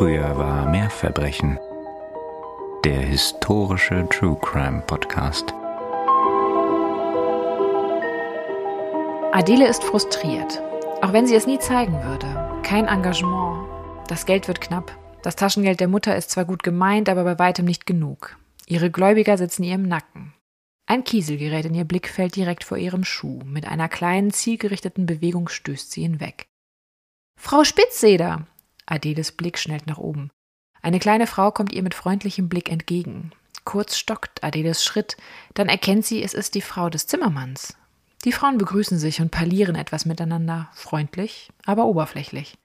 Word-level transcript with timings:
Früher 0.00 0.38
war 0.38 0.66
mehr 0.66 0.88
Verbrechen. 0.88 1.58
Der 2.86 3.02
historische 3.02 4.08
True 4.08 4.38
Crime 4.40 4.80
Podcast. 4.86 5.52
Adele 9.32 9.68
ist 9.68 9.84
frustriert, 9.84 10.62
auch 11.02 11.12
wenn 11.12 11.26
sie 11.26 11.34
es 11.34 11.46
nie 11.46 11.58
zeigen 11.58 12.02
würde. 12.02 12.62
Kein 12.62 12.86
Engagement. 12.86 13.68
Das 14.08 14.24
Geld 14.24 14.48
wird 14.48 14.62
knapp. 14.62 14.90
Das 15.22 15.36
Taschengeld 15.36 15.80
der 15.80 15.88
Mutter 15.88 16.16
ist 16.16 16.30
zwar 16.30 16.46
gut 16.46 16.62
gemeint, 16.62 17.10
aber 17.10 17.24
bei 17.24 17.38
weitem 17.38 17.66
nicht 17.66 17.84
genug. 17.84 18.38
Ihre 18.64 18.90
Gläubiger 18.90 19.36
sitzen 19.36 19.64
ihr 19.64 19.74
im 19.74 19.86
Nacken. 19.86 20.32
Ein 20.86 21.04
Kiesel 21.04 21.36
gerät 21.36 21.66
in 21.66 21.74
ihr 21.74 21.84
Blickfeld 21.84 22.36
direkt 22.36 22.64
vor 22.64 22.78
ihrem 22.78 23.04
Schuh. 23.04 23.42
Mit 23.44 23.66
einer 23.68 23.90
kleinen, 23.90 24.30
zielgerichteten 24.30 25.04
Bewegung 25.04 25.50
stößt 25.50 25.92
sie 25.92 26.04
ihn 26.04 26.20
weg. 26.20 26.46
Frau 27.38 27.64
Spitzseder! 27.64 28.46
Adeles 28.90 29.32
Blick 29.32 29.58
schnellt 29.58 29.86
nach 29.86 29.98
oben. 29.98 30.30
Eine 30.82 30.98
kleine 30.98 31.26
Frau 31.26 31.50
kommt 31.50 31.72
ihr 31.72 31.82
mit 31.82 31.94
freundlichem 31.94 32.48
Blick 32.48 32.70
entgegen. 32.70 33.32
Kurz 33.64 33.96
stockt 33.96 34.42
Adeles 34.42 34.84
Schritt, 34.84 35.16
dann 35.54 35.68
erkennt 35.68 36.06
sie, 36.06 36.22
es 36.22 36.34
ist 36.34 36.54
die 36.54 36.62
Frau 36.62 36.88
des 36.88 37.06
Zimmermanns. 37.06 37.76
Die 38.24 38.32
Frauen 38.32 38.58
begrüßen 38.58 38.98
sich 38.98 39.20
und 39.20 39.30
parlieren 39.30 39.76
etwas 39.76 40.04
miteinander, 40.04 40.70
freundlich, 40.74 41.50
aber 41.64 41.86
oberflächlich. 41.86 42.58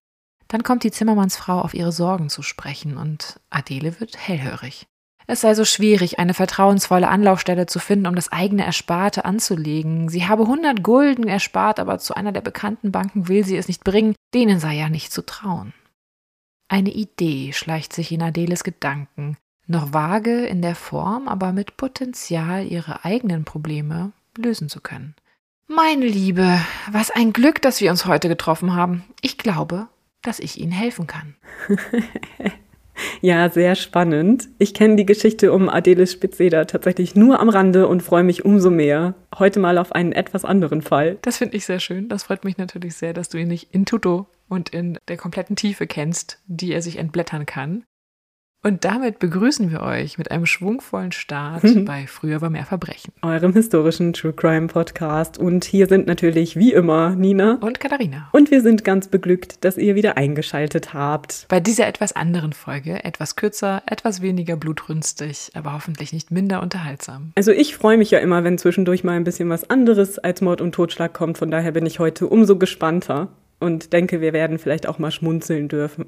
Dann 0.47 0.63
kommt 0.63 0.83
die 0.83 0.91
Zimmermannsfrau 0.91 1.61
auf 1.61 1.73
ihre 1.73 1.91
Sorgen 1.91 2.29
zu 2.29 2.41
sprechen 2.41 2.97
und 2.97 3.39
Adele 3.49 3.99
wird 3.99 4.17
hellhörig. 4.17 4.87
Es 5.27 5.41
sei 5.41 5.55
so 5.55 5.65
schwierig, 5.65 6.19
eine 6.19 6.35
vertrauensvolle 6.35 7.07
Anlaufstelle 7.07 7.65
zu 7.65 7.79
finden, 7.79 8.05
um 8.05 8.15
das 8.15 8.31
eigene 8.31 8.63
Ersparte 8.63 9.25
anzulegen. 9.25 10.07
Sie 10.07 10.27
habe 10.27 10.45
hundert 10.45 10.83
Gulden 10.83 11.27
erspart, 11.27 11.79
aber 11.79 11.97
zu 11.97 12.13
einer 12.13 12.31
der 12.31 12.41
bekannten 12.41 12.91
Banken 12.91 13.27
will 13.27 13.43
sie 13.43 13.57
es 13.57 13.67
nicht 13.67 13.83
bringen, 13.83 14.13
denen 14.35 14.59
sei 14.59 14.75
ja 14.75 14.87
nicht 14.87 15.11
zu 15.11 15.25
trauen. 15.25 15.73
Eine 16.67 16.91
Idee 16.91 17.53
schleicht 17.53 17.93
sich 17.93 18.11
in 18.11 18.21
Adeles 18.21 18.63
Gedanken, 18.63 19.37
noch 19.67 19.93
vage 19.93 20.45
in 20.45 20.61
der 20.61 20.75
Form, 20.75 21.27
aber 21.27 21.51
mit 21.51 21.77
Potenzial, 21.77 22.65
ihre 22.65 23.05
eigenen 23.05 23.45
Probleme 23.45 24.11
lösen 24.37 24.69
zu 24.69 24.81
können. 24.81 25.15
Meine 25.67 26.05
Liebe, 26.05 26.59
was 26.91 27.11
ein 27.11 27.33
Glück, 27.33 27.61
dass 27.61 27.81
wir 27.81 27.89
uns 27.89 28.05
heute 28.05 28.27
getroffen 28.27 28.73
haben. 28.73 29.03
Ich 29.21 29.37
glaube, 29.37 29.87
dass 30.21 30.39
ich 30.39 30.59
Ihnen 30.59 30.71
helfen 30.71 31.07
kann. 31.07 31.35
Ja, 33.21 33.49
sehr 33.49 33.75
spannend. 33.75 34.49
Ich 34.57 34.73
kenne 34.73 34.95
die 34.95 35.05
Geschichte 35.05 35.51
um 35.51 35.69
Adele 35.69 36.07
Spitzeder 36.07 36.67
tatsächlich 36.67 37.15
nur 37.15 37.39
am 37.39 37.49
Rande 37.49 37.87
und 37.87 38.03
freue 38.03 38.23
mich 38.23 38.45
umso 38.45 38.69
mehr 38.69 39.15
heute 39.37 39.59
mal 39.59 39.77
auf 39.77 39.91
einen 39.91 40.11
etwas 40.11 40.45
anderen 40.45 40.81
Fall. 40.81 41.17
Das 41.21 41.37
finde 41.37 41.57
ich 41.57 41.65
sehr 41.65 41.79
schön. 41.79 42.09
Das 42.09 42.23
freut 42.23 42.43
mich 42.43 42.57
natürlich 42.57 42.95
sehr, 42.95 43.13
dass 43.13 43.29
du 43.29 43.37
ihn 43.37 43.47
nicht 43.47 43.73
in 43.73 43.85
Tuto 43.85 44.27
und 44.47 44.69
in 44.69 44.99
der 45.07 45.17
kompletten 45.17 45.55
Tiefe 45.55 45.87
kennst, 45.87 46.39
die 46.47 46.71
er 46.71 46.81
sich 46.81 46.97
entblättern 46.97 47.45
kann. 47.45 47.83
Und 48.65 48.83
damit 48.83 49.19
begrüßen 49.19 49.69
wir 49.69 49.83
euch 49.83 50.17
mit 50.17 50.31
einem 50.31 50.47
schwungvollen 50.47 51.11
Start 51.11 51.61
bei 51.85 52.07
Früher 52.07 52.41
war 52.41 52.49
mehr 52.49 52.65
Verbrechen. 52.65 53.13
Eurem 53.21 53.53
historischen 53.53 54.11
True 54.11 54.33
Crime 54.33 54.65
Podcast. 54.65 55.37
Und 55.37 55.65
hier 55.65 55.85
sind 55.85 56.07
natürlich 56.07 56.55
wie 56.55 56.73
immer 56.73 57.11
Nina 57.11 57.59
und 57.61 57.79
Katharina. 57.79 58.27
Und 58.31 58.49
wir 58.49 58.61
sind 58.61 58.83
ganz 58.83 59.07
beglückt, 59.07 59.63
dass 59.63 59.77
ihr 59.77 59.93
wieder 59.93 60.17
eingeschaltet 60.17 60.95
habt. 60.95 61.45
Bei 61.47 61.59
dieser 61.59 61.85
etwas 61.85 62.13
anderen 62.15 62.53
Folge, 62.53 63.03
etwas 63.03 63.35
kürzer, 63.35 63.83
etwas 63.85 64.23
weniger 64.23 64.55
blutrünstig, 64.55 65.51
aber 65.53 65.73
hoffentlich 65.73 66.11
nicht 66.11 66.31
minder 66.31 66.63
unterhaltsam. 66.63 67.33
Also 67.35 67.51
ich 67.51 67.75
freue 67.75 67.99
mich 67.99 68.09
ja 68.09 68.17
immer, 68.17 68.43
wenn 68.43 68.57
zwischendurch 68.57 69.03
mal 69.03 69.15
ein 69.15 69.25
bisschen 69.25 69.47
was 69.47 69.69
anderes 69.69 70.17
als 70.17 70.41
Mord 70.41 70.61
und 70.61 70.71
Totschlag 70.71 71.13
kommt. 71.13 71.37
Von 71.37 71.51
daher 71.51 71.73
bin 71.73 71.85
ich 71.85 71.99
heute 71.99 72.25
umso 72.25 72.57
gespannter 72.57 73.27
und 73.59 73.93
denke, 73.93 74.21
wir 74.21 74.33
werden 74.33 74.57
vielleicht 74.57 74.87
auch 74.87 74.97
mal 74.97 75.11
schmunzeln 75.11 75.67
dürfen. 75.67 76.05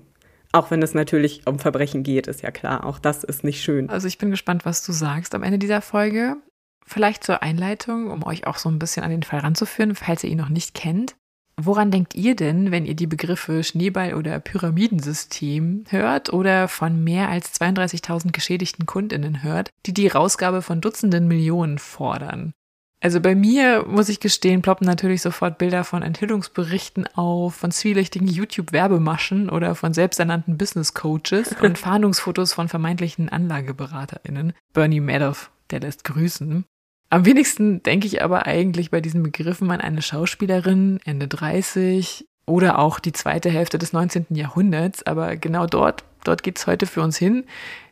Auch 0.51 0.71
wenn 0.71 0.81
es 0.81 0.93
natürlich 0.93 1.45
um 1.45 1.59
Verbrechen 1.59 2.03
geht, 2.03 2.27
ist 2.27 2.41
ja 2.41 2.51
klar. 2.51 2.85
Auch 2.85 2.99
das 2.99 3.23
ist 3.23 3.43
nicht 3.43 3.61
schön. 3.61 3.89
Also 3.89 4.07
ich 4.07 4.17
bin 4.17 4.31
gespannt, 4.31 4.65
was 4.65 4.85
du 4.85 4.91
sagst 4.91 5.35
am 5.35 5.43
Ende 5.43 5.59
dieser 5.59 5.81
Folge. 5.81 6.37
Vielleicht 6.85 7.23
zur 7.23 7.43
Einleitung, 7.43 8.09
um 8.11 8.23
euch 8.23 8.47
auch 8.47 8.57
so 8.57 8.69
ein 8.69 8.79
bisschen 8.79 9.03
an 9.03 9.11
den 9.11 9.23
Fall 9.23 9.41
ranzuführen, 9.41 9.93
falls 9.93 10.23
ihr 10.23 10.29
ihn 10.29 10.37
noch 10.37 10.49
nicht 10.49 10.73
kennt. 10.73 11.15
Woran 11.59 11.89
denkt 11.89 12.13
ihr 12.13 12.35
denn, 12.35 12.71
wenn 12.71 12.85
ihr 12.85 12.93
die 12.93 13.07
Begriffe 13.07 13.63
Schneeball- 13.63 14.13
oder 14.13 14.39
Pyramidensystem 14.39 15.85
hört 15.89 16.31
oder 16.31 16.67
von 16.67 17.03
mehr 17.03 17.29
als 17.29 17.59
32.000 17.59 18.31
geschädigten 18.31 18.85
Kundinnen 18.85 19.41
hört, 19.41 19.71
die 19.87 19.93
die 19.93 20.07
Rausgabe 20.07 20.61
von 20.61 20.81
Dutzenden 20.81 21.27
Millionen 21.27 21.79
fordern? 21.79 22.53
Also 22.99 23.21
bei 23.21 23.35
mir, 23.35 23.85
muss 23.87 24.09
ich 24.09 24.19
gestehen, 24.19 24.63
ploppen 24.63 24.87
natürlich 24.87 25.21
sofort 25.21 25.59
Bilder 25.59 25.83
von 25.83 26.01
Enthüllungsberichten 26.01 27.05
auf, 27.15 27.55
von 27.55 27.71
zwielichtigen 27.71 28.27
YouTube-Werbemaschen 28.27 29.49
oder 29.49 29.75
von 29.75 29.93
selbsternannten 29.93 30.57
Business-Coaches 30.57 31.55
und 31.61 31.77
Fahndungsfotos 31.77 32.53
von 32.53 32.69
vermeintlichen 32.69 33.29
AnlageberaterInnen. 33.29 34.53
Bernie 34.73 34.99
Madoff, 34.99 35.51
der 35.69 35.81
lässt 35.81 36.03
grüßen. 36.05 36.65
Am 37.09 37.25
wenigsten 37.25 37.83
denke 37.83 38.07
ich 38.07 38.23
aber 38.23 38.47
eigentlich 38.47 38.89
bei 38.91 38.99
diesen 38.99 39.23
Begriffen 39.23 39.69
an 39.71 39.79
eine 39.79 40.01
Schauspielerin, 40.01 40.99
Ende 41.05 41.27
30 41.27 42.25
oder 42.47 42.79
auch 42.79 42.99
die 42.99 43.11
zweite 43.11 43.49
Hälfte 43.51 43.77
des 43.77 43.93
19. 43.93 44.27
Jahrhunderts, 44.29 45.03
aber 45.03 45.35
genau 45.35 45.67
dort, 45.67 46.03
dort 46.23 46.41
geht's 46.41 46.65
heute 46.65 46.87
für 46.87 47.01
uns 47.01 47.17
hin. 47.17 47.43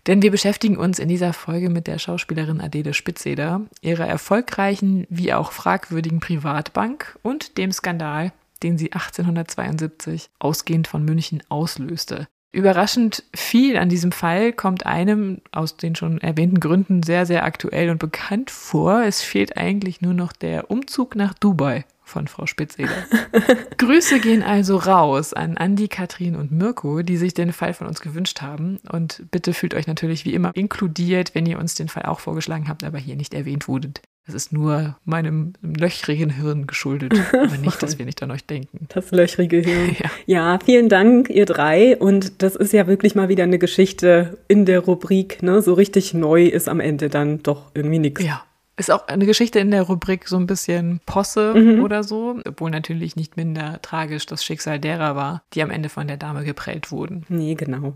Denn 0.07 0.21
wir 0.21 0.31
beschäftigen 0.31 0.77
uns 0.77 0.97
in 0.97 1.09
dieser 1.09 1.33
Folge 1.33 1.69
mit 1.69 1.87
der 1.87 1.99
Schauspielerin 1.99 2.61
Adele 2.61 2.93
Spitzeder, 2.93 3.61
ihrer 3.81 4.07
erfolgreichen 4.07 5.05
wie 5.09 5.33
auch 5.33 5.51
fragwürdigen 5.51 6.19
Privatbank 6.19 7.19
und 7.21 7.57
dem 7.57 7.71
Skandal, 7.71 8.31
den 8.63 8.77
sie 8.77 8.93
1872 8.93 10.29
ausgehend 10.39 10.87
von 10.87 11.03
München 11.03 11.43
auslöste. 11.49 12.27
Überraschend 12.51 13.23
viel 13.35 13.75
an 13.75 13.89
diesem 13.89 14.13
Fall 14.13 14.53
kommt 14.53 14.85
einem 14.85 15.41
aus 15.51 15.75
den 15.75 15.95
schon 15.95 16.21
erwähnten 16.21 16.61
Gründen 16.61 17.03
sehr, 17.03 17.25
sehr 17.25 17.43
aktuell 17.43 17.89
und 17.89 17.99
bekannt 17.99 18.49
vor. 18.49 19.03
Es 19.03 19.21
fehlt 19.21 19.57
eigentlich 19.57 19.99
nur 19.99 20.13
noch 20.13 20.31
der 20.31 20.71
Umzug 20.71 21.17
nach 21.17 21.33
Dubai 21.33 21.83
von 22.05 22.27
Frau 22.27 22.45
Spitzeder. 22.45 22.91
Grüße 23.77 24.19
gehen 24.19 24.43
also 24.43 24.77
raus 24.77 25.33
an 25.33 25.57
Andi, 25.57 25.87
Katrin 25.87 26.35
und 26.35 26.51
Mirko, 26.51 27.01
die 27.01 27.17
sich 27.17 27.33
den 27.33 27.51
Fall 27.51 27.73
von 27.73 27.87
uns 27.87 27.99
gewünscht 27.99 28.41
haben. 28.41 28.77
Und 28.89 29.23
bitte 29.31 29.53
fühlt 29.53 29.73
euch 29.73 29.87
natürlich 29.87 30.23
wie 30.23 30.33
immer 30.33 30.51
inkludiert, 30.55 31.35
wenn 31.35 31.45
ihr 31.45 31.59
uns 31.59 31.75
den 31.75 31.89
Fall 31.89 32.03
auch 32.03 32.19
vorgeschlagen 32.19 32.69
habt, 32.69 32.83
aber 32.83 32.99
hier 32.99 33.15
nicht 33.15 33.33
erwähnt 33.33 33.67
wurdet. 33.67 34.01
Das 34.25 34.33
ist 34.33 34.51
nur 34.51 34.97
meinem 35.05 35.53
löchrigen 35.61 36.31
Hirn 36.31 36.65
geschuldet, 36.65 37.13
aber 37.31 37.57
nicht, 37.57 37.83
dass 37.83 37.99
wir 37.99 38.05
nicht 38.05 38.23
an 38.23 38.31
euch 38.31 38.45
denken. 38.45 38.87
Das 38.93 39.11
löchrige 39.11 39.57
Hirn. 39.57 39.95
Ja. 39.99 40.09
ja. 40.25 40.59
vielen 40.63 40.89
Dank, 40.89 41.29
ihr 41.29 41.45
drei. 41.45 41.95
Und 41.97 42.41
das 42.41 42.55
ist 42.55 42.73
ja 42.73 42.87
wirklich 42.87 43.13
mal 43.13 43.29
wieder 43.29 43.43
eine 43.43 43.59
Geschichte 43.59 44.37
in 44.47 44.65
der 44.65 44.79
Rubrik. 44.79 45.43
Ne? 45.43 45.61
So 45.61 45.73
richtig 45.73 46.13
neu 46.13 46.45
ist 46.45 46.67
am 46.67 46.79
Ende 46.79 47.09
dann 47.09 47.43
doch 47.43 47.71
irgendwie 47.75 47.99
nichts. 47.99 48.23
Ja. 48.23 48.43
Ist 48.77 48.91
auch 48.91 49.07
eine 49.07 49.25
Geschichte 49.25 49.59
in 49.59 49.71
der 49.71 49.83
Rubrik 49.83 50.27
so 50.27 50.37
ein 50.37 50.47
bisschen 50.47 50.99
Posse 51.05 51.53
mhm. 51.55 51.83
oder 51.83 52.03
so, 52.03 52.39
obwohl 52.45 52.71
natürlich 52.71 53.15
nicht 53.15 53.37
minder 53.37 53.81
tragisch 53.81 54.25
das 54.25 54.43
Schicksal 54.43 54.79
derer 54.79 55.15
war, 55.15 55.43
die 55.53 55.61
am 55.61 55.71
Ende 55.71 55.87
von 55.87 56.07
der 56.07 56.17
Dame 56.17 56.43
geprellt 56.43 56.91
wurden. 56.91 57.25
Nee, 57.29 57.55
genau. 57.55 57.93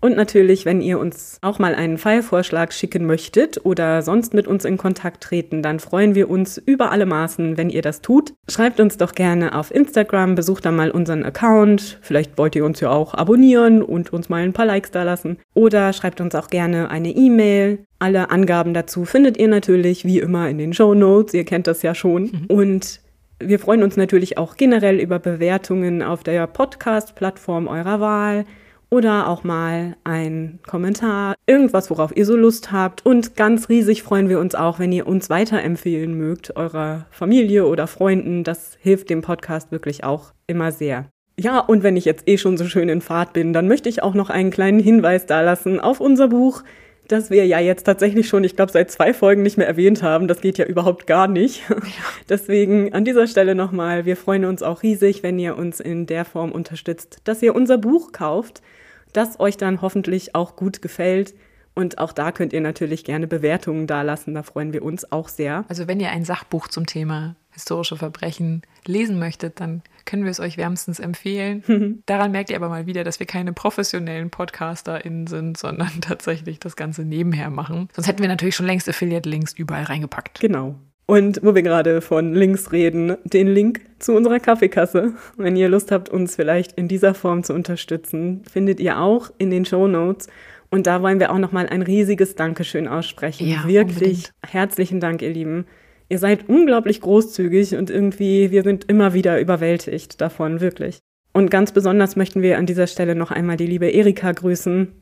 Und 0.00 0.16
natürlich, 0.16 0.64
wenn 0.64 0.80
ihr 0.80 0.98
uns 0.98 1.38
auch 1.42 1.58
mal 1.58 1.74
einen 1.74 1.98
Fallvorschlag 1.98 2.72
schicken 2.72 3.04
möchtet 3.04 3.64
oder 3.64 4.00
sonst 4.00 4.32
mit 4.32 4.48
uns 4.48 4.64
in 4.64 4.78
Kontakt 4.78 5.22
treten, 5.22 5.62
dann 5.62 5.78
freuen 5.78 6.14
wir 6.14 6.30
uns 6.30 6.56
über 6.56 6.90
alle 6.90 7.04
Maßen, 7.04 7.58
wenn 7.58 7.68
ihr 7.68 7.82
das 7.82 8.00
tut. 8.00 8.32
Schreibt 8.48 8.80
uns 8.80 8.96
doch 8.96 9.12
gerne 9.12 9.54
auf 9.54 9.74
Instagram, 9.74 10.34
besucht 10.34 10.64
da 10.64 10.72
mal 10.72 10.90
unseren 10.90 11.22
Account. 11.22 11.98
Vielleicht 12.00 12.38
wollt 12.38 12.56
ihr 12.56 12.64
uns 12.64 12.80
ja 12.80 12.90
auch 12.90 13.12
abonnieren 13.12 13.82
und 13.82 14.12
uns 14.12 14.30
mal 14.30 14.42
ein 14.42 14.54
paar 14.54 14.66
Likes 14.66 14.90
da 14.90 15.02
lassen. 15.02 15.38
Oder 15.52 15.92
schreibt 15.92 16.20
uns 16.22 16.34
auch 16.34 16.48
gerne 16.48 16.90
eine 16.90 17.10
E-Mail. 17.10 17.80
Alle 17.98 18.30
Angaben 18.30 18.72
dazu 18.72 19.04
findet 19.04 19.36
ihr 19.36 19.48
natürlich 19.48 20.06
wie 20.06 20.20
immer 20.20 20.48
in 20.48 20.56
den 20.56 20.72
Show 20.72 20.94
Notes. 20.94 21.34
Ihr 21.34 21.44
kennt 21.44 21.66
das 21.66 21.82
ja 21.82 21.94
schon. 21.94 22.22
Mhm. 22.22 22.46
Und 22.48 23.00
wir 23.38 23.58
freuen 23.58 23.82
uns 23.82 23.98
natürlich 23.98 24.38
auch 24.38 24.56
generell 24.56 24.98
über 24.98 25.18
Bewertungen 25.18 26.02
auf 26.02 26.22
der 26.22 26.46
Podcast-Plattform 26.46 27.68
eurer 27.68 28.00
Wahl 28.00 28.46
oder 28.90 29.28
auch 29.28 29.44
mal 29.44 29.96
ein 30.04 30.58
Kommentar, 30.66 31.36
irgendwas, 31.46 31.90
worauf 31.90 32.16
ihr 32.16 32.26
so 32.26 32.36
Lust 32.36 32.72
habt. 32.72 33.06
Und 33.06 33.36
ganz 33.36 33.68
riesig 33.68 34.02
freuen 34.02 34.28
wir 34.28 34.40
uns 34.40 34.54
auch, 34.54 34.78
wenn 34.78 34.92
ihr 34.92 35.06
uns 35.06 35.30
weiterempfehlen 35.30 36.14
mögt, 36.14 36.56
eurer 36.56 37.06
Familie 37.10 37.66
oder 37.66 37.86
Freunden. 37.86 38.44
Das 38.44 38.76
hilft 38.80 39.08
dem 39.08 39.22
Podcast 39.22 39.70
wirklich 39.70 40.04
auch 40.04 40.32
immer 40.46 40.72
sehr. 40.72 41.06
Ja, 41.38 41.60
und 41.60 41.82
wenn 41.82 41.96
ich 41.96 42.04
jetzt 42.04 42.28
eh 42.28 42.36
schon 42.36 42.58
so 42.58 42.66
schön 42.66 42.88
in 42.88 43.00
Fahrt 43.00 43.32
bin, 43.32 43.52
dann 43.52 43.68
möchte 43.68 43.88
ich 43.88 44.02
auch 44.02 44.14
noch 44.14 44.28
einen 44.28 44.50
kleinen 44.50 44.80
Hinweis 44.80 45.24
dalassen 45.24 45.80
auf 45.80 46.00
unser 46.00 46.28
Buch, 46.28 46.62
das 47.08 47.30
wir 47.30 47.46
ja 47.46 47.58
jetzt 47.58 47.84
tatsächlich 47.84 48.28
schon, 48.28 48.44
ich 48.44 48.56
glaube, 48.56 48.72
seit 48.72 48.90
zwei 48.90 49.14
Folgen 49.14 49.42
nicht 49.42 49.56
mehr 49.56 49.66
erwähnt 49.66 50.02
haben. 50.02 50.28
Das 50.28 50.40
geht 50.40 50.58
ja 50.58 50.66
überhaupt 50.66 51.06
gar 51.06 51.28
nicht. 51.28 51.62
Deswegen 52.28 52.92
an 52.92 53.04
dieser 53.04 53.26
Stelle 53.26 53.54
nochmal, 53.54 54.04
wir 54.04 54.16
freuen 54.16 54.44
uns 54.44 54.62
auch 54.62 54.82
riesig, 54.82 55.22
wenn 55.22 55.38
ihr 55.38 55.56
uns 55.56 55.80
in 55.80 56.06
der 56.06 56.24
Form 56.24 56.52
unterstützt, 56.52 57.18
dass 57.24 57.42
ihr 57.42 57.54
unser 57.54 57.78
Buch 57.78 58.12
kauft 58.12 58.62
das 59.12 59.40
euch 59.40 59.56
dann 59.56 59.82
hoffentlich 59.82 60.34
auch 60.34 60.56
gut 60.56 60.82
gefällt. 60.82 61.34
Und 61.74 61.98
auch 61.98 62.12
da 62.12 62.32
könnt 62.32 62.52
ihr 62.52 62.60
natürlich 62.60 63.04
gerne 63.04 63.26
Bewertungen 63.26 63.86
dalassen. 63.86 64.34
Da 64.34 64.42
freuen 64.42 64.72
wir 64.72 64.82
uns 64.82 65.10
auch 65.12 65.28
sehr. 65.28 65.64
Also 65.68 65.86
wenn 65.86 66.00
ihr 66.00 66.10
ein 66.10 66.24
Sachbuch 66.24 66.68
zum 66.68 66.86
Thema 66.86 67.36
historische 67.52 67.96
Verbrechen 67.96 68.62
lesen 68.86 69.18
möchtet, 69.18 69.60
dann 69.60 69.82
können 70.04 70.24
wir 70.24 70.30
es 70.30 70.40
euch 70.40 70.56
wärmstens 70.56 70.98
empfehlen. 70.98 72.02
Daran 72.06 72.32
merkt 72.32 72.50
ihr 72.50 72.56
aber 72.56 72.68
mal 72.68 72.86
wieder, 72.86 73.04
dass 73.04 73.20
wir 73.20 73.26
keine 73.26 73.52
professionellen 73.52 74.30
PodcasterInnen 74.30 75.26
sind, 75.26 75.56
sondern 75.56 75.90
tatsächlich 76.00 76.58
das 76.58 76.76
Ganze 76.76 77.04
nebenher 77.04 77.50
machen. 77.50 77.88
Sonst 77.92 78.08
hätten 78.08 78.22
wir 78.22 78.28
natürlich 78.28 78.56
schon 78.56 78.66
längst 78.66 78.88
Affiliate-Links 78.88 79.52
überall 79.54 79.84
reingepackt. 79.84 80.40
Genau. 80.40 80.76
Und 81.10 81.40
wo 81.42 81.56
wir 81.56 81.62
gerade 81.62 82.00
von 82.02 82.34
Links 82.34 82.70
reden, 82.70 83.16
den 83.24 83.48
Link 83.48 83.80
zu 83.98 84.12
unserer 84.12 84.38
Kaffeekasse. 84.38 85.14
Wenn 85.36 85.56
ihr 85.56 85.68
Lust 85.68 85.90
habt, 85.90 86.08
uns 86.08 86.36
vielleicht 86.36 86.72
in 86.78 86.86
dieser 86.86 87.14
Form 87.14 87.42
zu 87.42 87.52
unterstützen, 87.52 88.42
findet 88.48 88.78
ihr 88.78 89.00
auch 89.00 89.32
in 89.38 89.50
den 89.50 89.64
Show 89.64 89.88
Notes. 89.88 90.28
Und 90.70 90.86
da 90.86 91.02
wollen 91.02 91.18
wir 91.18 91.32
auch 91.32 91.38
nochmal 91.38 91.68
ein 91.68 91.82
riesiges 91.82 92.36
Dankeschön 92.36 92.86
aussprechen. 92.86 93.44
Ja, 93.48 93.64
Wirklich 93.66 93.96
unbedingt. 93.96 94.32
herzlichen 94.46 95.00
Dank, 95.00 95.20
ihr 95.22 95.30
Lieben. 95.30 95.66
Ihr 96.08 96.18
seid 96.20 96.48
unglaublich 96.48 97.00
großzügig 97.00 97.74
und 97.74 97.90
irgendwie, 97.90 98.52
wir 98.52 98.62
sind 98.62 98.84
immer 98.84 99.12
wieder 99.12 99.40
überwältigt 99.40 100.20
davon, 100.20 100.60
wirklich. 100.60 101.00
Und 101.32 101.50
ganz 101.50 101.72
besonders 101.72 102.14
möchten 102.14 102.40
wir 102.40 102.56
an 102.56 102.66
dieser 102.66 102.86
Stelle 102.86 103.16
noch 103.16 103.32
einmal 103.32 103.56
die 103.56 103.66
liebe 103.66 103.88
Erika 103.88 104.30
grüßen. 104.30 104.92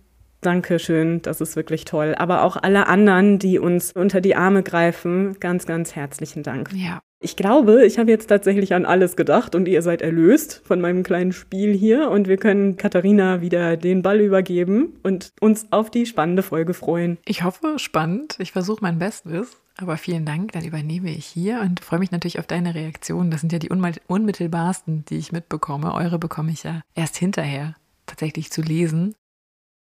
Dankeschön, 0.40 1.20
das 1.22 1.40
ist 1.40 1.56
wirklich 1.56 1.84
toll. 1.84 2.14
Aber 2.16 2.42
auch 2.42 2.56
alle 2.56 2.86
anderen, 2.86 3.38
die 3.38 3.58
uns 3.58 3.92
unter 3.92 4.20
die 4.20 4.36
Arme 4.36 4.62
greifen, 4.62 5.38
ganz, 5.40 5.66
ganz 5.66 5.96
herzlichen 5.96 6.42
Dank. 6.42 6.70
Ja, 6.72 7.00
Ich 7.20 7.34
glaube, 7.34 7.84
ich 7.84 7.98
habe 7.98 8.10
jetzt 8.10 8.28
tatsächlich 8.28 8.74
an 8.74 8.84
alles 8.86 9.16
gedacht 9.16 9.56
und 9.56 9.66
ihr 9.66 9.82
seid 9.82 10.02
erlöst 10.02 10.62
von 10.64 10.80
meinem 10.80 11.02
kleinen 11.02 11.32
Spiel 11.32 11.74
hier 11.74 12.10
und 12.10 12.28
wir 12.28 12.36
können 12.36 12.76
Katharina 12.76 13.40
wieder 13.40 13.76
den 13.76 14.02
Ball 14.02 14.20
übergeben 14.20 14.94
und 15.02 15.32
uns 15.40 15.66
auf 15.72 15.90
die 15.90 16.06
spannende 16.06 16.44
Folge 16.44 16.74
freuen. 16.74 17.18
ich 17.26 17.42
hoffe, 17.42 17.78
spannend. 17.78 18.36
Ich 18.38 18.52
versuche 18.52 18.78
mein 18.82 19.00
Bestes. 19.00 19.56
Aber 19.80 19.96
vielen 19.96 20.24
Dank, 20.24 20.52
dann 20.52 20.64
übernehme 20.64 21.10
ich 21.10 21.26
hier 21.26 21.60
und 21.60 21.80
freue 21.80 22.00
mich 22.00 22.10
natürlich 22.12 22.38
auf 22.38 22.46
deine 22.46 22.74
Reaktionen. 22.74 23.30
Das 23.30 23.40
sind 23.40 23.52
ja 23.52 23.58
die 23.60 23.70
unmittelbarsten, 23.70 25.04
die 25.06 25.18
ich 25.18 25.32
mitbekomme. 25.32 25.94
Eure 25.94 26.18
bekomme 26.18 26.52
ich 26.52 26.62
ja 26.64 26.82
erst 26.94 27.16
hinterher 27.16 27.74
tatsächlich 28.06 28.50
zu 28.50 28.62
lesen. 28.62 29.14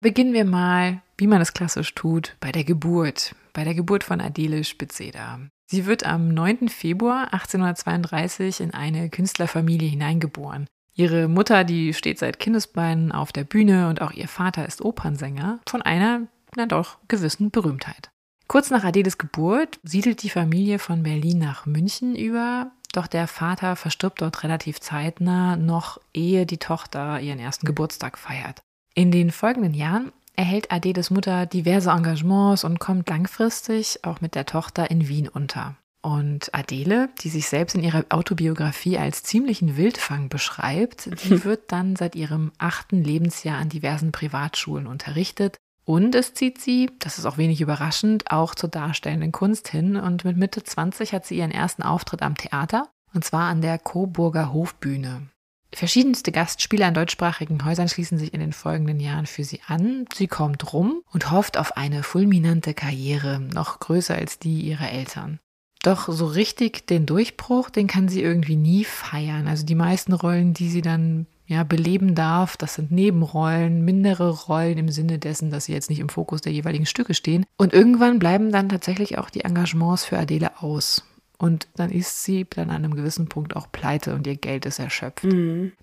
Beginnen 0.01 0.33
wir 0.33 0.45
mal, 0.45 1.01
wie 1.17 1.27
man 1.27 1.41
es 1.41 1.53
klassisch 1.53 1.95
tut, 1.95 2.35
bei 2.39 2.51
der 2.51 2.63
Geburt. 2.63 3.35
Bei 3.53 3.63
der 3.63 3.73
Geburt 3.73 4.03
von 4.03 4.21
Adele 4.21 4.63
Spitzeder. 4.63 5.39
Sie 5.67 5.85
wird 5.85 6.05
am 6.05 6.27
9. 6.27 6.69
Februar 6.69 7.33
1832 7.33 8.59
in 8.59 8.73
eine 8.73 9.09
Künstlerfamilie 9.09 9.89
hineingeboren. 9.89 10.67
Ihre 10.93 11.27
Mutter, 11.27 11.63
die 11.63 11.93
steht 11.93 12.19
seit 12.19 12.39
Kindesbeinen 12.39 13.11
auf 13.11 13.31
der 13.31 13.43
Bühne 13.43 13.89
und 13.89 14.01
auch 14.01 14.11
ihr 14.11 14.27
Vater 14.27 14.65
ist 14.65 14.81
Opernsänger 14.81 15.59
von 15.67 15.81
einer, 15.81 16.21
na 16.55 16.67
doch, 16.67 16.97
gewissen 17.07 17.51
Berühmtheit. 17.51 18.11
Kurz 18.47 18.69
nach 18.69 18.83
Adeles 18.83 19.17
Geburt 19.17 19.79
siedelt 19.83 20.21
die 20.23 20.29
Familie 20.29 20.79
von 20.79 21.03
Berlin 21.03 21.39
nach 21.39 21.65
München 21.65 22.15
über, 22.15 22.71
doch 22.93 23.07
der 23.07 23.27
Vater 23.27 23.75
verstirbt 23.75 24.21
dort 24.21 24.43
relativ 24.43 24.79
zeitnah, 24.79 25.57
noch 25.57 25.99
ehe 26.13 26.45
die 26.45 26.59
Tochter 26.59 27.19
ihren 27.19 27.39
ersten 27.39 27.65
Geburtstag 27.65 28.17
feiert. 28.17 28.61
In 28.97 29.11
den 29.11 29.29
folgenden 29.31 29.73
Jahren 29.73 30.13
erhält 30.37 30.71
Adeles 30.71 31.09
Mutter 31.09 31.45
diverse 31.45 31.89
Engagements 31.89 32.63
und 32.63 32.79
kommt 32.79 33.09
langfristig 33.09 33.99
auch 34.03 34.21
mit 34.21 34.35
der 34.35 34.45
Tochter 34.45 34.89
in 34.89 35.09
Wien 35.09 35.27
unter. 35.27 35.75
Und 36.01 36.53
Adele, 36.53 37.09
die 37.21 37.27
sich 37.27 37.49
selbst 37.49 37.75
in 37.75 37.83
ihrer 37.83 38.05
Autobiografie 38.09 38.97
als 38.97 39.23
ziemlichen 39.23 39.75
Wildfang 39.75 40.29
beschreibt, 40.29 41.09
die 41.25 41.43
wird 41.43 41.73
dann 41.73 41.97
seit 41.97 42.15
ihrem 42.15 42.53
achten 42.57 43.03
Lebensjahr 43.03 43.57
an 43.57 43.67
diversen 43.67 44.13
Privatschulen 44.13 44.87
unterrichtet. 44.87 45.57
Und 45.83 46.15
es 46.15 46.33
zieht 46.33 46.61
sie, 46.61 46.89
das 46.99 47.17
ist 47.17 47.25
auch 47.25 47.37
wenig 47.37 47.59
überraschend, 47.59 48.31
auch 48.31 48.55
zur 48.55 48.69
darstellenden 48.69 49.33
Kunst 49.33 49.67
hin. 49.67 49.97
Und 49.97 50.23
mit 50.23 50.37
Mitte 50.37 50.63
20 50.63 51.11
hat 51.11 51.25
sie 51.25 51.37
ihren 51.37 51.51
ersten 51.51 51.83
Auftritt 51.83 52.21
am 52.21 52.35
Theater, 52.35 52.87
und 53.13 53.25
zwar 53.25 53.49
an 53.49 53.61
der 53.61 53.77
Coburger 53.77 54.53
Hofbühne. 54.53 55.27
Verschiedenste 55.75 56.31
Gastspiele 56.31 56.85
an 56.85 56.93
deutschsprachigen 56.93 57.65
Häusern 57.65 57.89
schließen 57.89 58.17
sich 58.17 58.33
in 58.33 58.39
den 58.39 58.53
folgenden 58.53 59.01
Jahren 59.01 59.25
für 59.25 59.43
sie 59.43 59.59
an. 59.67 60.05
Sie 60.13 60.27
kommt 60.27 60.71
rum 60.71 61.01
und 61.11 61.31
hofft 61.31 61.57
auf 61.57 61.75
eine 61.75 62.01
fulminante 62.01 62.73
Karriere, 62.73 63.41
noch 63.41 63.81
größer 63.81 64.15
als 64.15 64.39
die 64.39 64.61
ihrer 64.61 64.89
Eltern. 64.89 65.39
Doch 65.83 66.07
so 66.07 66.27
richtig 66.27 66.87
den 66.87 67.05
Durchbruch, 67.05 67.69
den 67.69 67.87
kann 67.87 68.07
sie 68.07 68.21
irgendwie 68.21 68.55
nie 68.55 68.85
feiern. 68.85 69.49
Also 69.49 69.65
die 69.65 69.75
meisten 69.75 70.13
Rollen, 70.13 70.53
die 70.53 70.69
sie 70.69 70.81
dann 70.81 71.27
ja, 71.45 71.65
beleben 71.65 72.15
darf, 72.15 72.55
das 72.55 72.75
sind 72.75 72.91
Nebenrollen, 72.91 73.83
mindere 73.83 74.29
Rollen 74.29 74.77
im 74.77 74.89
Sinne 74.89 75.19
dessen, 75.19 75.51
dass 75.51 75.65
sie 75.65 75.73
jetzt 75.73 75.89
nicht 75.89 75.99
im 75.99 76.09
Fokus 76.09 76.39
der 76.39 76.53
jeweiligen 76.53 76.85
Stücke 76.85 77.13
stehen. 77.13 77.45
Und 77.57 77.73
irgendwann 77.73 78.17
bleiben 78.17 78.53
dann 78.53 78.69
tatsächlich 78.69 79.17
auch 79.17 79.29
die 79.29 79.41
Engagements 79.41 80.05
für 80.05 80.17
Adele 80.17 80.63
aus. 80.63 81.03
Und 81.37 81.67
dann 81.75 81.91
ist 81.91 82.23
sie 82.23 82.45
dann 82.49 82.69
an 82.69 82.83
einem 82.83 82.95
gewissen 82.95 83.27
Punkt 83.27 83.55
auch 83.55 83.71
pleite 83.71 84.15
und 84.15 84.25
ihr 84.27 84.35
Geld 84.35 84.65
ist 84.65 84.79
erschöpft. 84.79 85.27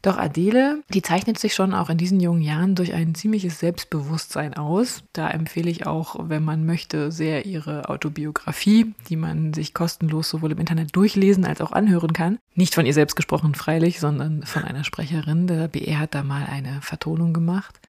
Doch 0.03 0.17
Adele, 0.17 0.83
die 0.93 1.03
zeichnet 1.03 1.39
sich 1.39 1.55
schon 1.55 1.75
auch 1.75 1.91
in 1.91 1.99
diesen 1.99 2.21
jungen 2.21 2.43
Jahren 2.43 2.75
durch 2.75 2.95
ein 2.95 3.15
ziemliches 3.15 3.59
Selbstbewusstsein 3.59 4.55
aus. 4.55 5.05
Da 5.13 5.29
empfehle 5.31 5.71
ich 5.71 5.87
auch, 5.87 6.17
wenn 6.29 6.45
man 6.45 6.65
möchte, 6.65 7.13
sehr 7.13 7.47
ihre 7.47 7.89
Autobiografie, 7.89 8.95
die 9.09 9.17
man 9.17 9.53
sich 9.53 9.75
kostenlos 9.75 10.29
sowohl 10.31 10.53
im 10.53 10.59
Internet 10.59 10.97
durchlesen 10.97 11.45
als 11.45 11.61
auch 11.61 11.73
anhören 11.73 12.13
kann. 12.13 12.39
Nicht 12.55 12.75
von 12.75 12.87
ihr 12.87 12.95
selbst 12.95 13.17
gesprochen, 13.17 13.55
freilich, 13.55 14.01
sondern 14.01 14.43
von 14.45 14.65
einer 14.65 14.85
Sprecherin. 14.85 15.47
Der 15.47 15.69
BR 15.69 15.99
hat 15.99 16.15
da 16.15 16.23
mal 16.23 16.47
eine 16.47 16.81
Vertonung 16.83 17.33
gemacht. 17.33 17.81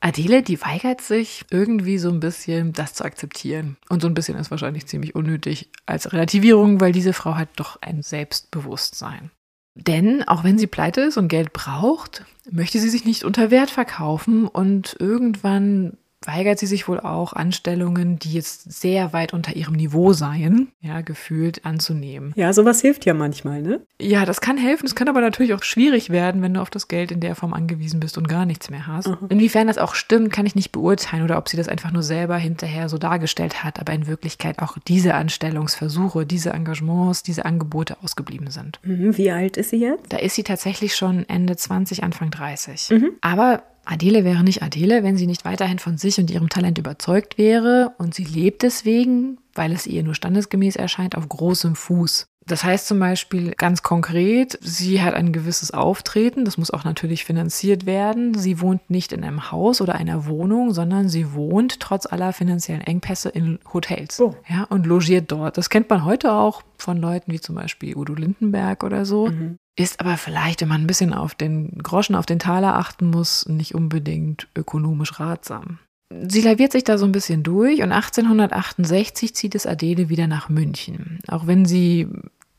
Adele, 0.00 0.42
die 0.42 0.60
weigert 0.60 1.00
sich 1.00 1.44
irgendwie 1.50 1.98
so 1.98 2.08
ein 2.08 2.20
bisschen, 2.20 2.72
das 2.72 2.94
zu 2.94 3.04
akzeptieren. 3.04 3.76
Und 3.88 4.00
so 4.00 4.08
ein 4.08 4.14
bisschen 4.14 4.38
ist 4.38 4.50
wahrscheinlich 4.50 4.86
ziemlich 4.86 5.14
unnötig 5.14 5.70
als 5.86 6.12
Relativierung, 6.12 6.80
weil 6.80 6.92
diese 6.92 7.12
Frau 7.12 7.34
hat 7.34 7.48
doch 7.56 7.82
ein 7.82 8.02
Selbstbewusstsein. 8.02 9.30
Denn 9.74 10.26
auch 10.26 10.44
wenn 10.44 10.58
sie 10.58 10.66
pleite 10.66 11.02
ist 11.02 11.16
und 11.16 11.28
Geld 11.28 11.52
braucht, 11.52 12.24
möchte 12.50 12.78
sie 12.78 12.88
sich 12.88 13.04
nicht 13.04 13.24
unter 13.24 13.50
Wert 13.50 13.70
verkaufen 13.70 14.46
und 14.46 14.96
irgendwann 14.98 15.96
weigert 16.24 16.58
sie 16.58 16.66
sich 16.66 16.88
wohl 16.88 16.98
auch, 17.00 17.32
Anstellungen, 17.32 18.18
die 18.18 18.32
jetzt 18.32 18.70
sehr 18.72 19.12
weit 19.12 19.32
unter 19.32 19.54
ihrem 19.54 19.74
Niveau 19.74 20.12
seien, 20.12 20.72
ja, 20.80 21.00
gefühlt 21.00 21.64
anzunehmen. 21.64 22.32
Ja, 22.36 22.52
sowas 22.52 22.80
hilft 22.80 23.06
ja 23.06 23.14
manchmal, 23.14 23.62
ne? 23.62 23.80
Ja, 24.00 24.24
das 24.24 24.40
kann 24.40 24.56
helfen. 24.58 24.86
Es 24.86 24.94
kann 24.94 25.08
aber 25.08 25.20
natürlich 25.20 25.54
auch 25.54 25.62
schwierig 25.62 26.10
werden, 26.10 26.42
wenn 26.42 26.54
du 26.54 26.60
auf 26.60 26.70
das 26.70 26.88
Geld 26.88 27.12
in 27.12 27.20
der 27.20 27.36
Form 27.36 27.54
angewiesen 27.54 28.00
bist 28.00 28.18
und 28.18 28.28
gar 28.28 28.46
nichts 28.46 28.68
mehr 28.70 28.86
hast. 28.86 29.10
Inwiefern 29.28 29.68
das 29.68 29.78
auch 29.78 29.94
stimmt, 29.94 30.32
kann 30.32 30.46
ich 30.46 30.54
nicht 30.54 30.72
beurteilen 30.72 31.22
oder 31.22 31.38
ob 31.38 31.48
sie 31.48 31.56
das 31.56 31.68
einfach 31.68 31.92
nur 31.92 32.02
selber 32.02 32.36
hinterher 32.36 32.88
so 32.88 32.98
dargestellt 32.98 33.62
hat, 33.62 33.78
aber 33.78 33.92
in 33.92 34.06
Wirklichkeit 34.06 34.58
auch 34.60 34.76
diese 34.88 35.14
Anstellungsversuche, 35.14 36.26
diese 36.26 36.50
Engagements, 36.50 37.22
diese 37.22 37.44
Angebote 37.44 37.96
ausgeblieben 38.02 38.50
sind. 38.50 38.80
Mhm, 38.82 39.16
Wie 39.16 39.30
alt 39.30 39.56
ist 39.56 39.70
sie 39.70 39.76
jetzt? 39.80 40.12
Da 40.12 40.18
ist 40.18 40.34
sie 40.34 40.42
tatsächlich 40.42 40.96
schon 40.96 41.28
Ende 41.28 41.56
20, 41.56 42.02
Anfang 42.02 42.30
30. 42.30 42.90
Aber 43.20 43.62
Adele 43.90 44.22
wäre 44.22 44.44
nicht 44.44 44.62
Adele, 44.62 45.02
wenn 45.02 45.16
sie 45.16 45.26
nicht 45.26 45.46
weiterhin 45.46 45.78
von 45.78 45.96
sich 45.96 46.18
und 46.18 46.30
ihrem 46.30 46.50
Talent 46.50 46.76
überzeugt 46.76 47.38
wäre 47.38 47.94
und 47.96 48.14
sie 48.14 48.24
lebt 48.24 48.62
deswegen, 48.62 49.38
weil 49.54 49.72
es 49.72 49.86
ihr 49.86 50.02
nur 50.02 50.14
standesgemäß 50.14 50.76
erscheint, 50.76 51.16
auf 51.16 51.26
großem 51.28 51.74
Fuß. 51.74 52.28
Das 52.44 52.64
heißt 52.64 52.86
zum 52.86 52.98
Beispiel 52.98 53.52
ganz 53.56 53.82
konkret, 53.82 54.58
sie 54.62 55.02
hat 55.02 55.14
ein 55.14 55.32
gewisses 55.32 55.70
Auftreten, 55.70 56.44
das 56.46 56.56
muss 56.56 56.70
auch 56.70 56.84
natürlich 56.84 57.24
finanziert 57.24 57.84
werden. 57.84 58.32
Sie 58.34 58.60
wohnt 58.60 58.88
nicht 58.90 59.12
in 59.12 59.22
einem 59.22 59.52
Haus 59.52 59.80
oder 59.82 59.94
einer 59.94 60.26
Wohnung, 60.26 60.72
sondern 60.72 61.08
sie 61.10 61.34
wohnt 61.34 61.80
trotz 61.80 62.06
aller 62.06 62.32
finanziellen 62.32 62.80
Engpässe 62.82 63.28
in 63.28 63.58
Hotels 63.72 64.20
Oh. 64.20 64.34
ja, 64.48 64.64
und 64.64 64.86
logiert 64.86 65.30
dort. 65.30 65.58
Das 65.58 65.68
kennt 65.68 65.90
man 65.90 66.04
heute 66.04 66.32
auch 66.32 66.62
von 66.78 66.98
Leuten 66.98 67.32
wie 67.32 67.40
zum 67.40 67.54
Beispiel 67.54 67.96
Udo 67.96 68.14
Lindenberg 68.14 68.82
oder 68.82 69.04
so. 69.04 69.30
Ist 69.78 70.00
aber 70.00 70.16
vielleicht, 70.16 70.60
wenn 70.60 70.68
man 70.68 70.82
ein 70.82 70.86
bisschen 70.88 71.14
auf 71.14 71.36
den 71.36 71.78
Groschen, 71.78 72.16
auf 72.16 72.26
den 72.26 72.40
Taler 72.40 72.76
achten 72.76 73.10
muss, 73.10 73.46
nicht 73.48 73.76
unbedingt 73.76 74.48
ökonomisch 74.56 75.20
ratsam. 75.20 75.78
Sie 76.26 76.40
laviert 76.40 76.72
sich 76.72 76.82
da 76.82 76.98
so 76.98 77.04
ein 77.04 77.12
bisschen 77.12 77.44
durch 77.44 77.82
und 77.82 77.92
1868 77.92 79.36
zieht 79.36 79.54
es 79.54 79.66
Adele 79.66 80.08
wieder 80.08 80.26
nach 80.26 80.48
München. 80.48 81.20
Auch 81.28 81.46
wenn 81.46 81.64
sie 81.64 82.08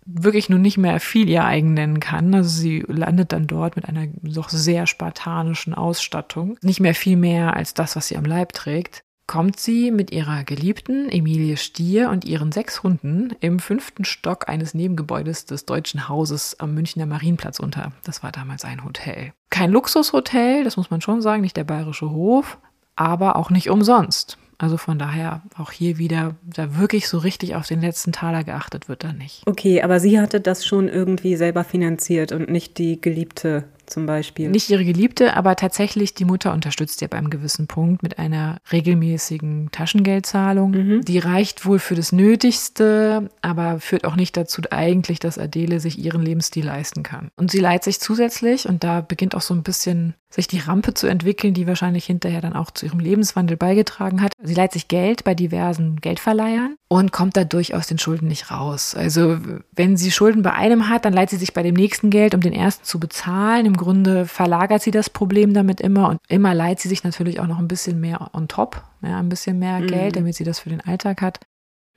wirklich 0.05 0.49
nun 0.49 0.61
nicht 0.61 0.77
mehr 0.77 1.01
viel 1.01 1.27
ihr 1.27 1.43
eigen 1.43 1.73
nennen 1.73 1.99
kann. 1.99 2.33
Also 2.33 2.49
sie 2.49 2.85
landet 2.88 3.33
dann 3.33 3.47
dort 3.47 3.75
mit 3.75 3.85
einer 3.85 4.07
doch 4.23 4.49
sehr 4.49 4.88
spartanischen 4.88 5.73
Ausstattung. 5.73 6.57
Nicht 6.61 6.79
mehr 6.79 6.95
viel 6.95 7.17
mehr 7.17 7.55
als 7.55 7.73
das, 7.73 7.97
was 7.97 8.07
sie 8.07 8.17
am 8.17 8.25
Leib 8.25 8.53
trägt. 8.53 9.03
Kommt 9.29 9.59
sie 9.59 9.91
mit 9.91 10.09
ihrer 10.09 10.43
Geliebten 10.43 11.07
Emilie 11.07 11.55
Stier 11.55 12.09
und 12.09 12.25
ihren 12.25 12.51
sechs 12.51 12.81
Hunden 12.81 13.36
im 13.41 13.59
fünften 13.59 14.03
Stock 14.03 14.50
eines 14.50 14.74
Nebengebäudes 14.74 15.45
des 15.45 15.67
Deutschen 15.67 16.09
Hauses 16.09 16.59
am 16.59 16.74
Münchner 16.74 17.05
Marienplatz 17.05 17.59
unter. 17.59 17.91
Das 18.03 18.24
war 18.24 18.31
damals 18.31 18.65
ein 18.65 18.83
Hotel. 18.83 19.31
Kein 19.51 19.69
Luxushotel, 19.69 20.63
das 20.63 20.77
muss 20.77 20.89
man 20.89 21.01
schon 21.01 21.21
sagen, 21.21 21.43
nicht 21.43 21.57
der 21.57 21.63
Bayerische 21.63 22.09
Hof, 22.09 22.57
aber 22.95 23.36
auch 23.36 23.51
nicht 23.51 23.69
umsonst. 23.69 24.39
Also 24.57 24.77
von 24.77 24.98
daher 24.98 25.43
auch 25.59 25.71
hier 25.71 26.00
wieder, 26.00 26.36
da 26.41 26.79
wirklich 26.79 27.07
so 27.07 27.19
richtig 27.19 27.53
auf 27.53 27.67
den 27.67 27.81
letzten 27.81 28.12
Taler 28.12 28.43
geachtet 28.43 28.89
wird 28.89 29.03
da 29.03 29.13
nicht. 29.13 29.43
Okay, 29.45 29.83
aber 29.83 30.00
sie 30.00 30.19
hatte 30.19 30.41
das 30.41 30.65
schon 30.65 30.89
irgendwie 30.89 31.36
selber 31.36 31.63
finanziert 31.63 32.31
und 32.31 32.50
nicht 32.50 32.79
die 32.79 33.00
Geliebte 33.00 33.65
zum 33.91 34.05
Beispiel. 34.05 34.50
Nicht 34.50 34.69
ihre 34.69 34.86
Geliebte, 34.86 35.36
aber 35.36 35.55
tatsächlich 35.55 36.13
die 36.13 36.25
Mutter 36.25 36.53
unterstützt 36.53 37.01
ihr 37.01 37.08
beim 37.08 37.29
gewissen 37.29 37.67
Punkt 37.67 38.03
mit 38.03 38.19
einer 38.19 38.58
regelmäßigen 38.72 39.69
Taschengeldzahlung. 39.72 40.72
Mhm. 40.72 41.01
Die 41.05 41.19
reicht 41.19 41.65
wohl 41.65 41.79
für 41.79 41.96
das 41.96 42.12
Nötigste, 42.12 43.29
aber 43.41 43.79
führt 43.79 44.05
auch 44.05 44.15
nicht 44.15 44.38
dazu 44.38 44.62
eigentlich, 44.72 45.19
dass 45.19 45.38
Adele 45.38 45.79
sich 45.79 45.98
ihren 46.00 46.22
Lebensstil 46.22 46.65
leisten 46.65 47.03
kann. 47.03 47.29
Und 47.36 47.51
sie 47.51 47.60
leiht 47.60 47.84
sich 47.84 48.00
zusätzlich, 48.00 48.67
und 48.67 48.84
da 48.84 49.01
beginnt 49.01 49.36
auch 49.36 49.41
so 49.41 49.53
ein 49.53 49.63
bisschen 49.63 50.15
sich 50.31 50.48
die 50.48 50.60
Rampe 50.60 50.93
zu 50.93 51.08
entwickeln, 51.08 51.55
die 51.55 51.65
wahrscheinlich 51.65 52.05
hinterher 52.05 52.41
dann 52.41 52.53
auch 52.53 52.69
zu 52.69 52.86
ihrem 52.86 53.00
Lebenswandel 53.00 53.58
beigetragen 53.58 54.22
hat. 54.22 54.34
Sie 54.41 54.53
leiht 54.53 54.74
sich 54.74 54.88
Geld 54.88 55.24
bei 55.24 55.34
diversen 55.34 55.96
Geldverleihern 56.01 56.75
und 56.88 57.12
kommt 57.12 57.36
dadurch 57.36 57.74
aus 57.74 57.88
den 57.88 57.98
Schulden 57.98 58.27
nicht 58.27 58.51
raus. 58.51 58.93
Also 58.93 59.39
wenn 59.75 59.98
sie 59.98 60.12
Schulden 60.12 60.43
bei 60.43 60.53
einem 60.53 60.88
hat, 60.88 61.05
dann 61.05 61.13
leiht 61.13 61.31
sie 61.31 61.38
sich 61.38 61.53
bei 61.53 61.63
dem 61.63 61.74
nächsten 61.74 62.12
Geld, 62.12 62.36
um 62.36 62.41
den 62.41 62.53
ersten 62.53 62.84
zu 62.86 63.00
bezahlen. 63.00 63.65
Im 63.65 63.75
Grunde 63.79 64.27
verlagert 64.27 64.83
sie 64.83 64.91
das 64.91 65.09
Problem 65.09 65.55
damit 65.55 65.81
immer 65.81 66.09
und 66.09 66.19
immer 66.27 66.53
leiht 66.53 66.79
sie 66.79 66.89
sich 66.89 67.03
natürlich 67.03 67.39
auch 67.39 67.48
noch 67.48 67.57
ein 67.57 67.67
bisschen 67.67 68.00
mehr 68.00 68.29
on 68.33 68.48
top, 68.48 68.83
ja, 69.01 69.17
ein 69.17 69.29
bisschen 69.29 69.57
mehr 69.57 69.79
Mhm. 69.79 69.88
Geld, 69.88 70.15
damit 70.15 70.36
sie 70.36 70.43
das 70.43 70.59
für 70.59 70.69
den 70.69 70.81
Alltag 70.81 71.21
hat. 71.21 71.39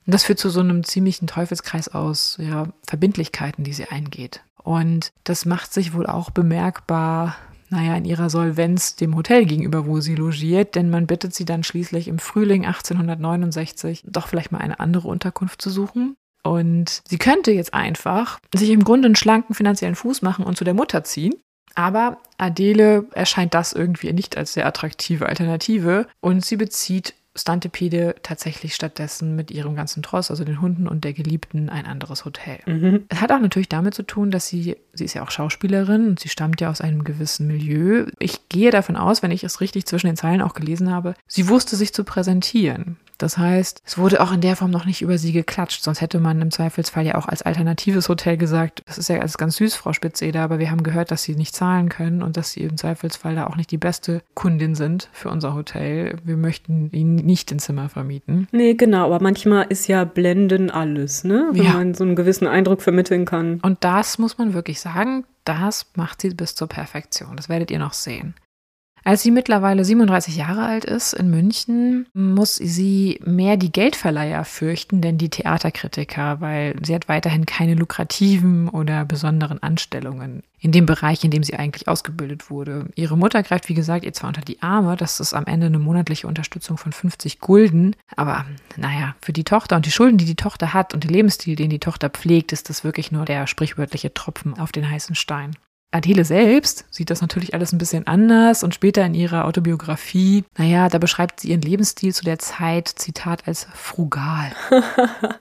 Und 0.06 0.14
das 0.14 0.24
führt 0.24 0.38
zu 0.38 0.48
so 0.48 0.60
einem 0.60 0.82
ziemlichen 0.84 1.26
Teufelskreis 1.26 1.88
aus 1.88 2.38
ja, 2.40 2.68
Verbindlichkeiten, 2.86 3.62
die 3.64 3.72
sie 3.72 3.84
eingeht. 3.84 4.42
Und 4.62 5.12
das 5.24 5.44
macht 5.44 5.72
sich 5.72 5.94
wohl 5.94 6.06
auch 6.06 6.30
bemerkbar, 6.30 7.36
naja, 7.70 7.96
in 7.96 8.04
ihrer 8.04 8.30
Solvenz 8.30 8.96
dem 8.96 9.16
Hotel 9.16 9.46
gegenüber, 9.46 9.86
wo 9.86 10.00
sie 10.00 10.14
logiert, 10.14 10.74
denn 10.74 10.90
man 10.90 11.06
bittet 11.06 11.34
sie 11.34 11.44
dann 11.44 11.64
schließlich 11.64 12.08
im 12.08 12.18
Frühling 12.18 12.66
1869 12.66 14.04
doch 14.06 14.28
vielleicht 14.28 14.52
mal 14.52 14.58
eine 14.58 14.80
andere 14.80 15.08
Unterkunft 15.08 15.62
zu 15.62 15.70
suchen. 15.70 16.14
Und 16.44 17.02
sie 17.08 17.18
könnte 17.18 17.52
jetzt 17.52 17.72
einfach 17.72 18.38
sich 18.54 18.70
im 18.70 18.84
Grunde 18.84 19.06
einen 19.06 19.16
schlanken 19.16 19.54
finanziellen 19.54 19.94
Fuß 19.94 20.22
machen 20.22 20.44
und 20.44 20.56
zu 20.56 20.64
der 20.64 20.74
Mutter 20.74 21.04
ziehen. 21.04 21.34
Aber 21.74 22.18
Adele 22.38 23.06
erscheint 23.12 23.54
das 23.54 23.72
irgendwie 23.72 24.12
nicht 24.12 24.36
als 24.36 24.54
sehr 24.54 24.66
attraktive 24.66 25.26
Alternative 25.26 26.06
und 26.20 26.44
sie 26.44 26.56
bezieht 26.56 27.14
Stantepede 27.34 28.14
tatsächlich 28.22 28.74
stattdessen 28.74 29.34
mit 29.36 29.50
ihrem 29.50 29.74
ganzen 29.74 30.02
Tross, 30.02 30.30
also 30.30 30.44
den 30.44 30.60
Hunden 30.60 30.86
und 30.86 31.04
der 31.04 31.14
Geliebten, 31.14 31.70
ein 31.70 31.86
anderes 31.86 32.24
Hotel. 32.26 32.58
Mhm. 32.66 33.06
Es 33.08 33.20
hat 33.22 33.32
auch 33.32 33.40
natürlich 33.40 33.70
damit 33.70 33.94
zu 33.94 34.02
tun, 34.02 34.30
dass 34.30 34.48
sie, 34.48 34.76
sie 34.92 35.04
ist 35.04 35.14
ja 35.14 35.22
auch 35.22 35.30
Schauspielerin 35.30 36.08
und 36.08 36.20
sie 36.20 36.28
stammt 36.28 36.60
ja 36.60 36.68
aus 36.70 36.82
einem 36.82 37.04
gewissen 37.04 37.46
Milieu. 37.46 38.06
Ich 38.18 38.48
gehe 38.50 38.70
davon 38.70 38.96
aus, 38.96 39.22
wenn 39.22 39.30
ich 39.30 39.44
es 39.44 39.62
richtig 39.62 39.86
zwischen 39.86 40.08
den 40.08 40.16
Zeilen 40.16 40.42
auch 40.42 40.52
gelesen 40.52 40.90
habe, 40.90 41.14
sie 41.26 41.48
wusste 41.48 41.76
sich 41.76 41.94
zu 41.94 42.04
präsentieren. 42.04 42.98
Das 43.22 43.38
heißt, 43.38 43.82
es 43.86 43.98
wurde 43.98 44.20
auch 44.20 44.32
in 44.32 44.40
der 44.40 44.56
Form 44.56 44.70
noch 44.70 44.84
nicht 44.84 45.00
über 45.02 45.16
sie 45.16 45.32
geklatscht, 45.32 45.82
sonst 45.82 46.00
hätte 46.00 46.18
man 46.18 46.42
im 46.42 46.50
Zweifelsfall 46.50 47.06
ja 47.06 47.14
auch 47.14 47.26
als 47.26 47.42
alternatives 47.42 48.08
Hotel 48.08 48.36
gesagt, 48.36 48.82
das 48.86 48.98
ist 48.98 49.08
ja 49.08 49.18
alles 49.20 49.38
ganz 49.38 49.56
süß, 49.56 49.74
Frau 49.76 49.92
Spitzeder, 49.92 50.40
aber 50.42 50.58
wir 50.58 50.70
haben 50.70 50.82
gehört, 50.82 51.10
dass 51.10 51.22
sie 51.22 51.36
nicht 51.36 51.54
zahlen 51.54 51.88
können 51.88 52.22
und 52.22 52.36
dass 52.36 52.50
sie 52.52 52.62
im 52.62 52.76
Zweifelsfall 52.76 53.34
da 53.36 53.46
auch 53.46 53.56
nicht 53.56 53.70
die 53.70 53.78
beste 53.78 54.22
Kundin 54.34 54.74
sind 54.74 55.08
für 55.12 55.28
unser 55.30 55.54
Hotel. 55.54 56.16
Wir 56.24 56.36
möchten 56.36 56.90
ihnen 56.92 57.14
nicht 57.14 57.52
ein 57.52 57.58
Zimmer 57.60 57.88
vermieten. 57.88 58.48
Nee, 58.50 58.74
genau, 58.74 59.06
aber 59.06 59.22
manchmal 59.22 59.66
ist 59.68 59.86
ja 59.86 60.04
Blenden 60.04 60.70
alles, 60.70 61.22
ne? 61.24 61.48
Wenn 61.52 61.62
Ja. 61.64 61.72
man 61.74 61.94
so 61.94 62.02
einen 62.04 62.16
gewissen 62.16 62.46
Eindruck 62.48 62.82
vermitteln 62.82 63.24
kann. 63.24 63.60
Und 63.62 63.84
das 63.84 64.18
muss 64.18 64.36
man 64.38 64.52
wirklich 64.52 64.80
sagen, 64.80 65.24
das 65.44 65.86
macht 65.96 66.22
sie 66.22 66.30
bis 66.30 66.54
zur 66.54 66.68
Perfektion. 66.68 67.36
Das 67.36 67.48
werdet 67.48 67.70
ihr 67.70 67.78
noch 67.78 67.92
sehen. 67.92 68.34
Als 69.04 69.22
sie 69.22 69.32
mittlerweile 69.32 69.84
37 69.84 70.36
Jahre 70.36 70.64
alt 70.64 70.84
ist 70.84 71.12
in 71.12 71.28
München, 71.30 72.06
muss 72.14 72.54
sie 72.54 73.18
mehr 73.24 73.56
die 73.56 73.72
Geldverleiher 73.72 74.44
fürchten, 74.44 75.00
denn 75.00 75.18
die 75.18 75.28
Theaterkritiker, 75.28 76.40
weil 76.40 76.76
sie 76.82 76.94
hat 76.94 77.08
weiterhin 77.08 77.44
keine 77.44 77.74
lukrativen 77.74 78.68
oder 78.68 79.04
besonderen 79.04 79.60
Anstellungen 79.62 80.44
in 80.60 80.70
dem 80.70 80.86
Bereich, 80.86 81.24
in 81.24 81.32
dem 81.32 81.42
sie 81.42 81.56
eigentlich 81.56 81.88
ausgebildet 81.88 82.48
wurde. 82.48 82.86
Ihre 82.94 83.18
Mutter 83.18 83.42
greift, 83.42 83.68
wie 83.68 83.74
gesagt, 83.74 84.04
ihr 84.04 84.12
zwar 84.12 84.28
unter 84.28 84.42
die 84.42 84.62
Arme, 84.62 84.96
das 84.96 85.18
ist 85.18 85.34
am 85.34 85.46
Ende 85.46 85.66
eine 85.66 85.80
monatliche 85.80 86.28
Unterstützung 86.28 86.78
von 86.78 86.92
50 86.92 87.40
Gulden, 87.40 87.96
aber 88.14 88.46
naja, 88.76 89.16
für 89.20 89.32
die 89.32 89.44
Tochter 89.44 89.74
und 89.74 89.86
die 89.86 89.90
Schulden, 89.90 90.18
die 90.18 90.24
die 90.24 90.36
Tochter 90.36 90.72
hat 90.72 90.94
und 90.94 91.02
den 91.02 91.10
Lebensstil, 91.10 91.56
den 91.56 91.70
die 91.70 91.80
Tochter 91.80 92.08
pflegt, 92.08 92.52
ist 92.52 92.68
das 92.68 92.84
wirklich 92.84 93.10
nur 93.10 93.24
der 93.24 93.48
sprichwörtliche 93.48 94.14
Tropfen 94.14 94.56
auf 94.56 94.70
den 94.70 94.88
heißen 94.88 95.16
Stein. 95.16 95.56
Adele 95.92 96.24
selbst 96.24 96.86
sieht 96.90 97.10
das 97.10 97.20
natürlich 97.20 97.54
alles 97.54 97.72
ein 97.72 97.78
bisschen 97.78 98.06
anders 98.06 98.64
und 98.64 98.74
später 98.74 99.04
in 99.04 99.14
ihrer 99.14 99.44
Autobiografie, 99.44 100.44
naja, 100.56 100.88
da 100.88 100.98
beschreibt 100.98 101.40
sie 101.40 101.50
ihren 101.50 101.62
Lebensstil 101.62 102.14
zu 102.14 102.24
der 102.24 102.38
Zeit, 102.38 102.88
Zitat, 102.88 103.46
als 103.46 103.66
frugal. 103.74 104.52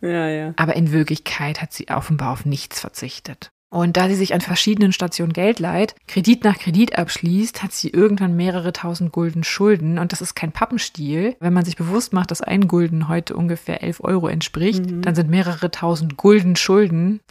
Ja, 0.01 0.27
ja. 0.27 0.53
Aber 0.57 0.75
in 0.75 0.91
Wirklichkeit 0.91 1.61
hat 1.61 1.73
sie 1.73 1.87
offenbar 1.89 2.31
auf 2.31 2.45
nichts 2.45 2.79
verzichtet. 2.79 3.51
Und 3.73 3.95
da 3.95 4.09
sie 4.09 4.15
sich 4.15 4.33
an 4.33 4.41
verschiedenen 4.41 4.91
Stationen 4.91 5.31
Geld 5.31 5.59
leiht, 5.59 5.95
Kredit 6.05 6.43
nach 6.43 6.59
Kredit 6.59 6.97
abschließt, 6.97 7.63
hat 7.63 7.71
sie 7.71 7.89
irgendwann 7.89 8.35
mehrere 8.35 8.73
tausend 8.73 9.13
Gulden 9.13 9.45
Schulden. 9.45 9.97
Und 9.97 10.11
das 10.11 10.19
ist 10.19 10.35
kein 10.35 10.51
Pappenstiel. 10.51 11.37
Wenn 11.39 11.53
man 11.53 11.63
sich 11.63 11.77
bewusst 11.77 12.11
macht, 12.11 12.31
dass 12.31 12.41
ein 12.41 12.67
Gulden 12.67 13.07
heute 13.07 13.33
ungefähr 13.35 13.81
11 13.81 14.03
Euro 14.03 14.27
entspricht, 14.27 14.83
dann 15.05 15.15
sind 15.15 15.29
mehrere 15.29 15.71
tausend 15.71 16.17
Gulden 16.17 16.57
Schulden 16.57 17.21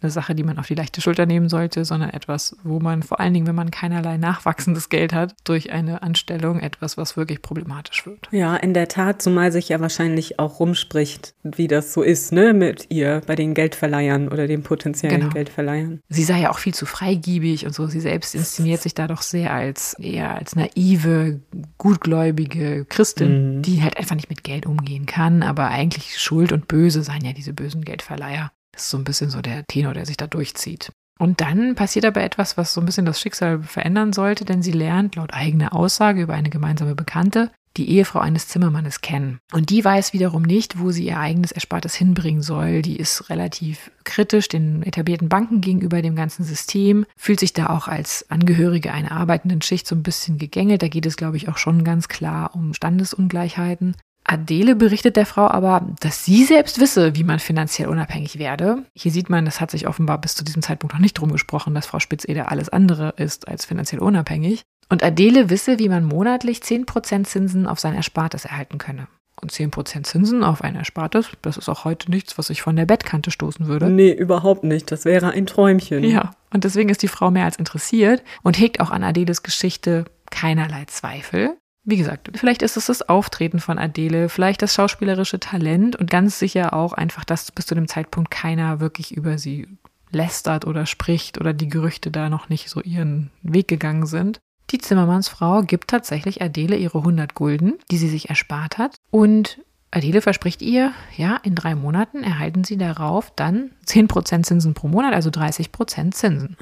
keine 0.00 0.10
Sache, 0.10 0.34
die 0.34 0.44
man 0.44 0.58
auf 0.58 0.66
die 0.66 0.74
leichte 0.74 1.00
Schulter 1.00 1.26
nehmen 1.26 1.48
sollte, 1.48 1.84
sondern 1.84 2.10
etwas, 2.10 2.56
wo 2.62 2.80
man 2.80 3.02
vor 3.02 3.20
allen 3.20 3.34
Dingen, 3.34 3.46
wenn 3.46 3.54
man 3.54 3.70
keinerlei 3.70 4.16
nachwachsendes 4.16 4.88
Geld 4.88 5.12
hat, 5.12 5.34
durch 5.44 5.72
eine 5.72 6.02
Anstellung 6.02 6.60
etwas, 6.60 6.96
was 6.96 7.16
wirklich 7.16 7.42
problematisch 7.42 8.06
wird. 8.06 8.28
Ja, 8.30 8.56
in 8.56 8.74
der 8.74 8.88
Tat, 8.88 9.22
zumal 9.22 9.52
sich 9.52 9.68
ja 9.68 9.80
wahrscheinlich 9.80 10.38
auch 10.38 10.60
rumspricht, 10.60 11.34
wie 11.42 11.68
das 11.68 11.92
so 11.92 12.02
ist, 12.02 12.32
ne, 12.32 12.52
mit 12.52 12.86
ihr 12.90 13.22
bei 13.26 13.34
den 13.34 13.54
Geldverleihern 13.54 14.28
oder 14.28 14.46
den 14.46 14.62
potenziellen 14.62 15.20
Genau. 15.20 15.32
Geldverleihern. 15.32 16.00
Sie 16.08 16.24
sei 16.24 16.40
ja 16.40 16.50
auch 16.50 16.58
viel 16.58 16.74
zu 16.74 16.86
freigiebig 16.86 17.66
und 17.66 17.74
so. 17.74 17.86
Sie 17.86 18.00
selbst 18.00 18.34
inszeniert 18.34 18.82
sich 18.82 18.94
da 18.94 19.06
doch 19.06 19.22
sehr 19.22 19.52
als 19.52 19.94
eher 19.94 20.34
als 20.34 20.54
naive, 20.54 21.40
gutgläubige 21.78 22.84
Christin, 22.84 23.62
die 23.62 23.82
halt 23.82 23.96
einfach 23.96 24.14
nicht 24.14 24.28
mit 24.28 24.44
Geld 24.44 24.66
umgehen 24.66 25.06
kann. 25.06 25.42
Aber 25.42 25.68
eigentlich 25.68 26.18
Schuld 26.18 26.52
und 26.52 26.68
Böse 26.68 27.02
seien 27.02 27.24
ja 27.24 27.32
diese 27.32 27.52
bösen 27.52 27.82
Geldverleiher. 27.84 28.50
Das 28.78 28.84
ist 28.84 28.90
so 28.90 28.96
ein 28.96 29.02
bisschen 29.02 29.28
so 29.28 29.40
der 29.40 29.66
Tenor, 29.66 29.92
der 29.92 30.06
sich 30.06 30.16
da 30.16 30.28
durchzieht. 30.28 30.92
Und 31.18 31.40
dann 31.40 31.74
passiert 31.74 32.04
aber 32.04 32.22
etwas, 32.22 32.56
was 32.56 32.72
so 32.72 32.80
ein 32.80 32.86
bisschen 32.86 33.06
das 33.06 33.20
Schicksal 33.20 33.60
verändern 33.60 34.12
sollte, 34.12 34.44
denn 34.44 34.62
sie 34.62 34.70
lernt 34.70 35.16
laut 35.16 35.34
eigener 35.34 35.74
Aussage 35.74 36.22
über 36.22 36.34
eine 36.34 36.48
gemeinsame 36.48 36.94
Bekannte 36.94 37.50
die 37.76 37.90
Ehefrau 37.90 38.20
eines 38.20 38.48
Zimmermannes 38.48 39.00
kennen. 39.00 39.38
Und 39.52 39.70
die 39.70 39.84
weiß 39.84 40.12
wiederum 40.12 40.42
nicht, 40.42 40.78
wo 40.78 40.90
sie 40.90 41.06
ihr 41.06 41.18
eigenes 41.18 41.52
Erspartes 41.52 41.94
hinbringen 41.94 42.42
soll. 42.42 42.82
Die 42.82 42.96
ist 42.96 43.30
relativ 43.30 43.90
kritisch 44.04 44.48
den 44.48 44.82
etablierten 44.82 45.28
Banken 45.28 45.60
gegenüber 45.60 46.02
dem 46.02 46.16
ganzen 46.16 46.44
System, 46.44 47.04
fühlt 47.16 47.40
sich 47.40 47.52
da 47.52 47.70
auch 47.70 47.86
als 47.88 48.28
Angehörige 48.30 48.92
einer 48.92 49.12
arbeitenden 49.12 49.62
Schicht 49.62 49.86
so 49.86 49.94
ein 49.94 50.02
bisschen 50.02 50.38
gegängelt. 50.38 50.82
Da 50.82 50.88
geht 50.88 51.06
es, 51.06 51.16
glaube 51.16 51.36
ich, 51.36 51.48
auch 51.48 51.58
schon 51.58 51.84
ganz 51.84 52.08
klar 52.08 52.54
um 52.54 52.74
Standesungleichheiten. 52.74 53.94
Adele 54.28 54.76
berichtet 54.76 55.16
der 55.16 55.26
Frau 55.26 55.48
aber, 55.48 55.86
dass 56.00 56.24
sie 56.24 56.44
selbst 56.44 56.78
wisse, 56.80 57.16
wie 57.16 57.24
man 57.24 57.38
finanziell 57.38 57.88
unabhängig 57.88 58.38
werde. 58.38 58.84
Hier 58.94 59.10
sieht 59.10 59.30
man, 59.30 59.46
das 59.46 59.60
hat 59.60 59.70
sich 59.70 59.88
offenbar 59.88 60.20
bis 60.20 60.34
zu 60.34 60.44
diesem 60.44 60.60
Zeitpunkt 60.60 60.94
noch 60.94 61.00
nicht 61.00 61.14
drum 61.14 61.32
gesprochen, 61.32 61.74
dass 61.74 61.86
Frau 61.86 61.98
Spitzeder 61.98 62.50
alles 62.50 62.68
andere 62.68 63.14
ist 63.16 63.48
als 63.48 63.64
finanziell 63.64 64.02
unabhängig. 64.02 64.62
Und 64.90 65.02
Adele 65.02 65.48
wisse, 65.48 65.78
wie 65.78 65.88
man 65.88 66.04
monatlich 66.04 66.58
10% 66.58 67.24
Zinsen 67.24 67.66
auf 67.66 67.80
sein 67.80 67.94
Erspartes 67.94 68.44
erhalten 68.44 68.78
könne. 68.78 69.08
Und 69.40 69.52
10% 69.52 70.02
Zinsen 70.02 70.44
auf 70.44 70.62
ein 70.62 70.74
Erspartes, 70.74 71.30
das 71.42 71.56
ist 71.56 71.68
auch 71.68 71.84
heute 71.84 72.10
nichts, 72.10 72.36
was 72.36 72.50
ich 72.50 72.60
von 72.60 72.76
der 72.76 72.86
Bettkante 72.86 73.30
stoßen 73.30 73.66
würde. 73.66 73.88
Nee, 73.88 74.12
überhaupt 74.12 74.64
nicht. 74.64 74.90
Das 74.90 75.04
wäre 75.04 75.30
ein 75.30 75.46
Träumchen. 75.46 76.04
Ja, 76.04 76.32
und 76.52 76.64
deswegen 76.64 76.88
ist 76.90 77.02
die 77.02 77.08
Frau 77.08 77.30
mehr 77.30 77.44
als 77.44 77.56
interessiert 77.56 78.22
und 78.42 78.58
hegt 78.58 78.80
auch 78.80 78.90
an 78.90 79.04
Adeles 79.04 79.42
Geschichte 79.42 80.04
keinerlei 80.30 80.84
Zweifel. 80.86 81.56
Wie 81.88 81.96
gesagt, 81.96 82.28
vielleicht 82.34 82.60
ist 82.60 82.76
es 82.76 82.84
das 82.84 83.08
Auftreten 83.08 83.60
von 83.60 83.78
Adele, 83.78 84.28
vielleicht 84.28 84.60
das 84.60 84.74
schauspielerische 84.74 85.40
Talent 85.40 85.96
und 85.96 86.10
ganz 86.10 86.38
sicher 86.38 86.74
auch 86.74 86.92
einfach, 86.92 87.24
dass 87.24 87.50
bis 87.50 87.64
zu 87.64 87.74
dem 87.74 87.88
Zeitpunkt 87.88 88.30
keiner 88.30 88.78
wirklich 88.78 89.16
über 89.16 89.38
sie 89.38 89.66
lästert 90.10 90.66
oder 90.66 90.84
spricht 90.84 91.40
oder 91.40 91.54
die 91.54 91.70
Gerüchte 91.70 92.10
da 92.10 92.28
noch 92.28 92.50
nicht 92.50 92.68
so 92.68 92.82
ihren 92.82 93.30
Weg 93.40 93.68
gegangen 93.68 94.04
sind. 94.04 94.38
Die 94.68 94.76
Zimmermannsfrau 94.76 95.62
gibt 95.62 95.88
tatsächlich 95.88 96.42
Adele 96.42 96.76
ihre 96.76 96.98
100 96.98 97.32
Gulden, 97.32 97.78
die 97.90 97.96
sie 97.96 98.10
sich 98.10 98.28
erspart 98.28 98.76
hat. 98.76 98.96
Und 99.10 99.58
Adele 99.90 100.20
verspricht 100.20 100.60
ihr, 100.60 100.92
ja, 101.16 101.36
in 101.42 101.54
drei 101.54 101.74
Monaten 101.74 102.22
erhalten 102.22 102.62
sie 102.64 102.76
darauf 102.76 103.32
dann 103.34 103.70
10% 103.86 104.42
Zinsen 104.42 104.74
pro 104.74 104.88
Monat, 104.88 105.14
also 105.14 105.30
30% 105.30 106.12
Zinsen. 106.12 106.56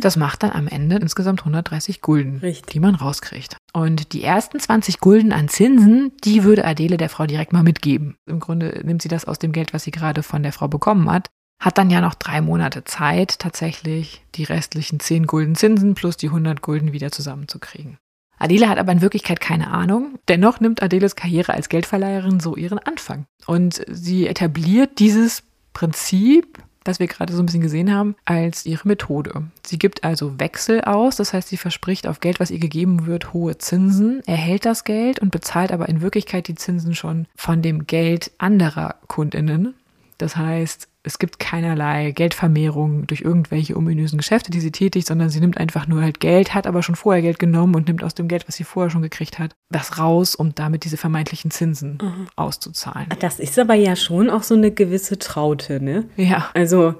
Das 0.00 0.16
macht 0.16 0.42
dann 0.42 0.52
am 0.52 0.68
Ende 0.68 0.96
insgesamt 0.96 1.40
130 1.40 2.02
Gulden, 2.02 2.38
Richtig. 2.38 2.72
die 2.72 2.80
man 2.80 2.94
rauskriegt. 2.94 3.56
Und 3.72 4.12
die 4.12 4.22
ersten 4.22 4.60
20 4.60 5.00
Gulden 5.00 5.32
an 5.32 5.48
Zinsen, 5.48 6.12
die 6.24 6.44
würde 6.44 6.64
Adele 6.64 6.98
der 6.98 7.08
Frau 7.08 7.26
direkt 7.26 7.52
mal 7.52 7.62
mitgeben. 7.62 8.16
Im 8.26 8.40
Grunde 8.40 8.82
nimmt 8.84 9.00
sie 9.00 9.08
das 9.08 9.24
aus 9.24 9.38
dem 9.38 9.52
Geld, 9.52 9.72
was 9.72 9.84
sie 9.84 9.90
gerade 9.90 10.22
von 10.22 10.42
der 10.42 10.52
Frau 10.52 10.68
bekommen 10.68 11.10
hat 11.10 11.28
hat 11.58 11.78
dann 11.78 11.90
ja 11.90 12.00
noch 12.00 12.14
drei 12.14 12.40
Monate 12.40 12.84
Zeit, 12.84 13.38
tatsächlich 13.38 14.22
die 14.34 14.44
restlichen 14.44 15.00
10 15.00 15.26
Gulden 15.26 15.54
Zinsen 15.54 15.94
plus 15.94 16.16
die 16.16 16.28
100 16.28 16.60
Gulden 16.60 16.92
wieder 16.92 17.10
zusammenzukriegen. 17.10 17.98
Adele 18.38 18.68
hat 18.68 18.78
aber 18.78 18.92
in 18.92 19.00
Wirklichkeit 19.00 19.40
keine 19.40 19.70
Ahnung. 19.70 20.18
Dennoch 20.28 20.60
nimmt 20.60 20.82
Adeles 20.82 21.16
Karriere 21.16 21.54
als 21.54 21.68
Geldverleiherin 21.68 22.40
so 22.40 22.56
ihren 22.56 22.78
Anfang. 22.78 23.26
Und 23.46 23.82
sie 23.88 24.26
etabliert 24.26 24.98
dieses 24.98 25.42
Prinzip 25.72 26.58
was 26.86 27.00
wir 27.00 27.06
gerade 27.06 27.32
so 27.32 27.42
ein 27.42 27.46
bisschen 27.46 27.62
gesehen 27.62 27.92
haben, 27.92 28.16
als 28.24 28.66
ihre 28.66 28.86
Methode. 28.86 29.44
Sie 29.64 29.78
gibt 29.78 30.04
also 30.04 30.38
Wechsel 30.38 30.82
aus, 30.82 31.16
das 31.16 31.32
heißt, 31.32 31.48
sie 31.48 31.56
verspricht 31.56 32.06
auf 32.06 32.20
Geld, 32.20 32.40
was 32.40 32.50
ihr 32.50 32.58
gegeben 32.58 33.06
wird, 33.06 33.32
hohe 33.32 33.58
Zinsen, 33.58 34.22
erhält 34.26 34.64
das 34.64 34.84
Geld 34.84 35.18
und 35.18 35.30
bezahlt 35.30 35.72
aber 35.72 35.88
in 35.88 36.00
Wirklichkeit 36.00 36.48
die 36.48 36.54
Zinsen 36.54 36.94
schon 36.94 37.26
von 37.34 37.62
dem 37.62 37.86
Geld 37.86 38.30
anderer 38.38 38.96
Kundinnen. 39.08 39.74
Das 40.18 40.36
heißt, 40.36 40.88
es 41.06 41.18
gibt 41.18 41.38
keinerlei 41.38 42.10
Geldvermehrung 42.10 43.06
durch 43.06 43.20
irgendwelche 43.20 43.76
ominösen 43.76 44.18
Geschäfte, 44.18 44.50
die 44.50 44.60
sie 44.60 44.72
tätigt, 44.72 45.06
sondern 45.06 45.30
sie 45.30 45.40
nimmt 45.40 45.56
einfach 45.56 45.86
nur 45.86 46.02
halt 46.02 46.20
Geld, 46.20 46.52
hat 46.52 46.66
aber 46.66 46.82
schon 46.82 46.96
vorher 46.96 47.22
Geld 47.22 47.38
genommen 47.38 47.76
und 47.76 47.86
nimmt 47.86 48.02
aus 48.02 48.14
dem 48.14 48.26
Geld, 48.26 48.48
was 48.48 48.56
sie 48.56 48.64
vorher 48.64 48.90
schon 48.90 49.02
gekriegt 49.02 49.38
hat, 49.38 49.54
was 49.70 49.98
raus, 49.98 50.34
um 50.34 50.54
damit 50.54 50.84
diese 50.84 50.96
vermeintlichen 50.96 51.50
Zinsen 51.50 51.98
mhm. 52.02 52.26
auszuzahlen. 52.34 53.06
Das 53.20 53.38
ist 53.38 53.58
aber 53.58 53.74
ja 53.74 53.94
schon 53.94 54.28
auch 54.28 54.42
so 54.42 54.54
eine 54.54 54.72
gewisse 54.72 55.18
Traute, 55.18 55.82
ne? 55.82 56.08
Ja. 56.16 56.50
Also 56.54 56.94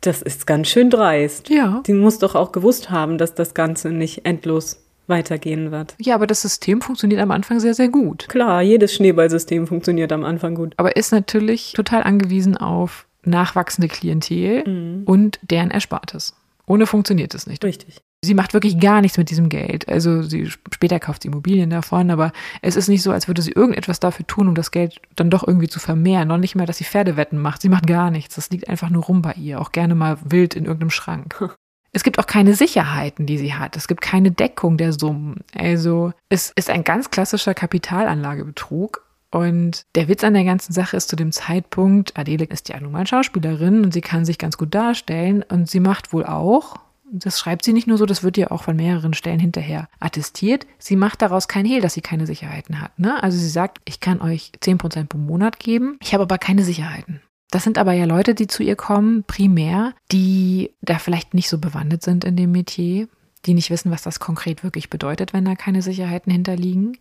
das 0.00 0.22
ist 0.22 0.46
ganz 0.46 0.68
schön 0.68 0.90
dreist. 0.90 1.48
Ja. 1.48 1.82
Sie 1.86 1.94
muss 1.94 2.18
doch 2.18 2.34
auch 2.34 2.50
gewusst 2.50 2.90
haben, 2.90 3.16
dass 3.16 3.34
das 3.34 3.54
Ganze 3.54 3.90
nicht 3.90 4.26
endlos 4.26 4.80
weitergehen 5.06 5.70
wird. 5.70 5.94
Ja, 6.00 6.16
aber 6.16 6.26
das 6.26 6.42
System 6.42 6.80
funktioniert 6.80 7.20
am 7.20 7.30
Anfang 7.30 7.60
sehr, 7.60 7.74
sehr 7.74 7.88
gut. 7.88 8.28
Klar, 8.28 8.62
jedes 8.62 8.94
Schneeballsystem 8.94 9.66
funktioniert 9.66 10.12
am 10.12 10.24
Anfang 10.24 10.54
gut. 10.54 10.74
Aber 10.76 10.96
ist 10.96 11.12
natürlich 11.12 11.74
total 11.74 12.02
angewiesen 12.02 12.56
auf 12.56 13.06
nachwachsende 13.24 13.88
Klientel 13.88 14.64
mhm. 14.66 15.02
und 15.04 15.38
deren 15.42 15.70
Erspartes. 15.70 16.34
Ohne 16.66 16.86
funktioniert 16.86 17.34
es 17.34 17.46
nicht. 17.46 17.64
Richtig. 17.64 18.00
Sie 18.24 18.34
macht 18.34 18.54
wirklich 18.54 18.78
gar 18.78 19.00
nichts 19.00 19.18
mit 19.18 19.30
diesem 19.30 19.48
Geld. 19.48 19.88
Also 19.88 20.22
sie 20.22 20.48
später 20.48 21.00
kauft 21.00 21.22
sie 21.22 21.28
Immobilien 21.28 21.70
davon, 21.70 22.10
aber 22.10 22.32
es 22.60 22.76
ist 22.76 22.88
nicht 22.88 23.02
so, 23.02 23.10
als 23.10 23.26
würde 23.26 23.42
sie 23.42 23.50
irgendetwas 23.50 23.98
dafür 23.98 24.24
tun, 24.26 24.46
um 24.46 24.54
das 24.54 24.70
Geld 24.70 25.00
dann 25.16 25.28
doch 25.28 25.46
irgendwie 25.46 25.68
zu 25.68 25.80
vermehren. 25.80 26.28
Noch 26.28 26.38
nicht 26.38 26.54
mal, 26.54 26.66
dass 26.66 26.78
sie 26.78 26.84
Pferdewetten 26.84 27.38
macht. 27.40 27.62
Sie 27.62 27.68
macht 27.68 27.88
gar 27.88 28.12
nichts. 28.12 28.36
Das 28.36 28.50
liegt 28.50 28.68
einfach 28.68 28.90
nur 28.90 29.02
rum 29.02 29.22
bei 29.22 29.32
ihr. 29.32 29.60
Auch 29.60 29.72
gerne 29.72 29.96
mal 29.96 30.18
wild 30.24 30.54
in 30.54 30.66
irgendeinem 30.66 30.90
Schrank. 30.90 31.50
Es 31.94 32.04
gibt 32.04 32.18
auch 32.18 32.26
keine 32.26 32.54
Sicherheiten, 32.54 33.26
die 33.26 33.36
sie 33.36 33.52
hat. 33.52 33.76
Es 33.76 33.86
gibt 33.86 34.00
keine 34.00 34.30
Deckung 34.30 34.78
der 34.78 34.94
Summen. 34.94 35.44
Also 35.54 36.14
es 36.30 36.50
ist 36.56 36.70
ein 36.70 36.84
ganz 36.84 37.10
klassischer 37.10 37.52
Kapitalanlagebetrug 37.52 39.02
und 39.32 39.86
der 39.94 40.08
Witz 40.08 40.22
an 40.24 40.34
der 40.34 40.44
ganzen 40.44 40.72
Sache 40.72 40.96
ist 40.96 41.08
zu 41.08 41.16
dem 41.16 41.32
Zeitpunkt, 41.32 42.16
Adele 42.18 42.44
ist 42.44 42.68
ja 42.68 42.78
nun 42.78 42.92
mal 42.92 43.06
Schauspielerin 43.06 43.82
und 43.82 43.92
sie 43.92 44.02
kann 44.02 44.24
sich 44.24 44.38
ganz 44.38 44.58
gut 44.58 44.74
darstellen 44.74 45.42
und 45.42 45.68
sie 45.68 45.80
macht 45.80 46.12
wohl 46.12 46.24
auch, 46.24 46.76
das 47.10 47.38
schreibt 47.38 47.64
sie 47.64 47.72
nicht 47.72 47.86
nur 47.86 47.98
so, 47.98 48.06
das 48.06 48.22
wird 48.22 48.36
ihr 48.36 48.52
auch 48.52 48.62
von 48.62 48.76
mehreren 48.76 49.14
Stellen 49.14 49.40
hinterher 49.40 49.88
attestiert, 50.00 50.66
sie 50.78 50.96
macht 50.96 51.22
daraus 51.22 51.48
kein 51.48 51.64
Hehl, 51.64 51.80
dass 51.80 51.94
sie 51.94 52.02
keine 52.02 52.26
Sicherheiten 52.26 52.80
hat. 52.80 52.98
Ne? 52.98 53.22
Also 53.22 53.38
sie 53.38 53.48
sagt, 53.48 53.80
ich 53.86 54.00
kann 54.00 54.20
euch 54.20 54.52
10% 54.62 55.06
pro 55.06 55.18
Monat 55.18 55.58
geben, 55.58 55.96
ich 56.02 56.12
habe 56.12 56.24
aber 56.24 56.38
keine 56.38 56.62
Sicherheiten. 56.62 57.22
Das 57.50 57.64
sind 57.64 57.76
aber 57.76 57.92
ja 57.92 58.04
Leute, 58.06 58.34
die 58.34 58.46
zu 58.46 58.62
ihr 58.62 58.76
kommen, 58.76 59.24
primär, 59.24 59.94
die 60.10 60.70
da 60.80 60.98
vielleicht 60.98 61.34
nicht 61.34 61.48
so 61.48 61.58
bewandert 61.58 62.02
sind 62.02 62.24
in 62.24 62.36
dem 62.36 62.52
Metier, 62.52 63.08
die 63.46 63.54
nicht 63.54 63.70
wissen, 63.70 63.90
was 63.90 64.02
das 64.02 64.20
konkret 64.20 64.62
wirklich 64.62 64.90
bedeutet, 64.90 65.32
wenn 65.32 65.44
da 65.44 65.54
keine 65.54 65.82
Sicherheiten 65.82 66.32
hinterliegen, 66.32 66.98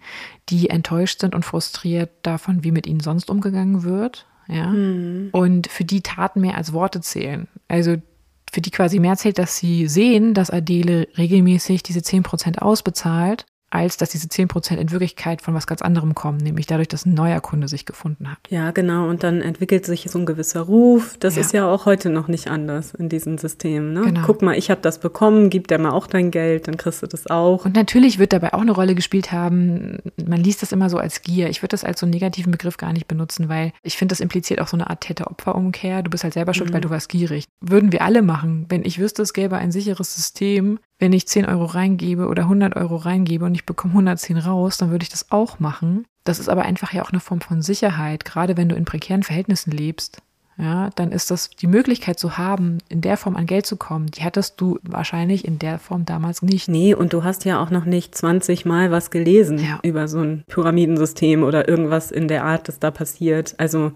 die 0.50 0.70
enttäuscht 0.70 1.20
sind 1.20 1.36
und 1.36 1.46
frustriert 1.46 2.10
davon, 2.24 2.64
wie 2.64 2.72
mit 2.72 2.88
ihnen 2.88 3.00
sonst 3.00 3.30
umgegangen 3.30 3.84
wird, 3.84 4.26
ja, 4.48 4.68
mhm. 4.68 5.30
und 5.32 5.68
für 5.68 5.86
die 5.86 6.02
Taten 6.02 6.42
mehr 6.42 6.58
als 6.58 6.74
Worte 6.74 7.02
zählen. 7.02 7.48
Also 7.68 7.98
für 8.52 8.62
die 8.62 8.72
quasi 8.72 9.00
mehr 9.00 9.16
zählt, 9.16 9.38
dass 9.38 9.58
sie 9.58 9.88
sehen, 9.88 10.34
dass 10.34 10.50
Adele 10.50 11.08
regelmäßig 11.18 11.84
diese 11.84 12.02
10% 12.02 12.58
ausbezahlt 12.60 13.46
als 13.72 13.98
dass 13.98 14.10
diese 14.10 14.28
10% 14.28 14.76
in 14.76 14.92
Wirklichkeit 14.92 15.42
von 15.42 15.54
was 15.54 15.66
ganz 15.66 15.82
anderem 15.82 16.14
kommen, 16.14 16.38
nämlich 16.38 16.68
dadurch, 16.68 16.90
dass 16.90 17.06
ein 17.06 17.14
neuer 17.14 17.40
Kunde 17.40 17.68
sich 17.68 17.86
gefunden 17.86 18.30
hat. 18.30 18.38
Ja, 18.50 18.72
genau. 18.72 19.10
Und 19.10 19.24
dann 19.24 19.42
entwickelt 19.42 19.86
sich 19.86 20.08
so 20.10 20.20
ein 20.20 20.26
gewisser 20.26 20.62
Ruf. 20.62 21.16
Das 21.20 21.36
ja. 21.36 21.42
ist 21.42 21.54
ja 21.54 21.68
auch 21.68 21.86
heute 21.86 22.10
noch 22.10 22.28
nicht 22.28 22.50
anders 22.50 22.94
in 22.94 23.10
diesem 23.10 23.38
System. 23.38 23.94
Ne? 23.94 24.02
Genau. 24.02 24.22
Guck 24.26 24.42
mal, 24.42 24.58
ich 24.58 24.70
habe 24.70 24.82
das 24.82 25.00
bekommen, 25.00 25.50
gib 25.50 25.70
dir 25.70 25.78
mal 25.78 25.92
auch 25.92 26.08
dein 26.08 26.32
Geld, 26.32 26.68
dann 26.68 26.78
kriegst 26.78 27.02
du 27.02 27.08
das 27.08 27.28
auch. 27.28 27.66
Und 27.66 27.76
natürlich 27.76 28.20
wird 28.20 28.34
dabei 28.34 28.54
auch 28.54 28.62
eine 28.62 28.72
Rolle 28.72 28.94
gespielt 28.94 29.32
haben, 29.32 30.00
man 30.24 30.44
liest 30.44 30.62
das 30.62 30.74
immer 30.74 30.90
so 30.90 30.98
als 30.98 31.22
Gier. 31.22 31.50
Ich 31.50 31.62
würde 31.62 31.70
das 31.70 31.86
als 31.86 32.02
so 32.02 32.06
einen 32.06 32.14
negativen 32.14 32.52
Begriff 32.52 32.76
gar 32.76 32.92
nicht 32.92 33.08
benutzen, 33.08 33.48
weil 33.48 33.72
ich 33.84 33.98
finde, 33.98 34.12
das 34.12 34.20
impliziert 34.20 34.60
auch 34.60 34.68
so 34.68 34.76
eine 34.76 34.90
Art 34.90 35.02
Täter-Opfer-Umkehr. 35.02 36.04
Du 36.04 36.10
bist 36.10 36.24
halt 36.24 36.34
selber 36.34 36.54
schuld, 36.54 36.70
mhm. 36.70 36.74
weil 36.74 36.82
du 36.82 36.90
warst 36.90 37.08
gierig. 37.08 37.46
Würden 37.62 37.94
wir 37.94 38.02
alle 38.02 38.22
machen. 38.22 38.66
Wenn 38.68 38.84
ich 38.84 39.00
wüsste, 39.00 39.22
es 39.22 39.34
gäbe 39.34 39.58
ein 39.58 39.72
sicheres 39.72 40.14
System, 40.16 40.80
wenn 41.02 41.14
ich 41.14 41.28
10 41.28 41.46
Euro 41.46 41.66
reingebe 41.66 42.28
oder 42.28 42.44
100 42.44 42.76
Euro 42.76 42.96
reingebe 42.96 43.44
und 43.44 43.56
ich 43.56 43.66
bekomme 43.66 43.94
110 43.94 44.38
raus, 44.38 44.78
dann 44.78 44.92
würde 44.92 45.04
ich 45.04 45.10
das 45.10 45.32
auch 45.32 45.60
machen. 45.60 46.06
Das 46.24 46.40
ist 46.40 46.48
aber 46.48 46.62
einfach 46.62 46.94
ja 46.94 47.04
auch 47.04 47.10
eine 47.10 47.20
Form 47.20 47.42
von 47.42 47.64
Sicherheit, 47.64 48.24
gerade 48.24 48.56
wenn 48.56 48.70
du 48.70 48.76
in 48.76 48.86
prekären 48.86 49.24
Verhältnissen 49.24 49.72
lebst. 49.72 50.22
Ja, 50.58 50.92
dann 50.94 51.12
ist 51.12 51.32
das 51.32 51.50
die 51.50 51.66
Möglichkeit 51.66 52.20
zu 52.20 52.38
haben, 52.38 52.78
in 52.88 53.02
der 53.02 53.18
Form 53.18 53.36
an 53.36 53.48
Geld 53.48 53.66
zu 53.66 53.78
kommen. 53.78 54.08
Die 54.12 54.24
hattest 54.24 54.62
du 54.62 54.78
wahrscheinlich 54.84 55.44
in 55.44 55.58
der 55.58 55.80
Form 55.80 56.06
damals 56.06 56.44
nicht. 56.44 56.68
Nee, 56.68 56.94
und 56.94 57.14
du 57.14 57.24
hast 57.24 57.46
ja 57.46 57.60
auch 57.64 57.72
noch 57.72 57.86
nicht 57.86 58.14
20 58.14 58.66
Mal 58.66 58.92
was 58.92 59.10
gelesen 59.10 59.58
ja. 59.58 59.80
über 59.82 60.08
so 60.08 60.20
ein 60.20 60.44
Pyramidensystem 60.48 61.42
oder 61.42 61.68
irgendwas 61.68 62.12
in 62.12 62.28
der 62.28 62.44
Art, 62.44 62.68
das 62.68 62.78
da 62.78 62.92
passiert. 62.92 63.56
Also 63.58 63.94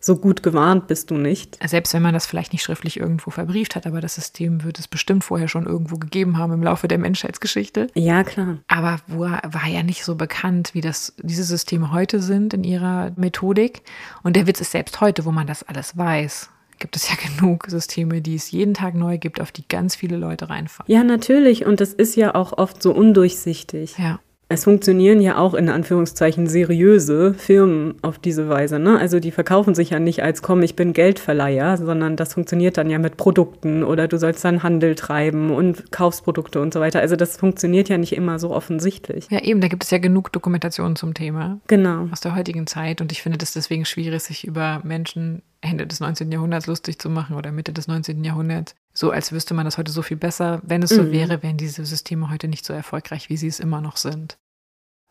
so 0.00 0.16
gut 0.16 0.42
gewarnt 0.42 0.86
bist 0.86 1.10
du 1.10 1.16
nicht. 1.16 1.58
Selbst 1.66 1.92
wenn 1.92 2.02
man 2.02 2.14
das 2.14 2.26
vielleicht 2.26 2.52
nicht 2.52 2.62
schriftlich 2.62 2.98
irgendwo 2.98 3.30
verbrieft 3.30 3.76
hat, 3.76 3.86
aber 3.86 4.00
das 4.00 4.14
System 4.14 4.62
wird 4.64 4.78
es 4.78 4.88
bestimmt 4.88 5.24
vorher 5.24 5.48
schon 5.48 5.66
irgendwo 5.66 5.98
gegeben 5.98 6.38
haben 6.38 6.52
im 6.52 6.62
Laufe 6.62 6.88
der 6.88 6.98
Menschheitsgeschichte. 6.98 7.88
Ja, 7.94 8.22
klar. 8.24 8.58
Aber 8.68 9.00
war 9.06 9.66
ja 9.66 9.82
nicht 9.82 10.04
so 10.04 10.14
bekannt, 10.14 10.70
wie 10.74 10.80
das 10.80 11.14
diese 11.22 11.44
Systeme 11.44 11.92
heute 11.92 12.20
sind 12.20 12.54
in 12.54 12.64
ihrer 12.64 13.12
Methodik. 13.16 13.82
Und 14.22 14.36
der 14.36 14.46
Witz 14.46 14.60
ist 14.60 14.72
selbst 14.72 15.00
heute, 15.00 15.24
wo 15.24 15.32
man 15.32 15.46
das 15.46 15.62
alles 15.62 15.96
weiß 15.96 16.50
gibt 16.80 16.94
es 16.94 17.08
ja 17.08 17.16
genug 17.36 17.66
Systeme, 17.66 18.20
die 18.20 18.36
es 18.36 18.52
jeden 18.52 18.72
Tag 18.72 18.94
neu 18.94 19.18
gibt, 19.18 19.40
auf 19.40 19.50
die 19.50 19.66
ganz 19.66 19.96
viele 19.96 20.16
Leute 20.16 20.48
reinfallen. 20.48 20.88
Ja, 20.90 21.02
natürlich. 21.02 21.66
Und 21.66 21.80
das 21.80 21.92
ist 21.92 22.14
ja 22.14 22.36
auch 22.36 22.56
oft 22.56 22.80
so 22.82 22.92
undurchsichtig. 22.92 23.98
Ja 23.98 24.20
es 24.50 24.64
funktionieren 24.64 25.20
ja 25.20 25.36
auch 25.36 25.52
in 25.52 25.68
Anführungszeichen 25.68 26.46
seriöse 26.46 27.34
Firmen 27.34 27.96
auf 28.00 28.18
diese 28.18 28.48
Weise. 28.48 28.78
Ne? 28.78 28.98
Also 28.98 29.20
die 29.20 29.30
verkaufen 29.30 29.74
sich 29.74 29.90
ja 29.90 30.00
nicht 30.00 30.22
als 30.22 30.40
komm, 30.40 30.62
ich 30.62 30.74
bin 30.74 30.94
Geldverleiher, 30.94 31.76
sondern 31.76 32.16
das 32.16 32.32
funktioniert 32.32 32.78
dann 32.78 32.88
ja 32.88 32.98
mit 32.98 33.18
Produkten 33.18 33.84
oder 33.84 34.08
du 34.08 34.18
sollst 34.18 34.44
dann 34.44 34.62
Handel 34.62 34.94
treiben 34.94 35.50
und 35.50 35.92
kaufst 35.92 36.24
Produkte 36.24 36.62
und 36.62 36.72
so 36.72 36.80
weiter. 36.80 37.00
Also 37.00 37.14
das 37.14 37.36
funktioniert 37.36 37.90
ja 37.90 37.98
nicht 37.98 38.14
immer 38.14 38.38
so 38.38 38.50
offensichtlich. 38.50 39.26
Ja, 39.30 39.42
eben, 39.42 39.60
da 39.60 39.68
gibt 39.68 39.84
es 39.84 39.90
ja 39.90 39.98
genug 39.98 40.32
Dokumentationen 40.32 40.96
zum 40.96 41.12
Thema. 41.12 41.60
Genau. 41.66 42.08
Aus 42.10 42.20
der 42.20 42.34
heutigen 42.34 42.66
Zeit 42.66 43.02
und 43.02 43.12
ich 43.12 43.22
finde 43.22 43.36
das 43.36 43.52
deswegen 43.52 43.84
schwierig, 43.84 44.22
sich 44.22 44.46
über 44.46 44.80
Menschen 44.82 45.42
Ende 45.60 45.86
des 45.86 46.00
19. 46.00 46.30
Jahrhunderts 46.30 46.66
lustig 46.66 46.98
zu 46.98 47.10
machen 47.10 47.36
oder 47.36 47.52
Mitte 47.52 47.72
des 47.72 47.88
19. 47.88 48.22
Jahrhunderts. 48.22 48.74
So 48.92 49.10
als 49.10 49.32
wüsste 49.32 49.54
man 49.54 49.64
das 49.64 49.78
heute 49.78 49.90
so 49.90 50.02
viel 50.02 50.16
besser. 50.16 50.60
Wenn 50.62 50.82
es 50.82 50.90
so 50.90 51.02
mhm. 51.02 51.12
wäre, 51.12 51.42
wären 51.42 51.56
diese 51.56 51.84
Systeme 51.84 52.30
heute 52.30 52.48
nicht 52.48 52.64
so 52.64 52.72
erfolgreich, 52.72 53.28
wie 53.28 53.36
sie 53.36 53.48
es 53.48 53.60
immer 53.60 53.80
noch 53.80 53.96
sind. 53.96 54.38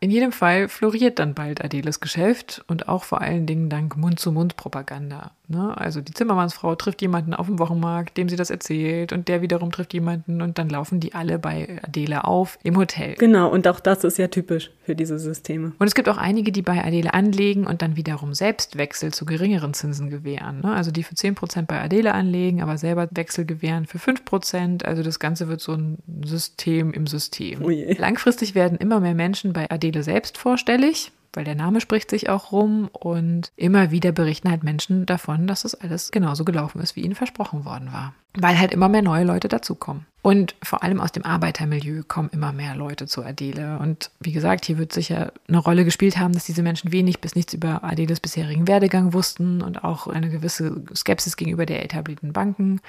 In 0.00 0.10
jedem 0.10 0.32
Fall 0.32 0.68
floriert 0.68 1.18
dann 1.18 1.34
bald 1.34 1.62
Adeles 1.62 2.00
Geschäft 2.00 2.64
und 2.68 2.88
auch 2.88 3.04
vor 3.04 3.20
allen 3.20 3.46
Dingen 3.46 3.68
dank 3.68 3.96
Mund-zu-Mund-Propaganda. 3.96 5.32
Ne? 5.48 5.76
Also 5.76 6.00
die 6.02 6.12
Zimmermannsfrau 6.12 6.74
trifft 6.74 7.00
jemanden 7.00 7.32
auf 7.32 7.46
dem 7.46 7.58
Wochenmarkt, 7.58 8.16
dem 8.16 8.28
sie 8.28 8.36
das 8.36 8.50
erzählt 8.50 9.12
und 9.12 9.28
der 9.28 9.40
wiederum 9.40 9.70
trifft 9.72 9.94
jemanden 9.94 10.42
und 10.42 10.58
dann 10.58 10.68
laufen 10.68 11.00
die 11.00 11.14
alle 11.14 11.38
bei 11.38 11.78
Adele 11.82 12.24
auf 12.24 12.58
im 12.62 12.76
Hotel. 12.76 13.14
Genau, 13.14 13.48
und 13.50 13.66
auch 13.66 13.80
das 13.80 14.04
ist 14.04 14.18
ja 14.18 14.28
typisch 14.28 14.70
für 14.84 14.94
diese 14.94 15.18
Systeme. 15.18 15.72
Und 15.78 15.86
es 15.86 15.94
gibt 15.94 16.08
auch 16.08 16.18
einige, 16.18 16.52
die 16.52 16.62
bei 16.62 16.84
Adele 16.84 17.14
anlegen 17.14 17.66
und 17.66 17.80
dann 17.80 17.96
wiederum 17.96 18.34
selbst 18.34 18.76
Wechsel 18.76 19.12
zu 19.12 19.24
geringeren 19.24 19.72
Zinsen 19.72 20.10
gewähren. 20.10 20.60
Ne? 20.60 20.72
Also 20.72 20.90
die 20.90 21.02
für 21.02 21.14
10% 21.14 21.62
bei 21.62 21.80
Adele 21.80 22.12
anlegen, 22.12 22.62
aber 22.62 22.76
selber 22.76 23.08
Wechsel 23.10 23.46
gewähren 23.46 23.86
für 23.86 23.98
5%. 23.98 24.84
Also 24.84 25.02
das 25.02 25.18
Ganze 25.18 25.48
wird 25.48 25.62
so 25.62 25.72
ein 25.72 25.98
System 26.24 26.92
im 26.92 27.06
System. 27.06 27.62
Oh 27.62 27.70
Langfristig 27.70 28.54
werden 28.54 28.76
immer 28.76 29.00
mehr 29.00 29.14
Menschen 29.14 29.52
bei 29.52 29.70
Adele 29.70 30.02
selbst 30.02 30.36
vorstellig 30.36 31.12
weil 31.38 31.44
der 31.44 31.54
Name 31.54 31.80
spricht 31.80 32.10
sich 32.10 32.28
auch 32.28 32.50
rum 32.50 32.90
und 32.92 33.52
immer 33.54 33.92
wieder 33.92 34.10
berichten 34.10 34.50
halt 34.50 34.64
Menschen 34.64 35.06
davon, 35.06 35.46
dass 35.46 35.62
das 35.62 35.76
alles 35.76 36.10
genauso 36.10 36.44
gelaufen 36.44 36.80
ist, 36.80 36.96
wie 36.96 37.02
ihnen 37.02 37.14
versprochen 37.14 37.64
worden 37.64 37.92
war. 37.92 38.12
Weil 38.36 38.58
halt 38.58 38.72
immer 38.72 38.88
mehr 38.88 39.02
neue 39.02 39.22
Leute 39.22 39.46
dazukommen. 39.46 40.04
Und 40.20 40.56
vor 40.64 40.82
allem 40.82 41.00
aus 41.00 41.12
dem 41.12 41.24
Arbeitermilieu 41.24 42.02
kommen 42.02 42.28
immer 42.32 42.52
mehr 42.52 42.74
Leute 42.74 43.06
zu 43.06 43.22
Adele. 43.22 43.78
Und 43.78 44.10
wie 44.18 44.32
gesagt, 44.32 44.64
hier 44.64 44.78
wird 44.78 44.92
sicher 44.92 45.32
eine 45.46 45.58
Rolle 45.58 45.84
gespielt 45.84 46.18
haben, 46.18 46.34
dass 46.34 46.44
diese 46.44 46.64
Menschen 46.64 46.90
wenig 46.90 47.20
bis 47.20 47.36
nichts 47.36 47.54
über 47.54 47.84
Adeles 47.84 48.18
bisherigen 48.18 48.66
Werdegang 48.66 49.12
wussten 49.12 49.62
und 49.62 49.84
auch 49.84 50.08
eine 50.08 50.30
gewisse 50.30 50.82
Skepsis 50.92 51.36
gegenüber 51.36 51.66
der 51.66 51.84
etablierten 51.84 52.32
Banken 52.32 52.80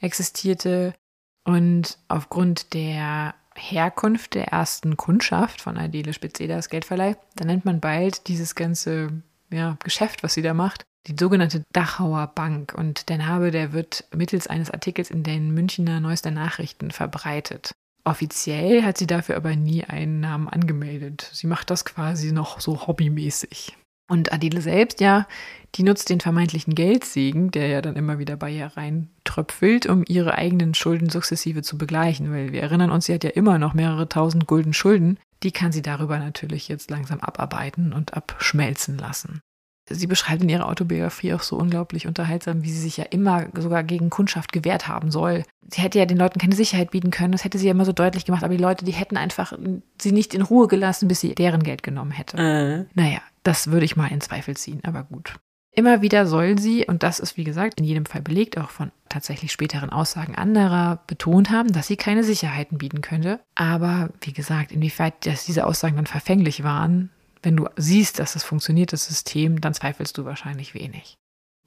existierte. 0.00 0.94
Und 1.42 1.98
aufgrund 2.06 2.72
der 2.72 3.34
Herkunft 3.56 4.34
der 4.34 4.48
ersten 4.48 4.96
Kundschaft 4.96 5.60
von 5.60 5.76
Adele 5.76 6.12
Spitzeder, 6.12 6.56
das 6.56 6.68
Geldverleih, 6.68 7.16
dann 7.34 7.48
nennt 7.48 7.64
man 7.64 7.80
bald 7.80 8.28
dieses 8.28 8.54
ganze 8.54 9.22
ja, 9.50 9.76
Geschäft, 9.82 10.22
was 10.22 10.34
sie 10.34 10.42
da 10.42 10.54
macht, 10.54 10.84
die 11.06 11.16
sogenannte 11.18 11.62
Dachauer 11.72 12.26
Bank. 12.28 12.74
Und 12.76 13.08
der 13.08 13.18
Name, 13.18 13.50
der 13.50 13.72
wird 13.72 14.04
mittels 14.14 14.46
eines 14.46 14.70
Artikels 14.70 15.10
in 15.10 15.22
den 15.22 15.52
Münchner 15.52 16.00
Neuester 16.00 16.30
Nachrichten 16.30 16.90
verbreitet. 16.90 17.72
Offiziell 18.04 18.84
hat 18.84 18.98
sie 18.98 19.06
dafür 19.06 19.36
aber 19.36 19.56
nie 19.56 19.84
einen 19.84 20.20
Namen 20.20 20.48
angemeldet. 20.48 21.28
Sie 21.32 21.48
macht 21.48 21.70
das 21.70 21.84
quasi 21.84 22.30
noch 22.30 22.60
so 22.60 22.86
hobbymäßig. 22.86 23.76
Und 24.08 24.32
Adele 24.32 24.60
selbst, 24.60 25.00
ja, 25.00 25.26
die 25.74 25.82
nutzt 25.82 26.08
den 26.08 26.20
vermeintlichen 26.20 26.74
Geldsegen, 26.74 27.50
der 27.50 27.66
ja 27.66 27.82
dann 27.82 27.96
immer 27.96 28.18
wieder 28.18 28.36
bei 28.36 28.50
ihr 28.50 28.68
reintröpfelt, 28.76 29.86
um 29.86 30.04
ihre 30.06 30.34
eigenen 30.34 30.74
Schulden 30.74 31.10
sukzessive 31.10 31.62
zu 31.62 31.76
begleichen. 31.76 32.32
Weil 32.32 32.52
wir 32.52 32.62
erinnern 32.62 32.90
uns, 32.90 33.06
sie 33.06 33.14
hat 33.14 33.24
ja 33.24 33.30
immer 33.30 33.58
noch 33.58 33.74
mehrere 33.74 34.08
tausend 34.08 34.46
Gulden 34.46 34.72
Schulden. 34.72 35.18
Die 35.42 35.52
kann 35.52 35.72
sie 35.72 35.82
darüber 35.82 36.18
natürlich 36.18 36.68
jetzt 36.68 36.90
langsam 36.90 37.20
abarbeiten 37.20 37.92
und 37.92 38.14
abschmelzen 38.14 38.96
lassen. 38.96 39.40
Sie 39.88 40.08
beschreibt 40.08 40.42
in 40.42 40.48
ihrer 40.48 40.68
Autobiografie 40.68 41.32
auch 41.32 41.42
so 41.42 41.56
unglaublich 41.56 42.08
unterhaltsam, 42.08 42.64
wie 42.64 42.72
sie 42.72 42.80
sich 42.80 42.96
ja 42.96 43.04
immer 43.04 43.46
sogar 43.56 43.84
gegen 43.84 44.10
Kundschaft 44.10 44.52
gewehrt 44.52 44.88
haben 44.88 45.12
soll. 45.12 45.44
Sie 45.68 45.80
hätte 45.80 46.00
ja 46.00 46.06
den 46.06 46.16
Leuten 46.16 46.40
keine 46.40 46.56
Sicherheit 46.56 46.90
bieten 46.90 47.12
können, 47.12 47.30
das 47.30 47.44
hätte 47.44 47.58
sie 47.58 47.66
ja 47.66 47.70
immer 47.70 47.84
so 47.84 47.92
deutlich 47.92 48.24
gemacht, 48.24 48.42
aber 48.42 48.56
die 48.56 48.62
Leute, 48.62 48.84
die 48.84 48.92
hätten 48.92 49.16
einfach 49.16 49.52
sie 50.00 50.10
nicht 50.10 50.34
in 50.34 50.42
Ruhe 50.42 50.66
gelassen, 50.66 51.06
bis 51.06 51.20
sie 51.20 51.36
deren 51.36 51.62
Geld 51.62 51.84
genommen 51.84 52.10
hätte. 52.10 52.36
Äh. 52.36 53.00
Naja, 53.00 53.20
das 53.46 53.70
würde 53.70 53.84
ich 53.84 53.96
mal 53.96 54.08
in 54.08 54.20
Zweifel 54.20 54.56
ziehen, 54.56 54.80
aber 54.84 55.04
gut. 55.04 55.34
Immer 55.70 56.00
wieder 56.00 56.26
soll 56.26 56.58
sie, 56.58 56.86
und 56.86 57.02
das 57.02 57.20
ist 57.20 57.36
wie 57.36 57.44
gesagt 57.44 57.78
in 57.78 57.84
jedem 57.84 58.06
Fall 58.06 58.22
belegt, 58.22 58.56
auch 58.56 58.70
von 58.70 58.92
tatsächlich 59.10 59.52
späteren 59.52 59.90
Aussagen 59.90 60.34
anderer, 60.34 61.02
betont 61.06 61.50
haben, 61.50 61.70
dass 61.70 61.86
sie 61.86 61.98
keine 61.98 62.24
Sicherheiten 62.24 62.78
bieten 62.78 63.02
könnte. 63.02 63.40
Aber 63.54 64.08
wie 64.22 64.32
gesagt, 64.32 64.72
inwieweit 64.72 65.26
diese 65.46 65.66
Aussagen 65.66 65.96
dann 65.96 66.06
verfänglich 66.06 66.62
waren, 66.62 67.10
wenn 67.42 67.56
du 67.56 67.68
siehst, 67.76 68.18
dass 68.18 68.36
es 68.36 68.42
funktioniert, 68.42 68.94
das 68.94 69.06
System, 69.06 69.60
dann 69.60 69.74
zweifelst 69.74 70.16
du 70.16 70.24
wahrscheinlich 70.24 70.74
wenig. 70.74 71.18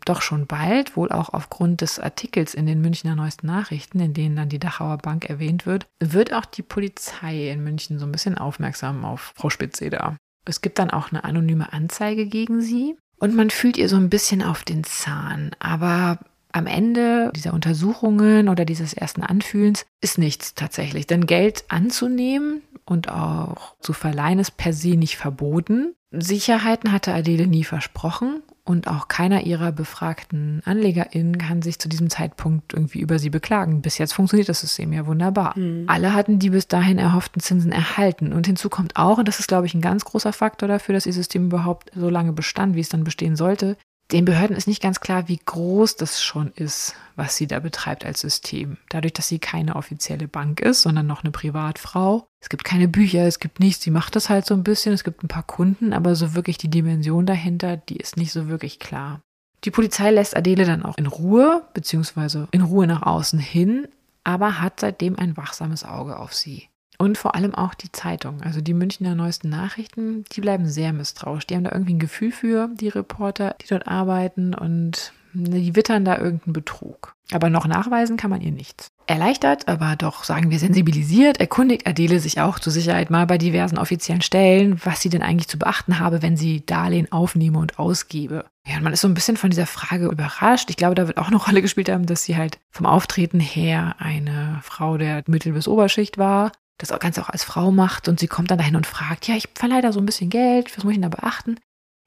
Doch 0.06 0.22
schon 0.24 0.48
bald, 0.48 0.98
wohl 0.98 1.12
auch 1.12 1.30
aufgrund 1.30 1.82
des 1.82 2.00
Artikels 2.00 2.56
in 2.56 2.66
den 2.66 2.82
Münchner 2.82 3.16
Neuesten 3.16 3.46
Nachrichten, 3.46 4.00
in 4.00 4.14
denen 4.14 4.36
dann 4.36 4.50
die 4.50 4.60
Dachauer 4.60 4.98
Bank 4.98 5.30
erwähnt 5.30 5.68
wird, 5.68 5.88
wird 6.00 6.34
auch 6.34 6.46
die 6.46 6.64
Polizei 6.64 7.52
in 7.52 7.64
München 7.64 8.00
so 8.00 8.06
ein 8.06 8.12
bisschen 8.12 8.38
aufmerksam 8.38 9.06
auf 9.06 9.34
Frau 9.36 9.52
Spitzeder. 9.52 10.18
Es 10.50 10.62
gibt 10.62 10.80
dann 10.80 10.90
auch 10.90 11.12
eine 11.12 11.24
anonyme 11.24 11.72
Anzeige 11.72 12.26
gegen 12.26 12.62
sie 12.62 12.98
und 13.20 13.36
man 13.36 13.50
fühlt 13.50 13.78
ihr 13.78 13.88
so 13.88 13.98
ein 13.98 14.10
bisschen 14.10 14.42
auf 14.42 14.64
den 14.64 14.84
Zahn. 14.84 15.52
Aber 15.60 16.20
am 16.52 16.66
Ende 16.66 17.32
dieser 17.36 17.54
Untersuchungen 17.54 18.50
oder 18.50 18.66
dieses 18.66 18.94
ersten 18.94 19.22
Anfühlens 19.22 19.86
ist 20.02 20.18
nichts 20.18 20.56
tatsächlich. 20.56 21.06
Denn 21.06 21.28
Geld 21.28 21.66
anzunehmen 21.68 22.64
und 22.86 23.10
auch 23.10 23.76
zu 23.80 23.94
verleihen 23.94 24.40
ist 24.40 24.58
per 24.58 24.74
se 24.74 24.96
nicht 24.96 25.18
verboten. 25.18 25.94
Sicherheiten 26.12 26.92
hatte 26.92 27.14
Adele 27.14 27.46
nie 27.46 27.64
versprochen 27.64 28.42
und 28.70 28.88
auch 28.88 29.08
keiner 29.08 29.42
ihrer 29.42 29.72
befragten 29.72 30.62
AnlegerInnen 30.64 31.40
kann 31.40 31.64
sich 31.64 31.80
zu 31.80 31.90
diesem 31.90 32.12
Zeitpunkt 32.12 32.72
irgendwie 32.72 33.00
über 33.00 33.18
sie 33.18 33.32
beklagen. 33.32 33.82
Bis 33.82 33.98
jetzt 33.98 34.14
funktioniert 34.14 34.48
das 34.48 34.62
System 34.62 34.94
ja 34.94 35.08
wunderbar. 35.08 35.58
Mhm. 35.58 35.86
Alle 35.88 36.14
hatten 36.14 36.38
die 36.38 36.52
bis 36.52 36.68
dahin 36.68 37.00
erhofften 37.00 37.42
Zinsen 37.42 37.72
erhalten. 37.72 38.32
Und 38.32 38.46
hinzu 38.46 38.70
kommt 38.70 38.96
auch, 38.96 39.18
und 39.18 39.28
das 39.28 39.40
ist, 39.40 39.48
glaube 39.48 39.66
ich, 39.66 39.74
ein 39.74 39.82
ganz 39.82 40.06
großer 40.06 40.34
Faktor 40.34 40.70
dafür, 40.70 40.94
dass 40.94 41.08
ihr 41.08 41.14
System 41.14 41.48
überhaupt 41.48 41.90
so 41.96 42.12
lange 42.12 42.32
bestand, 42.32 42.76
wie 42.76 42.82
es 42.82 42.90
dann 42.90 43.04
bestehen 43.04 43.36
sollte, 43.36 43.76
den 44.12 44.26
Behörden 44.26 44.56
ist 44.56 44.68
nicht 44.68 44.82
ganz 44.82 45.00
klar, 45.00 45.28
wie 45.28 45.38
groß 45.38 45.96
das 45.96 46.24
schon 46.24 46.52
ist, 46.56 46.96
was 47.16 47.36
sie 47.36 47.46
da 47.46 47.60
betreibt 47.60 48.06
als 48.06 48.22
System. 48.22 48.78
Dadurch, 48.90 49.14
dass 49.14 49.28
sie 49.28 49.38
keine 49.38 49.76
offizielle 49.76 50.28
Bank 50.28 50.62
ist, 50.62 50.82
sondern 50.82 51.06
noch 51.06 51.24
eine 51.24 51.32
Privatfrau. 51.32 52.26
Es 52.42 52.50
gibt 52.50 52.64
keine 52.64 52.88
Bücher, 52.88 53.28
es 53.28 53.40
gibt 53.40 53.60
nichts. 53.60 53.84
Sie 53.84 53.92
macht 53.92 54.16
das 54.16 54.30
halt 54.30 54.48
so 54.48 54.56
ein 54.56 54.64
bisschen. 54.64 54.94
Es 54.94 55.04
gibt 55.04 55.24
ein 55.24 55.28
paar 55.28 55.44
Kunden, 55.44 55.94
aber 55.94 56.16
so 56.16 56.34
wirklich 56.34 56.58
die 56.58 56.70
Dimension 56.70 57.28
dahinter, 57.28 57.78
die 57.78 57.98
ist 57.98 58.18
nicht 58.18 58.32
so 58.32 58.48
wirklich 58.48 58.80
klar. 58.80 59.22
Die 59.66 59.72
Polizei 59.72 60.10
lässt 60.10 60.36
Adele 60.36 60.66
dann 60.66 60.84
auch 60.84 60.98
in 60.98 61.06
Ruhe, 61.06 61.64
beziehungsweise 61.74 62.48
in 62.52 62.62
Ruhe 62.62 62.88
nach 62.88 63.04
außen 63.04 63.40
hin, 63.40 63.88
aber 64.24 64.60
hat 64.62 64.80
seitdem 64.80 65.20
ein 65.20 65.38
wachsames 65.38 65.84
Auge 65.84 66.18
auf 66.18 66.34
sie. 66.34 66.69
Und 67.02 67.18
vor 67.18 67.34
allem 67.34 67.56
auch 67.56 67.74
die 67.76 67.92
Zeitung, 67.94 68.42
also 68.42 68.60
die 68.60 68.74
Münchner 68.74 69.16
Neuesten 69.16 69.48
Nachrichten, 69.48 70.26
die 70.34 70.42
bleiben 70.42 70.68
sehr 70.68 70.92
misstrauisch. 70.92 71.48
Die 71.48 71.56
haben 71.56 71.64
da 71.64 71.72
irgendwie 71.72 71.94
ein 71.94 72.00
Gefühl 72.00 72.34
für, 72.34 72.70
die 72.74 72.90
Reporter, 72.90 73.56
die 73.62 73.68
dort 73.68 73.88
arbeiten 73.88 74.54
und 74.54 75.14
die 75.34 75.76
wittern 75.76 76.04
da 76.04 76.18
irgendeinen 76.18 76.54
Betrug. 76.54 77.16
Aber 77.32 77.50
noch 77.50 77.68
nachweisen 77.68 78.18
kann 78.18 78.32
man 78.32 78.42
ihr 78.42 78.52
nichts. 78.52 78.88
Erleichtert, 79.08 79.68
aber 79.68 79.96
doch 79.96 80.24
sagen 80.26 80.52
wir 80.52 80.60
sensibilisiert, 80.60 81.40
erkundigt 81.40 81.88
Adele 81.88 82.20
sich 82.20 82.42
auch 82.42 82.60
zur 82.60 82.74
Sicherheit 82.74 83.10
mal 83.10 83.26
bei 83.28 83.38
diversen 83.38 83.78
offiziellen 83.78 84.22
Stellen, 84.22 84.82
was 84.84 85.02
sie 85.02 85.10
denn 85.10 85.22
eigentlich 85.22 85.48
zu 85.48 85.58
beachten 85.58 86.00
habe, 86.00 86.22
wenn 86.22 86.36
sie 86.36 86.66
Darlehen 86.66 87.12
aufnehme 87.12 87.60
und 87.60 87.80
ausgebe. 87.80 88.46
Ja, 88.68 88.76
und 88.76 88.84
man 88.84 88.94
ist 88.94 89.02
so 89.02 89.08
ein 89.08 89.14
bisschen 89.14 89.38
von 89.38 89.52
dieser 89.52 89.68
Frage 89.68 90.08
überrascht. 90.08 90.70
Ich 90.70 90.78
glaube, 90.78 90.96
da 90.96 91.08
wird 91.08 91.18
auch 91.18 91.28
eine 91.28 91.38
Rolle 91.38 91.62
gespielt 91.62 91.90
haben, 91.90 92.08
dass 92.08 92.24
sie 92.24 92.36
halt 92.36 92.60
vom 92.72 92.86
Auftreten 92.86 93.40
her 93.40 93.96
eine 94.00 94.60
Frau 94.64 94.98
der 94.98 95.24
Mittel- 95.28 95.54
bis 95.54 95.68
Oberschicht 95.68 96.18
war 96.18 96.52
das 96.80 96.98
Ganze 97.00 97.22
auch 97.22 97.30
als 97.30 97.44
Frau 97.44 97.72
macht 97.72 98.08
und 98.08 98.20
sie 98.20 98.28
kommt 98.28 98.50
dann 98.50 98.58
dahin 98.58 98.76
und 98.76 98.88
fragt, 98.88 99.28
ja, 99.28 99.36
ich 99.36 99.50
verleihe 99.54 99.84
da 99.84 99.92
so 99.92 100.00
ein 100.00 100.06
bisschen 100.06 100.32
Geld, 100.32 100.76
was 100.76 100.84
muss 100.84 100.94
ich 100.94 101.00
denn 101.00 101.10
da 101.10 101.16
beachten? 101.16 101.58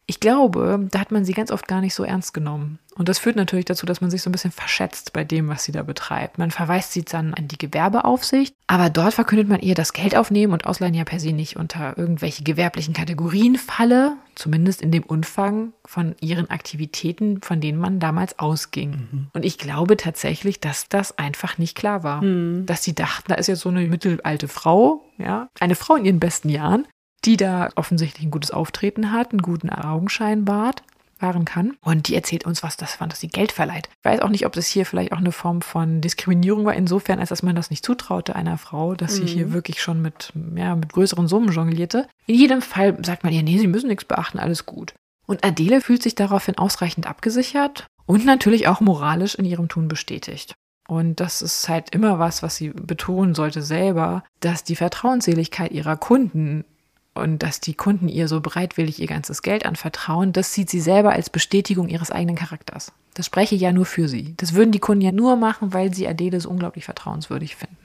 Ich 0.07 0.19
glaube, 0.19 0.89
da 0.91 0.99
hat 0.99 1.13
man 1.13 1.25
sie 1.25 1.33
ganz 1.33 1.53
oft 1.53 1.69
gar 1.69 1.81
nicht 1.81 1.95
so 1.95 2.03
ernst 2.03 2.35
genommen. 2.35 2.81
Und 2.97 3.09
das 3.09 3.19
führt 3.19 3.37
natürlich 3.37 3.67
dazu, 3.67 3.87
dass 3.87 4.01
man 4.01 4.11
sich 4.11 4.21
so 4.21 4.29
ein 4.29 4.33
bisschen 4.33 4.51
verschätzt 4.51 5.13
bei 5.13 5.25
dem, 5.25 5.49
was 5.49 5.65
sie 5.65 5.73
da 5.73 5.83
betreibt. 5.83 6.39
Man 6.39 6.51
verweist 6.51 6.93
sie 6.93 7.05
dann 7.05 7.33
an 7.35 7.49
die 7.49 7.57
Gewerbeaufsicht, 7.57 8.55
aber 8.67 8.91
dort 8.91 9.15
verkündet 9.15 9.49
man 9.49 9.61
ihr, 9.61 9.75
dass 9.75 9.93
Geld 9.93 10.17
aufnehmen 10.17 10.53
und 10.53 10.67
Ausleihen 10.67 10.95
ja 10.95 11.05
per 11.05 11.21
se 11.21 11.33
nicht 11.33 11.57
unter 11.57 11.97
irgendwelche 11.97 12.43
gewerblichen 12.43 12.95
Kategorien 12.95 13.57
falle, 13.57 14.17
zumindest 14.35 14.83
in 14.83 14.90
dem 14.90 15.03
Umfang 15.03 15.73
von 15.85 16.14
ihren 16.21 16.51
Aktivitäten, 16.51 17.40
von 17.42 17.61
denen 17.61 17.79
man 17.79 18.01
damals 18.01 18.38
ausging. 18.38 18.90
Mhm. 18.90 19.27
Und 19.33 19.45
ich 19.45 19.59
glaube 19.59 19.97
tatsächlich, 19.97 20.61
dass 20.61 20.88
das 20.88 21.18
einfach 21.18 21.59
nicht 21.59 21.77
klar 21.77 22.03
war. 22.03 22.23
Mhm. 22.23 22.66
Dass 22.66 22.83
sie 22.83 22.95
dachten, 22.95 23.29
da 23.29 23.35
ist 23.35 23.47
jetzt 23.47 23.61
so 23.61 23.68
eine 23.68 23.87
mittelalte 23.87 24.49
Frau, 24.49 25.05
ja, 25.18 25.49
eine 25.61 25.75
Frau 25.75 25.97
in 25.97 26.05
ihren 26.05 26.21
besten 26.21 26.49
Jahren, 26.49 26.87
die 27.25 27.37
da 27.37 27.68
offensichtlich 27.77 28.27
ein 28.27 28.31
gutes 28.31 28.51
Auftreten 28.51 29.12
hat, 29.12 29.31
einen 29.31 29.42
guten 29.42 29.71
Augenschein 29.71 30.49
wahrt, 30.49 30.83
wahren 31.23 31.45
kann. 31.45 31.77
Und 31.81 32.09
die 32.09 32.15
erzählt 32.15 32.45
uns, 32.45 32.63
was 32.63 32.77
das 32.77 32.95
fand, 32.97 33.13
dass 33.13 33.21
sie 33.21 33.29
Geld 33.29 33.53
verleiht. 33.53 33.89
Ich 33.99 34.05
weiß 34.05 34.21
auch 34.21 34.29
nicht, 34.29 34.47
ob 34.47 34.53
das 34.53 34.67
hier 34.67 34.85
vielleicht 34.85 35.13
auch 35.13 35.19
eine 35.19 35.33
Form 35.33 35.63
von 35.63 36.01
Diskriminierung 36.01 36.65
war, 36.65 36.75
insofern, 36.75 37.19
als 37.19 37.31
dass 37.31 37.43
man 37.43 37.57
das 37.57 37.71
nicht 37.71 37.85
zutraute 37.85 38.37
einer 38.37 38.59
Frau, 38.59 38.95
dass 38.95 39.19
mhm. 39.19 39.27
sie 39.27 39.33
hier 39.33 39.53
wirklich 39.53 39.81
schon 39.81 40.03
mit, 40.03 40.33
ja, 40.55 40.75
mit 40.77 40.93
größeren 40.93 41.29
Summen 41.29 41.53
jonglierte. 41.53 42.07
In 42.27 42.35
jedem 42.35 42.63
Fall 42.63 42.99
sagt 43.05 43.25
man 43.25 43.33
ihr, 43.33 43.43
nee, 43.43 43.59
sie 43.59 43.67
müssen 43.67 43.89
nichts 43.89 44.05
beachten, 44.05 44.39
alles 44.39 44.67
gut. 44.67 44.95
Und 45.27 45.45
Adele 45.45 45.81
fühlt 45.81 46.03
sich 46.03 46.15
daraufhin 46.15 46.59
ausreichend 46.59 47.07
abgesichert 47.07 47.87
und 48.07 48.25
natürlich 48.25 48.69
auch 48.69 48.81
moralisch 48.81 49.35
in 49.35 49.45
ihrem 49.45 49.69
Tun 49.69 49.89
bestätigt. 49.89 50.55
Und 50.89 51.21
das 51.21 51.43
ist 51.43 51.69
halt 51.69 51.95
immer 51.95 52.19
was, 52.19 52.43
was 52.43 52.57
sie 52.57 52.71
betonen 52.71 53.35
sollte 53.35 53.63
selber, 53.63 54.25
dass 54.41 54.65
die 54.65 54.77
Vertrauensseligkeit 54.77 55.71
ihrer 55.73 55.97
Kunden 55.97 56.65
und 57.14 57.42
dass 57.42 57.61
die 57.61 57.75
Kunden 57.75 58.09
ihr 58.09 58.29
so 58.29 58.40
bereitwillig 58.40 59.01
ihr 59.01 59.07
ganzes 59.07 59.42
Geld 59.42 59.66
anvertrauen, 59.66 60.33
das 60.33 60.55
sieht 60.55 60.70
sie 60.70 60.81
selber 60.81 61.12
als 61.12 61.31
Bestätigung 61.31 61.88
ihres 61.88 62.11
eigenen 62.11 62.37
Charakters. 62.37 62.92
Das 63.14 63.27
spreche 63.27 63.55
ja 63.55 63.72
nur 63.72 63.85
für 63.85 64.09
sie. 64.09 64.35
Das 64.38 64.55
würden 64.55 64.72
die 64.72 64.79
Kunden 64.79 65.03
ja 65.03 65.12
nur 65.12 65.37
machen, 65.37 65.75
weil 65.75 65.92
sie 65.92 66.09
Adele 66.09 66.40
so 66.40 66.48
unglaublich 66.48 66.85
vertrauenswürdig 66.85 67.57
finden. 67.57 67.77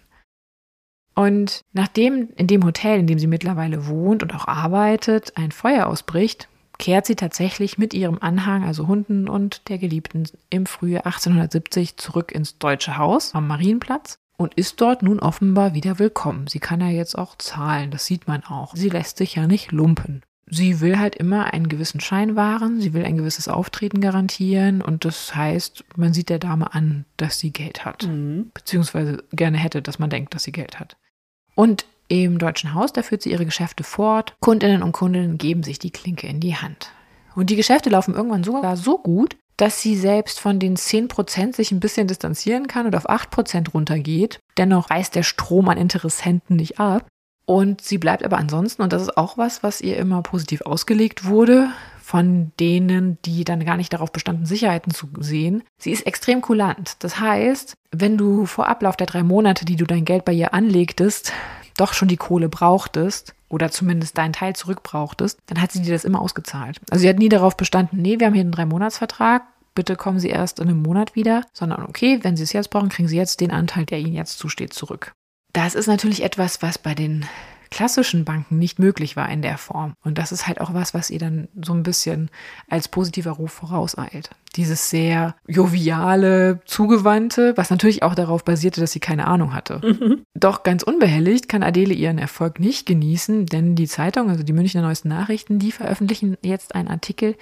Und 1.13 1.61
nachdem 1.73 2.29
in 2.35 2.47
dem 2.47 2.63
Hotel, 2.63 2.99
in 2.99 3.07
dem 3.07 3.19
sie 3.19 3.27
mittlerweile 3.27 3.87
wohnt 3.87 4.23
und 4.23 4.33
auch 4.35 4.47
arbeitet, 4.47 5.35
ein 5.35 5.51
Feuer 5.51 5.87
ausbricht, 5.87 6.47
kehrt 6.77 7.07
sie 7.07 7.15
tatsächlich 7.15 7.77
mit 7.77 7.93
ihrem 7.93 8.19
Anhang, 8.21 8.63
also 8.63 8.87
Hunden 8.87 9.27
und 9.27 9.67
der 9.67 9.79
Geliebten, 9.79 10.29
im 10.51 10.67
Frühjahr 10.67 11.07
1870 11.07 11.97
zurück 11.97 12.31
ins 12.31 12.59
Deutsche 12.59 12.97
Haus 12.97 13.33
am 13.33 13.47
Marienplatz 13.47 14.19
und 14.37 14.53
ist 14.53 14.79
dort 14.79 15.03
nun 15.03 15.19
offenbar 15.19 15.73
wieder 15.73 15.99
willkommen. 15.99 16.47
Sie 16.47 16.59
kann 16.59 16.79
ja 16.79 16.87
jetzt 16.87 17.17
auch 17.17 17.35
zahlen, 17.37 17.91
das 17.91 18.05
sieht 18.05 18.27
man 18.27 18.43
auch. 18.43 18.75
Sie 18.75 18.89
lässt 18.89 19.17
sich 19.17 19.35
ja 19.35 19.47
nicht 19.47 19.71
lumpen. 19.71 20.21
Sie 20.49 20.79
will 20.79 20.97
halt 20.97 21.15
immer 21.15 21.53
einen 21.53 21.67
gewissen 21.67 21.99
Schein 21.99 22.37
wahren, 22.37 22.79
sie 22.79 22.93
will 22.93 23.03
ein 23.03 23.17
gewisses 23.17 23.49
Auftreten 23.49 23.99
garantieren 23.99 24.81
und 24.81 25.03
das 25.03 25.35
heißt, 25.35 25.83
man 25.97 26.13
sieht 26.13 26.29
der 26.29 26.39
Dame 26.39 26.73
an, 26.73 27.03
dass 27.17 27.39
sie 27.39 27.51
Geld 27.51 27.83
hat. 27.83 28.07
Mhm. 28.07 28.51
Beziehungsweise 28.53 29.23
gerne 29.33 29.57
hätte, 29.57 29.81
dass 29.81 29.99
man 29.99 30.09
denkt, 30.09 30.33
dass 30.33 30.43
sie 30.43 30.53
Geld 30.53 30.79
hat. 30.79 30.95
Und 31.55 31.85
im 32.07 32.37
Deutschen 32.37 32.73
Haus, 32.73 32.93
da 32.93 33.03
führt 33.03 33.23
sie 33.23 33.31
ihre 33.31 33.43
Geschäfte 33.43 33.83
fort. 33.83 34.37
Kundinnen 34.39 34.83
und 34.83 34.93
Kundinnen 34.93 35.37
geben 35.37 35.63
sich 35.63 35.79
die 35.79 35.91
Klinke 35.91 36.27
in 36.27 36.39
die 36.39 36.55
Hand. 36.55 36.91
Und 37.35 37.49
die 37.49 37.57
Geschäfte 37.57 37.89
laufen 37.89 38.15
irgendwann 38.15 38.45
sogar 38.45 38.77
so 38.77 38.97
gut, 38.97 39.35
dass 39.57 39.81
sie 39.81 39.95
selbst 39.95 40.39
von 40.39 40.59
den 40.59 40.77
10% 40.77 41.55
sich 41.55 41.71
ein 41.71 41.79
bisschen 41.79 42.07
distanzieren 42.07 42.67
kann 42.67 42.85
und 42.85 42.95
auf 42.95 43.09
8% 43.09 43.71
runtergeht. 43.71 44.39
Dennoch 44.57 44.89
reißt 44.91 45.15
der 45.15 45.23
Strom 45.23 45.67
an 45.69 45.77
Interessenten 45.77 46.55
nicht 46.55 46.79
ab. 46.79 47.07
Und 47.45 47.81
sie 47.81 47.97
bleibt 47.97 48.23
aber 48.23 48.37
ansonsten, 48.37 48.81
und 48.81 48.93
das 48.93 49.01
ist 49.01 49.17
auch 49.17 49.37
was, 49.37 49.63
was 49.63 49.81
ihr 49.81 49.97
immer 49.97 50.21
positiv 50.21 50.61
ausgelegt 50.61 51.25
wurde, 51.25 51.69
von 52.01 52.51
denen, 52.59 53.17
die 53.25 53.45
dann 53.45 53.65
gar 53.65 53.77
nicht 53.77 53.93
darauf 53.93 54.11
bestanden, 54.11 54.45
Sicherheiten 54.45 54.93
zu 54.93 55.07
sehen. 55.19 55.63
Sie 55.79 55.91
ist 55.91 56.05
extrem 56.05 56.41
kulant. 56.41 56.97
Das 56.99 57.19
heißt, 57.19 57.73
wenn 57.91 58.17
du 58.17 58.45
vor 58.45 58.67
Ablauf 58.67 58.95
der 58.95 59.07
drei 59.07 59.23
Monate, 59.23 59.65
die 59.65 59.75
du 59.75 59.85
dein 59.85 60.05
Geld 60.05 60.23
bei 60.23 60.33
ihr 60.33 60.53
anlegtest, 60.53 61.33
doch 61.77 61.93
schon 61.93 62.07
die 62.07 62.17
Kohle 62.17 62.49
brauchtest 62.49 63.33
oder 63.49 63.71
zumindest 63.71 64.17
deinen 64.17 64.33
Teil 64.33 64.55
zurückbrauchtest, 64.55 65.39
dann 65.47 65.61
hat 65.61 65.71
sie 65.71 65.81
dir 65.81 65.93
das 65.93 66.05
immer 66.05 66.21
ausgezahlt. 66.21 66.79
Also 66.89 67.01
sie 67.01 67.09
hat 67.09 67.19
nie 67.19 67.29
darauf 67.29 67.57
bestanden, 67.57 68.01
nee, 68.01 68.19
wir 68.19 68.27
haben 68.27 68.33
hier 68.33 68.41
einen 68.41 68.51
Drei-Monats-Vertrag, 68.51 69.43
bitte 69.75 69.95
kommen 69.95 70.19
Sie 70.19 70.29
erst 70.29 70.59
in 70.59 70.67
einem 70.67 70.81
Monat 70.81 71.15
wieder, 71.15 71.43
sondern 71.53 71.83
okay, 71.83 72.19
wenn 72.23 72.35
Sie 72.35 72.43
es 72.43 72.51
jetzt 72.51 72.71
brauchen, 72.71 72.89
kriegen 72.89 73.07
Sie 73.07 73.15
jetzt 73.15 73.39
den 73.41 73.51
Anteil, 73.51 73.85
der 73.85 73.99
Ihnen 73.99 74.15
jetzt 74.15 74.39
zusteht, 74.39 74.73
zurück. 74.73 75.13
Das 75.53 75.75
ist 75.75 75.87
natürlich 75.87 76.23
etwas, 76.23 76.61
was 76.61 76.77
bei 76.77 76.95
den 76.95 77.25
klassischen 77.69 78.25
Banken 78.25 78.57
nicht 78.57 78.79
möglich 78.79 79.15
war 79.15 79.29
in 79.29 79.41
der 79.41 79.57
Form. 79.57 79.93
Und 80.03 80.17
das 80.17 80.31
ist 80.31 80.47
halt 80.47 80.61
auch 80.61 80.73
was, 80.73 80.93
was 80.93 81.09
ihr 81.09 81.19
dann 81.19 81.47
so 81.63 81.73
ein 81.73 81.83
bisschen 81.83 82.29
als 82.69 82.87
positiver 82.87 83.31
Ruf 83.31 83.51
vorauseilt. 83.51 84.29
Dieses 84.55 84.89
sehr 84.89 85.35
joviale, 85.47 86.61
zugewandte, 86.65 87.53
was 87.57 87.69
natürlich 87.69 88.03
auch 88.03 88.15
darauf 88.15 88.43
basierte, 88.43 88.81
dass 88.81 88.91
sie 88.91 88.99
keine 88.99 89.27
Ahnung 89.27 89.53
hatte. 89.53 89.81
Mhm. 89.83 90.23
Doch 90.33 90.63
ganz 90.63 90.83
unbehelligt 90.83 91.49
kann 91.49 91.63
Adele 91.63 91.93
ihren 91.93 92.17
Erfolg 92.17 92.59
nicht 92.59 92.85
genießen, 92.85 93.45
denn 93.45 93.75
die 93.75 93.87
Zeitung, 93.87 94.29
also 94.29 94.43
die 94.43 94.53
Münchner 94.53 94.81
Neuesten 94.81 95.09
Nachrichten, 95.09 95.59
die 95.59 95.71
veröffentlichen 95.71 96.37
jetzt 96.41 96.75
einen 96.75 96.87
Artikel, 96.87 97.35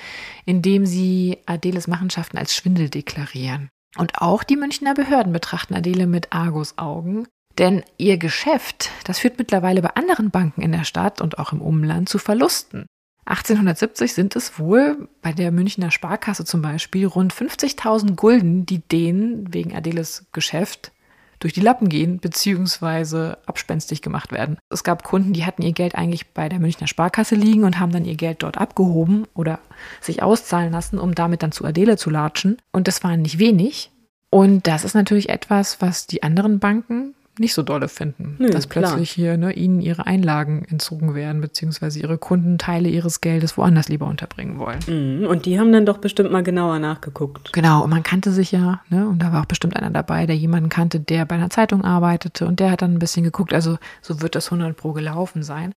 in 0.45 0.61
dem 0.61 0.85
sie 0.85 1.37
Adeles 1.45 1.87
Machenschaften 1.87 2.37
als 2.37 2.53
Schwindel 2.53 2.89
deklarieren. 2.89 3.69
Und 3.97 4.21
auch 4.21 4.43
die 4.43 4.57
Münchner 4.57 4.93
Behörden 4.93 5.31
betrachten 5.31 5.73
Adele 5.73 6.05
mit 6.05 6.33
Argus-Augen, 6.33 7.27
denn 7.57 7.83
ihr 7.97 8.17
Geschäft, 8.17 8.89
das 9.05 9.19
führt 9.19 9.37
mittlerweile 9.37 9.81
bei 9.81 9.89
anderen 9.95 10.29
Banken 10.29 10.61
in 10.61 10.71
der 10.71 10.83
Stadt 10.83 11.21
und 11.21 11.39
auch 11.39 11.53
im 11.53 11.61
Umland 11.61 12.09
zu 12.09 12.17
Verlusten. 12.17 12.85
1870 13.25 14.13
sind 14.13 14.35
es 14.35 14.59
wohl 14.59 15.07
bei 15.21 15.33
der 15.33 15.51
Münchner 15.51 15.89
Sparkasse 15.89 16.45
zum 16.45 16.61
Beispiel 16.61 17.07
rund 17.07 17.33
50.000 17.33 18.15
Gulden, 18.15 18.65
die 18.65 18.79
denen 18.79 19.51
wegen 19.51 19.75
Adeles 19.75 20.25
Geschäft 20.31 20.91
durch 21.39 21.53
die 21.53 21.61
Lappen 21.61 21.89
gehen 21.89 22.19
bzw. 22.19 23.35
abspenstig 23.45 24.01
gemacht 24.01 24.31
werden. 24.31 24.57
Es 24.69 24.83
gab 24.83 25.03
Kunden, 25.03 25.33
die 25.33 25.45
hatten 25.45 25.63
ihr 25.63 25.73
Geld 25.73 25.95
eigentlich 25.95 26.29
bei 26.33 26.49
der 26.49 26.59
Münchner 26.59 26.87
Sparkasse 26.87 27.35
liegen 27.35 27.63
und 27.63 27.79
haben 27.79 27.91
dann 27.91 28.05
ihr 28.05 28.15
Geld 28.15 28.43
dort 28.43 28.57
abgehoben 28.57 29.25
oder 29.33 29.59
sich 30.01 30.21
auszahlen 30.21 30.71
lassen, 30.71 30.99
um 30.99 31.15
damit 31.15 31.43
dann 31.43 31.51
zu 31.51 31.65
Adele 31.65 31.97
zu 31.97 32.09
latschen. 32.09 32.57
Und 32.71 32.87
das 32.87 33.03
waren 33.03 33.21
nicht 33.21 33.39
wenig. 33.39 33.91
Und 34.29 34.67
das 34.67 34.83
ist 34.83 34.93
natürlich 34.93 35.29
etwas, 35.29 35.81
was 35.81 36.07
die 36.07 36.23
anderen 36.23 36.59
Banken 36.59 37.15
nicht 37.39 37.53
so 37.53 37.63
dolle 37.63 37.87
finden, 37.87 38.35
Nö, 38.39 38.49
dass 38.49 38.67
plötzlich 38.67 39.13
klar. 39.13 39.27
hier 39.27 39.37
ne, 39.37 39.53
ihnen 39.53 39.81
ihre 39.81 40.05
Einlagen 40.05 40.65
entzogen 40.69 41.15
werden, 41.15 41.41
beziehungsweise 41.41 41.99
ihre 41.99 42.17
Kunden 42.17 42.57
Teile 42.57 42.89
ihres 42.89 43.21
Geldes 43.21 43.57
woanders 43.57 43.89
lieber 43.89 44.07
unterbringen 44.07 44.57
wollen. 44.59 44.79
Mhm, 44.87 45.27
und 45.27 45.45
die 45.45 45.59
haben 45.59 45.71
dann 45.71 45.85
doch 45.85 45.97
bestimmt 45.97 46.31
mal 46.31 46.43
genauer 46.43 46.79
nachgeguckt. 46.79 47.53
Genau, 47.53 47.83
und 47.83 47.89
man 47.89 48.03
kannte 48.03 48.31
sich 48.31 48.51
ja, 48.51 48.81
ne, 48.89 49.07
und 49.07 49.19
da 49.19 49.33
war 49.33 49.41
auch 49.41 49.47
bestimmt 49.47 49.75
einer 49.75 49.91
dabei, 49.91 50.25
der 50.25 50.35
jemanden 50.35 50.69
kannte, 50.69 50.99
der 50.99 51.25
bei 51.25 51.35
einer 51.35 51.49
Zeitung 51.49 51.83
arbeitete 51.83 52.45
und 52.45 52.59
der 52.59 52.71
hat 52.71 52.81
dann 52.81 52.93
ein 52.93 52.99
bisschen 52.99 53.23
geguckt, 53.23 53.53
also 53.53 53.77
so 54.01 54.21
wird 54.21 54.35
das 54.35 54.51
100 54.51 54.75
pro 54.75 54.93
gelaufen 54.93 55.43
sein. 55.43 55.73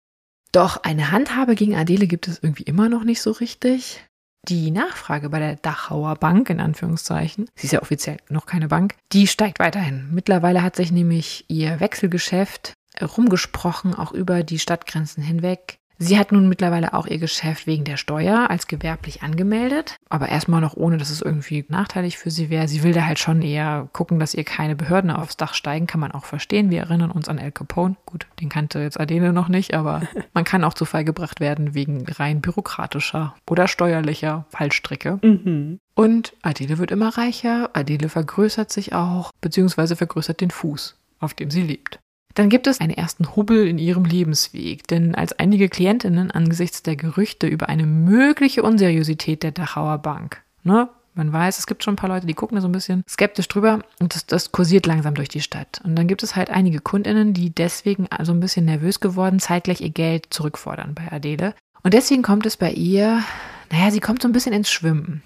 Doch 0.53 0.83
eine 0.83 1.11
Handhabe 1.11 1.55
gegen 1.55 1.77
Adele 1.77 2.07
gibt 2.07 2.27
es 2.27 2.43
irgendwie 2.43 2.63
immer 2.63 2.89
noch 2.89 3.05
nicht 3.05 3.21
so 3.21 3.33
richtig. 3.33 4.08
Die 4.47 4.71
Nachfrage 4.71 5.29
bei 5.29 5.39
der 5.39 5.57
Dachauer 5.57 6.15
Bank, 6.15 6.49
in 6.49 6.61
Anführungszeichen, 6.61 7.51
sie 7.55 7.67
ist 7.67 7.73
ja 7.73 7.83
offiziell 7.83 8.19
noch 8.29 8.47
keine 8.47 8.69
Bank, 8.69 8.95
die 9.13 9.27
steigt 9.27 9.59
weiterhin. 9.59 10.09
Mittlerweile 10.13 10.63
hat 10.63 10.77
sich 10.77 10.93
nämlich 10.93 11.45
ihr 11.49 11.81
Wechselgeschäft 11.81 12.73
rumgesprochen, 13.01 13.95
auch 13.95 14.13
über 14.13 14.43
die 14.43 14.59
Stadtgrenzen 14.59 15.23
hinweg. 15.23 15.79
Sie 16.01 16.17
hat 16.17 16.31
nun 16.31 16.49
mittlerweile 16.49 16.95
auch 16.95 17.07
ihr 17.07 17.19
Geschäft 17.19 17.67
wegen 17.67 17.83
der 17.83 17.97
Steuer 17.97 18.51
als 18.51 18.69
gewerblich 18.69 19.23
angemeldet, 19.23 19.97
aber 20.09 20.29
erstmal 20.29 20.61
noch 20.61 20.77
ohne, 20.77 20.97
dass 20.97 21.11
es 21.11 21.21
irgendwie 21.21 21.65
nachteilig 21.69 22.19
für 22.19 22.31
sie 22.31 22.51
wäre. 22.51 22.69
Sie 22.69 22.85
will 22.85 22.93
da 22.93 23.05
halt 23.05 23.19
schon 23.19 23.43
eher 23.43 23.89
gucken, 23.93 24.21
dass 24.21 24.35
ihr 24.35 24.45
keine 24.45 24.77
Behörden 24.77 25.11
aufs 25.11 25.37
Dach 25.37 25.55
steigen, 25.55 25.89
kann 25.89 26.01
man 26.01 26.13
auch 26.13 26.25
verstehen. 26.25 26.71
Wir 26.71 26.81
erinnern 26.81 27.11
uns 27.11 27.29
an 27.29 27.39
El 27.39 27.51
Capone. 27.51 27.97
Gut, 28.07 28.27
den 28.41 28.49
kannte 28.49 28.79
jetzt 28.79 29.01
Adele 29.01 29.33
noch 29.33 29.49
nicht, 29.49 29.75
aber 29.75 30.03
man 30.35 30.45
kann 30.45 30.63
auch 30.63 30.75
zu 30.75 30.85
Fall 30.85 31.05
gebracht 31.05 31.41
werden 31.41 31.75
wegen 31.75 32.07
rein 32.07 32.41
bürokratischer 32.41 33.35
oder 33.51 33.67
steuerlicher 33.67 34.47
Fallstricke. 34.51 35.19
Mhm. 35.23 35.81
Und 35.97 36.33
Adele 36.43 36.79
wird 36.79 36.93
immer 36.93 37.19
reicher, 37.19 37.71
Adele 37.73 38.09
vergrößert 38.09 38.71
sich 38.71 38.93
auch, 38.93 39.33
beziehungsweise 39.41 39.97
vergrößert 39.97 40.41
den 40.41 40.53
Fuß, 40.53 40.97
auf 41.19 41.35
dem 41.35 41.51
sie 41.51 41.63
lebt. 41.63 41.99
Dann 42.39 42.51
gibt 42.51 42.69
es 42.69 42.81
einen 42.81 42.93
ersten 42.93 43.35
Hubbel 43.35 43.67
in 43.67 43.79
ihrem 43.79 44.05
Lebensweg, 44.05 44.87
denn 44.87 45.17
als 45.17 45.33
einige 45.41 45.69
Klientinnen 45.69 46.31
angesichts 46.31 46.85
der 46.85 46.95
Gerüchte 46.95 47.49
über 47.49 47.69
eine 47.69 47.85
mögliche 47.85 48.63
Unseriosität 48.63 49.43
der 49.43 49.51
Dachauer 49.51 49.99
Bank, 49.99 50.41
ne, 50.63 50.89
man 51.15 51.33
weiß, 51.33 51.59
es 51.59 51.67
gibt 51.67 51.83
schon 51.83 51.95
ein 51.95 51.97
paar 51.97 52.11
Leute, 52.11 52.29
die 52.29 52.35
gucken 52.35 52.55
da 52.55 52.63
so 52.63 52.69
ein 52.69 52.73
bisschen 52.73 53.03
skeptisch 53.09 53.49
drüber 53.49 53.81
und 53.99 54.15
das, 54.15 54.25
das 54.25 54.53
kursiert 54.53 54.87
langsam 54.87 55.17
durch 55.17 55.29
die 55.29 55.41
Stadt. 55.41 55.81
Und 55.83 55.97
dann 55.97 56.07
gibt 56.07 56.23
es 56.23 56.37
halt 56.37 56.49
einige 56.49 56.79
Kundinnen, 56.79 57.35
die 57.35 57.51
deswegen 57.51 58.07
so 58.23 58.31
ein 58.31 58.39
bisschen 58.39 58.67
nervös 58.67 59.01
geworden 59.01 59.41
zeitgleich 59.41 59.81
ihr 59.81 59.91
Geld 59.91 60.29
zurückfordern 60.31 60.95
bei 60.95 61.11
Adele. 61.11 61.57
Und 61.83 61.93
deswegen 61.93 62.23
kommt 62.23 62.47
es 62.47 62.57
bei 62.57 62.71
ihr, 62.71 63.25
naja, 63.73 63.91
sie 63.91 63.99
kommt 63.99 64.23
so 64.23 64.29
ein 64.29 64.33
bisschen 64.33 64.53
ins 64.53 64.71
Schwimmen. 64.71 65.25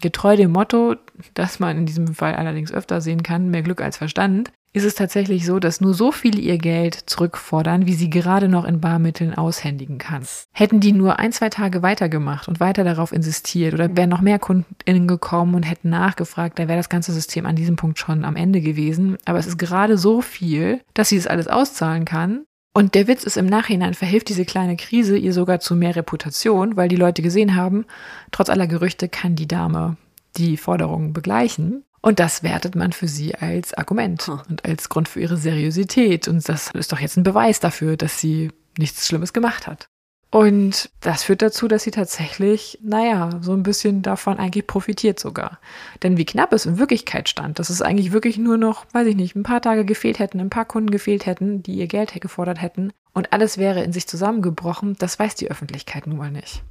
Getreu 0.00 0.36
dem 0.36 0.50
Motto, 0.50 0.96
das 1.34 1.60
man 1.60 1.78
in 1.78 1.86
diesem 1.86 2.16
Fall 2.16 2.34
allerdings 2.34 2.72
öfter 2.72 3.00
sehen 3.00 3.22
kann, 3.22 3.48
mehr 3.48 3.62
Glück 3.62 3.80
als 3.80 3.98
Verstand, 3.98 4.50
ist 4.74 4.84
es 4.84 4.94
tatsächlich 4.94 5.44
so, 5.44 5.58
dass 5.58 5.80
nur 5.80 5.92
so 5.92 6.12
viele 6.12 6.40
ihr 6.40 6.56
Geld 6.56 6.94
zurückfordern, 6.94 7.86
wie 7.86 7.92
sie 7.92 8.08
gerade 8.08 8.48
noch 8.48 8.64
in 8.64 8.80
Barmitteln 8.80 9.34
aushändigen 9.34 9.98
kann. 9.98 10.26
Hätten 10.52 10.80
die 10.80 10.92
nur 10.92 11.18
ein, 11.18 11.32
zwei 11.32 11.50
Tage 11.50 11.82
weitergemacht 11.82 12.48
und 12.48 12.58
weiter 12.58 12.82
darauf 12.82 13.12
insistiert 13.12 13.74
oder 13.74 13.94
wären 13.94 14.08
noch 14.08 14.22
mehr 14.22 14.38
KundInnen 14.38 15.06
gekommen 15.06 15.54
und 15.54 15.64
hätten 15.64 15.90
nachgefragt, 15.90 16.58
dann 16.58 16.68
wäre 16.68 16.78
das 16.78 16.88
ganze 16.88 17.12
System 17.12 17.44
an 17.44 17.56
diesem 17.56 17.76
Punkt 17.76 17.98
schon 17.98 18.24
am 18.24 18.36
Ende 18.36 18.62
gewesen. 18.62 19.18
Aber 19.26 19.38
es 19.38 19.46
ist 19.46 19.58
gerade 19.58 19.98
so 19.98 20.22
viel, 20.22 20.80
dass 20.94 21.10
sie 21.10 21.16
das 21.16 21.26
alles 21.26 21.48
auszahlen 21.48 22.06
kann. 22.06 22.44
Und 22.74 22.94
der 22.94 23.06
Witz 23.06 23.24
ist 23.24 23.36
im 23.36 23.44
Nachhinein 23.46 23.92
verhilft 23.92 24.30
diese 24.30 24.46
kleine 24.46 24.76
Krise 24.76 25.18
ihr 25.18 25.34
sogar 25.34 25.60
zu 25.60 25.76
mehr 25.76 25.94
Reputation, 25.94 26.76
weil 26.76 26.88
die 26.88 26.96
Leute 26.96 27.20
gesehen 27.20 27.54
haben, 27.54 27.84
trotz 28.30 28.48
aller 28.48 28.66
Gerüchte 28.66 29.10
kann 29.10 29.36
die 29.36 29.48
Dame 29.48 29.98
die 30.38 30.56
Forderungen 30.56 31.12
begleichen. 31.12 31.84
Und 32.02 32.18
das 32.18 32.42
wertet 32.42 32.74
man 32.74 32.92
für 32.92 33.08
sie 33.08 33.34
als 33.36 33.74
Argument 33.74 34.26
hm. 34.26 34.40
und 34.48 34.64
als 34.64 34.88
Grund 34.88 35.08
für 35.08 35.20
ihre 35.20 35.36
Seriosität. 35.36 36.28
Und 36.28 36.46
das 36.48 36.70
ist 36.72 36.92
doch 36.92 36.98
jetzt 36.98 37.16
ein 37.16 37.22
Beweis 37.22 37.60
dafür, 37.60 37.96
dass 37.96 38.18
sie 38.18 38.50
nichts 38.76 39.06
Schlimmes 39.06 39.32
gemacht 39.32 39.66
hat. 39.66 39.86
Und 40.32 40.90
das 41.00 41.24
führt 41.24 41.42
dazu, 41.42 41.68
dass 41.68 41.82
sie 41.82 41.90
tatsächlich, 41.90 42.78
naja, 42.82 43.38
so 43.42 43.52
ein 43.52 43.62
bisschen 43.62 44.00
davon 44.00 44.38
eigentlich 44.38 44.66
profitiert 44.66 45.20
sogar. 45.20 45.60
Denn 46.02 46.16
wie 46.16 46.24
knapp 46.24 46.54
es 46.54 46.64
in 46.64 46.78
Wirklichkeit 46.78 47.28
stand, 47.28 47.58
dass 47.58 47.68
es 47.68 47.82
eigentlich 47.82 48.12
wirklich 48.12 48.38
nur 48.38 48.56
noch, 48.56 48.86
weiß 48.92 49.06
ich 49.08 49.16
nicht, 49.16 49.36
ein 49.36 49.42
paar 49.42 49.60
Tage 49.60 49.84
gefehlt 49.84 50.18
hätten, 50.18 50.40
ein 50.40 50.48
paar 50.48 50.64
Kunden 50.64 50.90
gefehlt 50.90 51.26
hätten, 51.26 51.62
die 51.62 51.74
ihr 51.74 51.86
Geld 51.86 52.18
gefordert 52.18 52.62
hätten 52.62 52.92
und 53.12 53.34
alles 53.34 53.58
wäre 53.58 53.82
in 53.82 53.92
sich 53.92 54.08
zusammengebrochen, 54.08 54.96
das 54.98 55.18
weiß 55.18 55.34
die 55.34 55.50
Öffentlichkeit 55.50 56.06
nun 56.06 56.16
mal 56.16 56.30
nicht. 56.30 56.62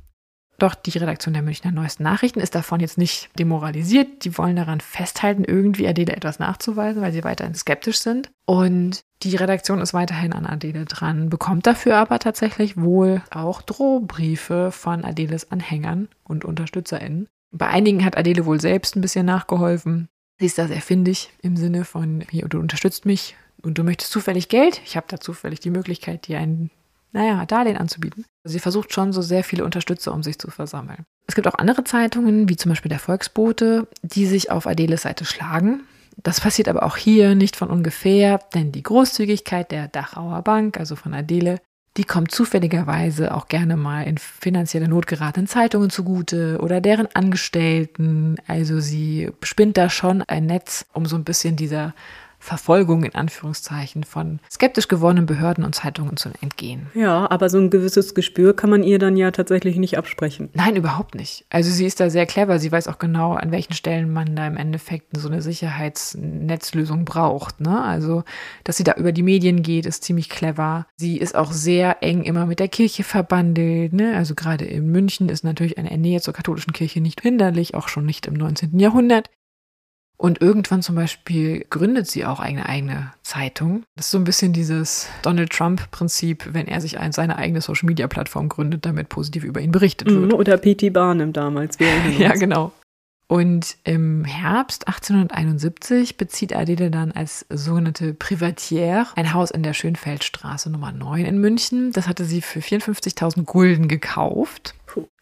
Doch 0.61 0.75
die 0.75 0.95
Redaktion 0.95 1.33
der 1.33 1.41
Münchner 1.41 1.71
Neuesten 1.71 2.03
Nachrichten 2.03 2.39
ist 2.39 2.53
davon 2.53 2.81
jetzt 2.81 2.99
nicht 2.99 3.31
demoralisiert. 3.39 4.25
Die 4.25 4.37
wollen 4.37 4.55
daran 4.55 4.79
festhalten, 4.79 5.43
irgendwie 5.43 5.87
Adele 5.87 6.15
etwas 6.15 6.37
nachzuweisen, 6.37 7.01
weil 7.01 7.11
sie 7.11 7.23
weiterhin 7.23 7.55
skeptisch 7.55 7.97
sind. 7.97 8.29
Und 8.45 9.01
die 9.23 9.35
Redaktion 9.35 9.81
ist 9.81 9.95
weiterhin 9.95 10.33
an 10.33 10.45
Adele 10.45 10.85
dran, 10.85 11.31
bekommt 11.31 11.65
dafür 11.65 11.97
aber 11.97 12.19
tatsächlich 12.19 12.77
wohl 12.77 13.23
auch 13.31 13.63
Drohbriefe 13.63 14.71
von 14.71 15.03
Adeles 15.03 15.49
Anhängern 15.49 16.09
und 16.25 16.45
UnterstützerInnen. 16.45 17.27
Bei 17.51 17.67
einigen 17.67 18.05
hat 18.05 18.15
Adele 18.15 18.45
wohl 18.45 18.61
selbst 18.61 18.95
ein 18.95 19.01
bisschen 19.01 19.25
nachgeholfen. 19.25 20.09
Sie 20.37 20.45
ist 20.45 20.59
da 20.59 20.67
sehr 20.67 20.81
findig 20.81 21.31
im 21.41 21.57
Sinne 21.57 21.85
von, 21.85 22.23
hier, 22.29 22.47
du 22.47 22.59
unterstützt 22.59 23.07
mich 23.07 23.35
und 23.63 23.79
du 23.79 23.83
möchtest 23.83 24.11
zufällig 24.11 24.47
Geld. 24.47 24.79
Ich 24.85 24.95
habe 24.95 25.07
da 25.09 25.19
zufällig 25.19 25.59
die 25.59 25.71
Möglichkeit, 25.71 26.27
dir 26.27 26.37
einen 26.37 26.69
naja, 27.11 27.45
Darlehen 27.45 27.77
anzubieten. 27.77 28.25
Sie 28.43 28.59
versucht 28.59 28.93
schon 28.93 29.13
so 29.13 29.21
sehr 29.21 29.43
viele 29.43 29.65
Unterstützer, 29.65 30.13
um 30.13 30.23
sich 30.23 30.39
zu 30.39 30.49
versammeln. 30.49 31.05
Es 31.27 31.35
gibt 31.35 31.47
auch 31.47 31.55
andere 31.55 31.83
Zeitungen, 31.83 32.49
wie 32.49 32.55
zum 32.55 32.69
Beispiel 32.69 32.89
der 32.89 32.99
Volksbote, 32.99 33.87
die 34.01 34.25
sich 34.25 34.51
auf 34.51 34.67
Adeles 34.67 35.03
Seite 35.03 35.25
schlagen. 35.25 35.83
Das 36.17 36.41
passiert 36.41 36.67
aber 36.67 36.83
auch 36.83 36.97
hier 36.97 37.35
nicht 37.35 37.55
von 37.55 37.69
ungefähr, 37.69 38.39
denn 38.53 38.71
die 38.71 38.83
Großzügigkeit 38.83 39.71
der 39.71 39.87
Dachauer 39.87 40.41
Bank, 40.41 40.77
also 40.77 40.95
von 40.95 41.13
Adele, 41.13 41.59
die 41.97 42.03
kommt 42.05 42.31
zufälligerweise 42.31 43.33
auch 43.33 43.47
gerne 43.47 43.75
mal 43.75 44.03
in 44.03 44.17
finanzielle 44.17 44.87
Not 44.87 45.07
geratenen 45.07 45.47
Zeitungen 45.47 45.89
zugute 45.89 46.59
oder 46.61 46.79
deren 46.79 47.07
Angestellten. 47.13 48.37
Also 48.47 48.79
sie 48.79 49.29
spinnt 49.43 49.77
da 49.77 49.89
schon 49.89 50.21
ein 50.21 50.45
Netz, 50.45 50.85
um 50.93 51.05
so 51.05 51.17
ein 51.17 51.25
bisschen 51.25 51.57
dieser 51.57 51.93
Verfolgung 52.41 53.03
in 53.03 53.13
Anführungszeichen 53.13 54.03
von 54.03 54.39
skeptisch 54.51 54.87
gewordenen 54.87 55.27
Behörden 55.27 55.63
und 55.63 55.75
Zeitungen 55.75 56.17
zu 56.17 56.29
entgehen. 56.41 56.87
Ja, 56.95 57.29
aber 57.29 57.49
so 57.49 57.59
ein 57.59 57.69
gewisses 57.69 58.15
Gespür 58.15 58.55
kann 58.55 58.71
man 58.71 58.83
ihr 58.83 58.97
dann 58.97 59.15
ja 59.15 59.29
tatsächlich 59.29 59.77
nicht 59.77 59.97
absprechen. 59.97 60.49
Nein, 60.53 60.75
überhaupt 60.75 61.13
nicht. 61.13 61.45
Also 61.51 61.69
sie 61.69 61.85
ist 61.85 61.99
da 61.99 62.09
sehr 62.09 62.25
clever. 62.25 62.57
Sie 62.57 62.71
weiß 62.71 62.87
auch 62.87 62.97
genau, 62.97 63.33
an 63.33 63.51
welchen 63.51 63.73
Stellen 63.73 64.11
man 64.11 64.35
da 64.35 64.47
im 64.47 64.57
Endeffekt 64.57 65.15
so 65.15 65.27
eine 65.27 65.43
Sicherheitsnetzlösung 65.43 67.05
braucht. 67.05 67.61
Ne? 67.61 67.79
Also, 67.79 68.23
dass 68.63 68.77
sie 68.77 68.83
da 68.83 68.93
über 68.93 69.11
die 69.11 69.23
Medien 69.23 69.61
geht, 69.61 69.85
ist 69.85 70.03
ziemlich 70.03 70.27
clever. 70.27 70.87
Sie 70.97 71.17
ist 71.17 71.35
auch 71.35 71.51
sehr 71.51 72.01
eng 72.01 72.23
immer 72.23 72.47
mit 72.47 72.59
der 72.59 72.69
Kirche 72.69 73.03
verbandelt. 73.03 73.93
Ne? 73.93 74.15
Also 74.15 74.33
gerade 74.33 74.65
in 74.65 74.91
München 74.91 75.29
ist 75.29 75.43
natürlich 75.43 75.77
eine 75.77 75.95
Nähe 75.95 76.21
zur 76.21 76.33
katholischen 76.33 76.73
Kirche 76.73 77.01
nicht 77.01 77.21
hinderlich, 77.21 77.75
auch 77.75 77.87
schon 77.87 78.05
nicht 78.05 78.25
im 78.25 78.33
19. 78.33 78.79
Jahrhundert. 78.79 79.29
Und 80.21 80.39
irgendwann 80.39 80.83
zum 80.83 80.93
Beispiel 80.93 81.65
gründet 81.71 82.05
sie 82.05 82.25
auch 82.25 82.39
eine 82.39 82.69
eigene 82.69 83.11
Zeitung. 83.23 83.81
Das 83.95 84.05
ist 84.05 84.11
so 84.11 84.19
ein 84.19 84.23
bisschen 84.23 84.53
dieses 84.53 85.09
Donald 85.23 85.49
Trump-Prinzip, 85.49 86.49
wenn 86.51 86.67
er 86.67 86.79
sich 86.79 86.99
ein, 86.99 87.11
seine 87.11 87.37
eigene 87.37 87.59
Social-Media-Plattform 87.59 88.47
gründet, 88.47 88.85
damit 88.85 89.09
positiv 89.09 89.43
über 89.43 89.61
ihn 89.61 89.71
berichtet 89.71 90.07
wird. 90.11 90.31
Mhm, 90.31 90.33
oder 90.33 90.57
P.T. 90.57 90.91
Barnum 90.91 91.33
damals. 91.33 91.79
ja, 92.19 92.33
genau. 92.33 92.71
Und 93.31 93.77
im 93.83 94.23
Herbst 94.23 94.87
1871 94.87 96.17
bezieht 96.17 96.55
Adele 96.55 96.91
dann 96.91 97.11
als 97.13 97.47
sogenannte 97.49 98.13
Privatière 98.13 99.07
ein 99.15 99.33
Haus 99.33 99.49
in 99.49 99.63
der 99.63 99.73
Schönfeldstraße 99.73 100.69
Nummer 100.69 100.91
9 100.91 101.25
in 101.25 101.39
München. 101.39 101.93
Das 101.93 102.07
hatte 102.07 102.25
sie 102.25 102.41
für 102.41 102.59
54.000 102.59 103.45
Gulden 103.45 103.87
gekauft. 103.87 104.75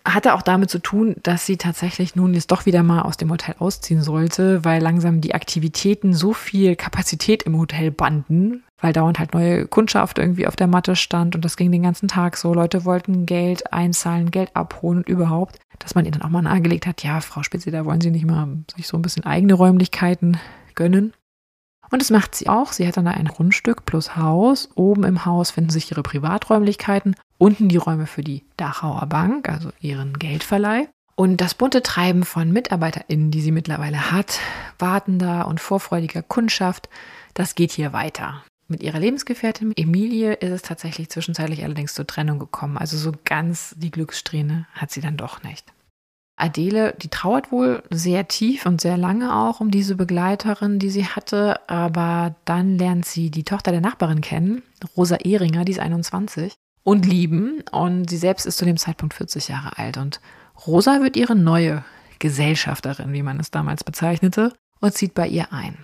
Hatte 0.06 0.34
auch 0.34 0.42
damit 0.42 0.70
zu 0.70 0.80
tun, 0.80 1.16
dass 1.24 1.46
sie 1.46 1.58
tatsächlich 1.58 2.16
nun 2.16 2.34
jetzt 2.34 2.52
doch 2.52 2.66
wieder 2.66 2.84
mal 2.84 3.02
aus 3.02 3.18
dem 3.18 3.30
Hotel 3.30 3.56
ausziehen 3.60 4.02
sollte, 4.02 4.64
weil 4.66 4.82
langsam 4.82 5.22
die 5.22 5.36
Aktivitäten 5.36 6.14
so 6.14 6.34
viel 6.34 6.76
Kapazität 6.76 7.44
im 7.44 7.58
Hotel 7.58 7.92
banden, 7.92 8.64
weil 8.80 8.94
dauernd 8.94 9.20
halt 9.20 9.34
neue 9.34 9.68
Kundschaft 9.68 10.18
irgendwie 10.18 10.48
auf 10.48 10.56
der 10.56 10.68
Matte 10.68 10.96
stand 10.96 11.36
und 11.36 11.46
das 11.46 11.58
ging 11.58 11.72
den 11.72 11.84
ganzen 11.84 12.08
Tag 12.08 12.38
so. 12.38 12.54
Leute 12.54 12.86
wollten 12.86 13.26
Geld 13.26 13.72
einzahlen, 13.72 14.32
Geld 14.32 14.56
abholen 14.56 15.00
und 15.00 15.10
überhaupt, 15.10 15.60
dass 15.78 15.96
man 15.96 16.06
ihr 16.06 16.12
dann 16.12 16.24
auch 16.24 16.30
mal 16.30 16.42
nahegelegt 16.42 16.88
hat, 16.88 17.04
ja, 17.04 17.20
Frau 17.22 17.44
Spitze, 17.44 17.70
da 17.70 17.86
wollen 17.86 18.02
Sie 18.02 18.12
nicht 18.12 18.26
mal 18.26 18.48
sich 18.76 18.88
so 18.88 18.98
ein 18.98 19.02
bisschen 19.02 19.26
eigene 19.26 19.54
Räumlichkeiten 19.54 20.40
gönnen. 20.76 21.14
Und 21.92 22.02
das 22.02 22.12
macht 22.12 22.36
sie 22.36 22.48
auch. 22.48 22.72
Sie 22.72 22.88
hat 22.88 22.98
dann 22.98 23.06
da 23.06 23.12
ein 23.12 23.28
Grundstück 23.28 23.86
plus 23.86 24.16
Haus. 24.16 24.70
Oben 24.76 25.04
im 25.04 25.26
Haus 25.26 25.52
finden 25.52 25.72
sich 25.72 25.92
ihre 25.92 26.04
Privaträumlichkeiten, 26.04 27.16
unten 27.38 27.70
die 27.70 27.78
Räume 27.78 28.06
für 28.06 28.24
die 28.24 28.44
Dachauer 28.58 29.06
Bank, 29.08 29.50
also 29.50 29.70
ihren 29.80 30.14
Geldverleih. 30.20 30.88
Und 31.16 31.42
das 31.42 31.54
bunte 31.54 31.84
Treiben 31.84 32.24
von 32.24 32.52
MitarbeiterInnen, 32.52 33.32
die 33.32 33.42
sie 33.42 33.52
mittlerweile 33.52 34.12
hat, 34.12 34.40
wartender 34.78 35.48
und 35.48 35.60
vorfreudiger 35.60 36.22
Kundschaft, 36.22 36.88
das 37.34 37.56
geht 37.56 37.72
hier 37.72 37.92
weiter. 37.92 38.44
Mit 38.70 38.84
ihrer 38.84 39.00
Lebensgefährtin 39.00 39.74
Emilie 39.76 40.34
ist 40.34 40.52
es 40.52 40.62
tatsächlich 40.62 41.10
zwischenzeitlich 41.10 41.64
allerdings 41.64 41.96
zur 41.96 42.06
Trennung 42.06 42.38
gekommen. 42.38 42.78
Also 42.78 42.98
so 42.98 43.12
ganz 43.26 43.74
die 43.78 43.92
Glückssträhne 43.92 44.68
hat 44.74 44.92
sie 44.92 45.02
dann 45.02 45.18
doch 45.18 45.42
nicht. 45.44 45.66
Adele, 46.40 46.96
die 47.02 47.10
trauert 47.10 47.52
wohl 47.52 47.84
sehr 47.90 48.28
tief 48.28 48.66
und 48.66 48.82
sehr 48.82 48.98
lange 48.98 49.36
auch 49.36 49.60
um 49.60 49.72
diese 49.72 49.96
Begleiterin, 49.96 50.80
die 50.80 50.90
sie 50.90 51.06
hatte, 51.06 51.60
aber 51.70 52.36
dann 52.46 52.78
lernt 52.78 53.06
sie 53.06 53.30
die 53.30 53.44
Tochter 53.44 53.72
der 53.72 53.82
Nachbarin 53.82 54.22
kennen, 54.22 54.64
Rosa 54.96 55.18
Ehringer, 55.18 55.66
die 55.66 55.74
ist 55.74 55.80
21, 55.80 56.54
und 56.84 57.06
lieben. 57.06 57.64
Und 57.72 58.10
sie 58.10 58.18
selbst 58.18 58.46
ist 58.46 58.58
zu 58.58 58.66
dem 58.66 58.78
Zeitpunkt 58.78 59.14
40 59.14 59.50
Jahre 59.50 59.78
alt. 59.78 59.98
Und 59.98 60.22
Rosa 60.66 61.02
wird 61.02 61.18
ihre 61.18 61.36
neue 61.36 61.84
Gesellschafterin, 62.20 63.14
wie 63.14 63.24
man 63.24 63.40
es 63.40 63.52
damals 63.52 63.84
bezeichnete, 63.84 64.54
und 64.80 64.94
zieht 64.94 65.14
bei 65.14 65.28
ihr 65.28 65.52
ein. 65.52 65.78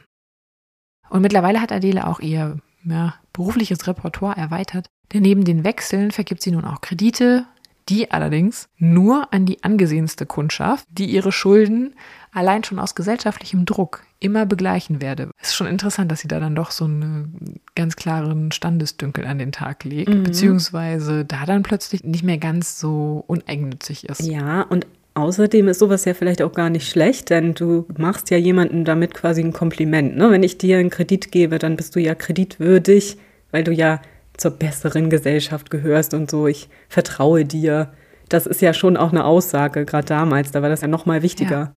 Und 1.10 1.22
mittlerweile 1.22 1.62
hat 1.62 1.72
Adele 1.72 2.08
auch 2.08 2.20
ihr 2.20 2.60
ja, 2.84 3.15
berufliches 3.34 3.88
Repertoire 3.88 4.38
erweitert, 4.38 4.88
denn 5.13 5.22
neben 5.22 5.44
den 5.44 5.63
Wechseln 5.63 6.12
vergibt 6.12 6.41
sie 6.41 6.52
nun 6.52 6.65
auch 6.65 6.82
Kredite, 6.82 7.46
die 7.89 8.12
allerdings 8.12 8.67
nur 8.78 9.32
an 9.32 9.45
die 9.45 9.63
angesehenste 9.63 10.26
Kundschaft, 10.26 10.86
die 10.89 11.06
ihre 11.06 11.32
Schulden 11.32 11.95
allein 12.32 12.63
schon 12.63 12.80
aus 12.80 12.95
gesellschaftlichem 12.95 13.65
Druck 13.65 14.04
immer 14.19 14.45
begleichen 14.45 15.02
werde. 15.02 15.30
Es 15.39 15.50
ist 15.50 15.56
schon 15.56 15.67
interessant, 15.67 16.12
dass 16.12 16.19
sie 16.19 16.28
da 16.28 16.39
dann 16.39 16.56
doch 16.56 16.71
so 16.71 16.86
einen 16.86 17.60
ganz 17.76 17.95
klaren 17.95 18.52
Standesdünkel 18.52 19.26
an 19.26 19.38
den 19.38 19.52
Tag 19.52 19.84
legt, 19.84 20.10
mhm. 20.10 20.24
beziehungsweise 20.24 21.26
da 21.26 21.45
dann 21.45 21.63
plötzlich 21.63 22.04
nicht 22.04 22.24
mehr 22.24 22.38
ganz 22.38 22.80
so 22.80 23.24
uneigennützig 23.28 24.10
ist. 24.10 24.21
Ja, 24.21 24.62
und 24.63 24.88
Außerdem 25.17 25.69
ist 25.69 25.80
sowas 25.80 26.04
ja 26.04 26.13
vielleicht 26.13 26.41
auch 26.41 26.52
gar 26.52 26.69
nicht 26.69 26.89
schlecht, 26.89 27.30
denn 27.30 27.54
du 27.54 27.86
machst 27.98 28.30
ja 28.32 28.38
jemandem 28.38 28.84
damit 28.84 29.13
quasi 29.13 29.41
ein 29.41 29.54
Kompliment. 29.54 30.17
Ne? 30.17 30.30
Wenn 30.30 30.43
ich 30.43 30.58
dir 30.58 30.78
einen 30.78 30.89
Kredit 30.89 31.32
gebe, 31.32 31.58
dann 31.58 31.78
bist 31.78 31.95
du 31.95 32.02
ja 32.02 32.15
kreditwürdig, 32.15 33.17
weil 33.52 33.63
du 33.63 33.71
ja 33.71 34.02
zur 34.38 34.52
besseren 34.52 35.10
Gesellschaft 35.10 35.69
gehörst 35.69 36.13
und 36.13 36.30
so. 36.30 36.48
Ich 36.48 36.69
vertraue 36.89 37.45
dir. 37.45 37.93
Das 38.30 38.45
ist 38.48 38.62
ja 38.62 38.74
schon 38.74 38.98
auch 38.98 39.12
eine 39.12 39.26
Aussage, 39.26 39.86
gerade 39.86 40.08
damals. 40.08 40.52
Da 40.52 40.62
war 40.62 40.69
das 40.69 40.82
ja 40.82 40.88
noch 40.88 41.06
mal 41.06 41.21
wichtiger. 41.21 41.60
Ja. 41.60 41.74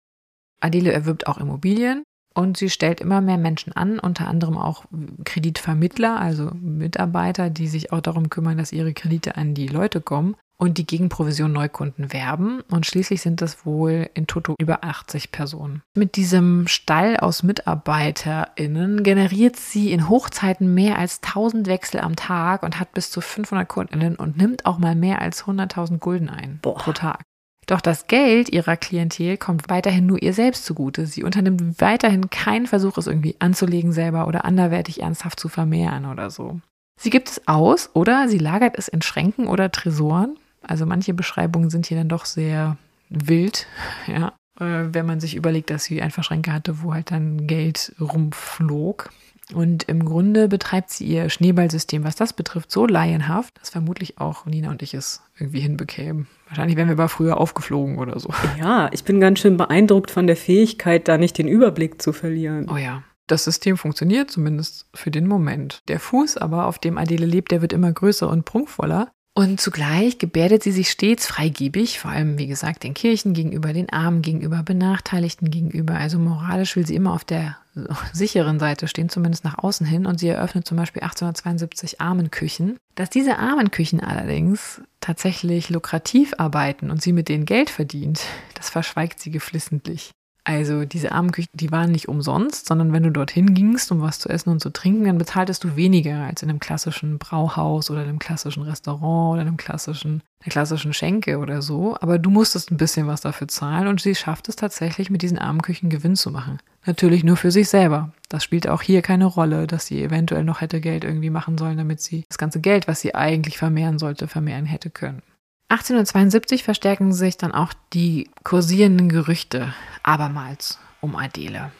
Adele 0.62 0.92
erwirbt 0.92 1.28
auch 1.28 1.38
Immobilien 1.38 2.04
und 2.34 2.58
sie 2.58 2.70
stellt 2.70 3.02
immer 3.02 3.22
mehr 3.22 3.38
Menschen 3.38 3.74
an, 3.74 4.00
unter 4.00 4.28
anderem 4.28 4.58
auch 4.58 4.86
Kreditvermittler, 5.26 6.20
also 6.20 6.52
Mitarbeiter, 6.54 7.50
die 7.50 7.68
sich 7.68 7.92
auch 7.92 8.02
darum 8.02 8.30
kümmern, 8.30 8.58
dass 8.58 8.72
ihre 8.72 8.94
Kredite 8.94 9.36
an 9.36 9.54
die 9.54 9.68
Leute 9.68 10.02
kommen 10.02 10.36
und 10.58 10.78
die 10.78 10.88
gegen 10.88 11.10
Provision 11.10 11.52
Neukunden 11.52 12.12
werben. 12.12 12.62
Und 12.70 12.86
schließlich 12.86 13.22
sind 13.22 13.42
das 13.42 13.66
wohl 13.66 14.10
in 14.14 14.28
Toto 14.28 14.56
über 14.60 14.84
80 14.84 15.32
Personen. 15.32 15.84
Mit 15.96 16.16
diesem 16.16 16.68
Stall 16.68 17.18
aus 17.18 17.44
MitarbeiterInnen 17.44 19.04
generiert 19.04 19.56
sie 19.56 19.92
in 19.92 20.10
Hochzeiten 20.10 20.74
mehr 20.74 20.98
als 20.98 21.22
1000 21.24 21.68
Wechsel 21.68 22.02
am 22.02 22.16
Tag 22.16 22.64
und 22.64 22.80
hat 22.80 22.94
bis 22.94 23.12
zu 23.12 23.22
500 23.22 23.68
KundInnen 23.68 24.16
und 24.16 24.38
nimmt 24.38 24.66
auch 24.66 24.80
mal 24.80 24.96
mehr 24.96 25.22
als 25.22 25.46
100.000 25.46 26.00
Gulden 26.00 26.30
ein 26.30 26.60
Boah. 26.62 26.76
pro 26.76 26.92
Tag. 26.92 27.22
Doch 27.68 27.82
das 27.82 28.08
Geld 28.08 28.50
ihrer 28.50 28.78
Klientel 28.78 29.38
kommt 29.38 29.70
weiterhin 29.70 30.06
nur 30.06 30.22
ihr 30.22 30.34
selbst 30.34 30.66
zugute. 30.66 31.06
Sie 31.06 31.24
unternimmt 31.24 31.82
weiterhin 31.82 32.30
keinen 32.30 32.66
Versuch, 32.66 32.98
es 32.98 33.08
irgendwie 33.08 33.36
anzulegen 33.40 33.92
selber 33.92 34.28
oder 34.28 34.46
anderwertig 34.46 35.02
ernsthaft 35.02 35.38
zu 35.38 35.50
vermehren 35.50 36.06
oder 36.06 36.30
so. 36.30 36.62
Sie 37.00 37.10
gibt 37.10 37.30
es 37.30 37.48
aus 37.48 37.90
oder 37.94 38.30
sie 38.30 38.38
lagert 38.38 38.78
es 38.78 38.88
in 38.88 39.02
Schränken 39.02 39.48
oder 39.48 39.70
Tresoren 39.70 40.38
also 40.68 40.86
manche 40.86 41.14
Beschreibungen 41.14 41.70
sind 41.70 41.88
hier 41.88 41.98
dann 41.98 42.10
doch 42.10 42.26
sehr 42.26 42.78
wild, 43.10 43.68
ja. 44.08 44.34
Äh, 44.60 44.94
wenn 44.94 45.06
man 45.06 45.20
sich 45.20 45.36
überlegt, 45.36 45.70
dass 45.70 45.84
sie 45.84 46.02
einfach 46.02 46.24
Schränke 46.24 46.52
hatte, 46.52 46.82
wo 46.82 46.94
halt 46.94 47.12
dann 47.12 47.48
Geld 47.48 47.94
rumflog. 48.00 49.10
Und 49.54 49.84
im 49.84 50.04
Grunde 50.04 50.50
betreibt 50.50 50.90
sie 50.90 51.06
ihr 51.06 51.30
Schneeballsystem, 51.30 52.04
was 52.04 52.18
das 52.18 52.34
betrifft, 52.34 52.70
so 52.70 52.86
laienhaft, 52.86 53.58
dass 53.60 53.70
vermutlich 53.70 54.20
auch 54.20 54.46
Nina 54.46 54.70
und 54.70 54.82
ich 54.82 54.94
es 54.94 55.22
irgendwie 55.40 55.62
hinbekämen. 55.62 56.28
Wahrscheinlich 56.50 56.76
wären 56.76 56.90
wir 56.90 56.94
aber 56.94 57.08
früher 57.08 57.38
aufgeflogen 57.38 57.98
oder 57.98 58.20
so. 58.20 58.30
Ja, 58.60 58.90
ich 58.92 59.06
bin 59.06 59.22
ganz 59.22 59.40
schön 59.40 59.56
beeindruckt 59.56 60.12
von 60.12 60.28
der 60.28 60.36
Fähigkeit, 60.36 61.08
da 61.08 61.18
nicht 61.18 61.38
den 61.38 61.48
Überblick 61.48 62.02
zu 62.02 62.12
verlieren. 62.12 62.70
Oh 62.70 62.76
ja. 62.76 63.04
Das 63.28 63.44
System 63.44 63.78
funktioniert 63.78 64.32
zumindest 64.32 64.88
für 64.94 65.12
den 65.12 65.28
Moment. 65.28 65.82
Der 65.88 66.00
Fuß 66.00 66.38
aber, 66.38 66.66
auf 66.66 66.80
dem 66.80 66.98
Adele 66.98 67.26
lebt, 67.26 67.52
der 67.52 67.62
wird 67.62 67.74
immer 67.74 67.92
größer 67.92 68.30
und 68.30 68.46
prunkvoller. 68.46 69.12
Und 69.38 69.62
zugleich 69.62 70.18
gebärdet 70.18 70.64
sie 70.64 70.72
sich 70.72 70.90
stets 70.90 71.28
freigebig, 71.28 72.00
vor 72.00 72.10
allem, 72.10 72.40
wie 72.40 72.48
gesagt, 72.48 72.82
den 72.82 72.96
Kirchen 72.96 73.36
gegenüber, 73.36 73.72
den 73.72 73.88
Armen 73.92 74.24
gegenüber, 74.24 74.64
Benachteiligten 74.64 75.52
gegenüber. 75.52 75.94
Also 75.94 76.18
moralisch 76.18 76.76
will 76.76 76.88
sie 76.88 76.96
immer 76.96 77.14
auf 77.14 77.24
der 77.24 77.56
sicheren 78.14 78.58
Seite 78.58 78.88
stehen, 78.88 79.10
zumindest 79.10 79.44
nach 79.44 79.60
außen 79.60 79.86
hin. 79.86 80.08
Und 80.08 80.20
sie 80.20 80.30
eröffnet 80.30 80.66
zum 80.66 80.76
Beispiel 80.76 81.04
1872 81.04 82.02
Armenküchen. 82.02 82.78
Dass 82.96 83.12
diese 83.12 83.38
Armenküchen 83.38 84.00
allerdings 84.00 84.82
tatsächlich 85.02 85.70
lukrativ 85.70 86.34
arbeiten 86.40 86.90
und 86.90 87.04
sie 87.04 87.14
mit 87.14 87.30
denen 87.30 87.46
Geld 87.46 87.70
verdient, 87.70 88.22
das 88.56 88.72
verschweigt 88.72 89.20
sie 89.20 89.30
geflissentlich. 89.30 90.10
Also 90.48 90.86
diese 90.86 91.12
Armenküchen, 91.12 91.52
die 91.54 91.74
waren 91.74 91.92
nicht 91.92 92.08
umsonst, 92.08 92.68
sondern 92.68 92.94
wenn 92.94 93.04
du 93.04 93.12
dorthin 93.12 93.54
gingst, 93.54 93.92
um 93.92 94.00
was 94.00 94.20
zu 94.20 94.30
essen 94.30 94.50
und 94.50 94.62
zu 94.62 94.70
trinken, 94.70 95.04
dann 95.04 95.18
bezahltest 95.18 95.66
du 95.66 95.76
weniger 95.76 96.22
als 96.22 96.42
in 96.42 96.50
einem 96.50 96.62
klassischen 96.62 97.18
Brauhaus 97.18 97.92
oder 97.92 98.00
einem 98.00 98.18
klassischen 98.18 98.64
Restaurant 98.64 99.34
oder 99.34 99.42
einem 99.42 99.58
klassischen, 99.58 100.24
einer 100.40 100.50
klassischen 100.50 100.94
Schenke 100.94 101.40
oder 101.40 101.62
so. 101.62 101.98
Aber 102.00 102.18
du 102.18 102.30
musstest 102.30 102.72
ein 102.72 102.78
bisschen 102.78 103.08
was 103.08 103.20
dafür 103.20 103.50
zahlen 103.50 103.88
und 103.90 104.00
sie 104.00 104.16
schafft 104.16 104.48
es 104.48 104.56
tatsächlich, 104.56 105.10
mit 105.10 105.22
diesen 105.22 105.38
Armenküchen 105.38 105.90
Gewinn 105.90 106.16
zu 106.16 106.32
machen. 106.32 106.60
Natürlich 106.86 107.26
nur 107.26 107.36
für 107.36 107.52
sich 107.52 107.68
selber. 107.68 108.14
Das 108.30 108.46
spielt 108.46 108.70
auch 108.70 108.82
hier 108.82 109.02
keine 109.02 109.26
Rolle, 109.26 109.68
dass 109.68 109.88
sie 109.88 110.02
eventuell 110.02 110.46
noch 110.46 110.62
hätte 110.62 110.80
Geld 110.80 111.04
irgendwie 111.04 111.30
machen 111.30 111.58
sollen, 111.58 111.78
damit 111.78 112.00
sie 112.00 112.24
das 112.30 112.38
ganze 112.38 112.62
Geld, 112.62 112.88
was 112.88 113.02
sie 113.02 113.14
eigentlich 113.14 113.58
vermehren 113.58 114.00
sollte, 114.00 114.30
vermehren 114.30 114.66
hätte 114.66 114.92
können. 114.92 115.24
1872 115.70 116.64
verstärken 116.64 117.12
sich 117.12 117.38
dann 117.38 117.52
auch 117.52 117.74
die 117.94 118.30
kursierenden 118.44 119.10
Gerüchte 119.10 119.74
abermals 120.02 120.80
um 121.02 121.16
Adele. 121.16 121.72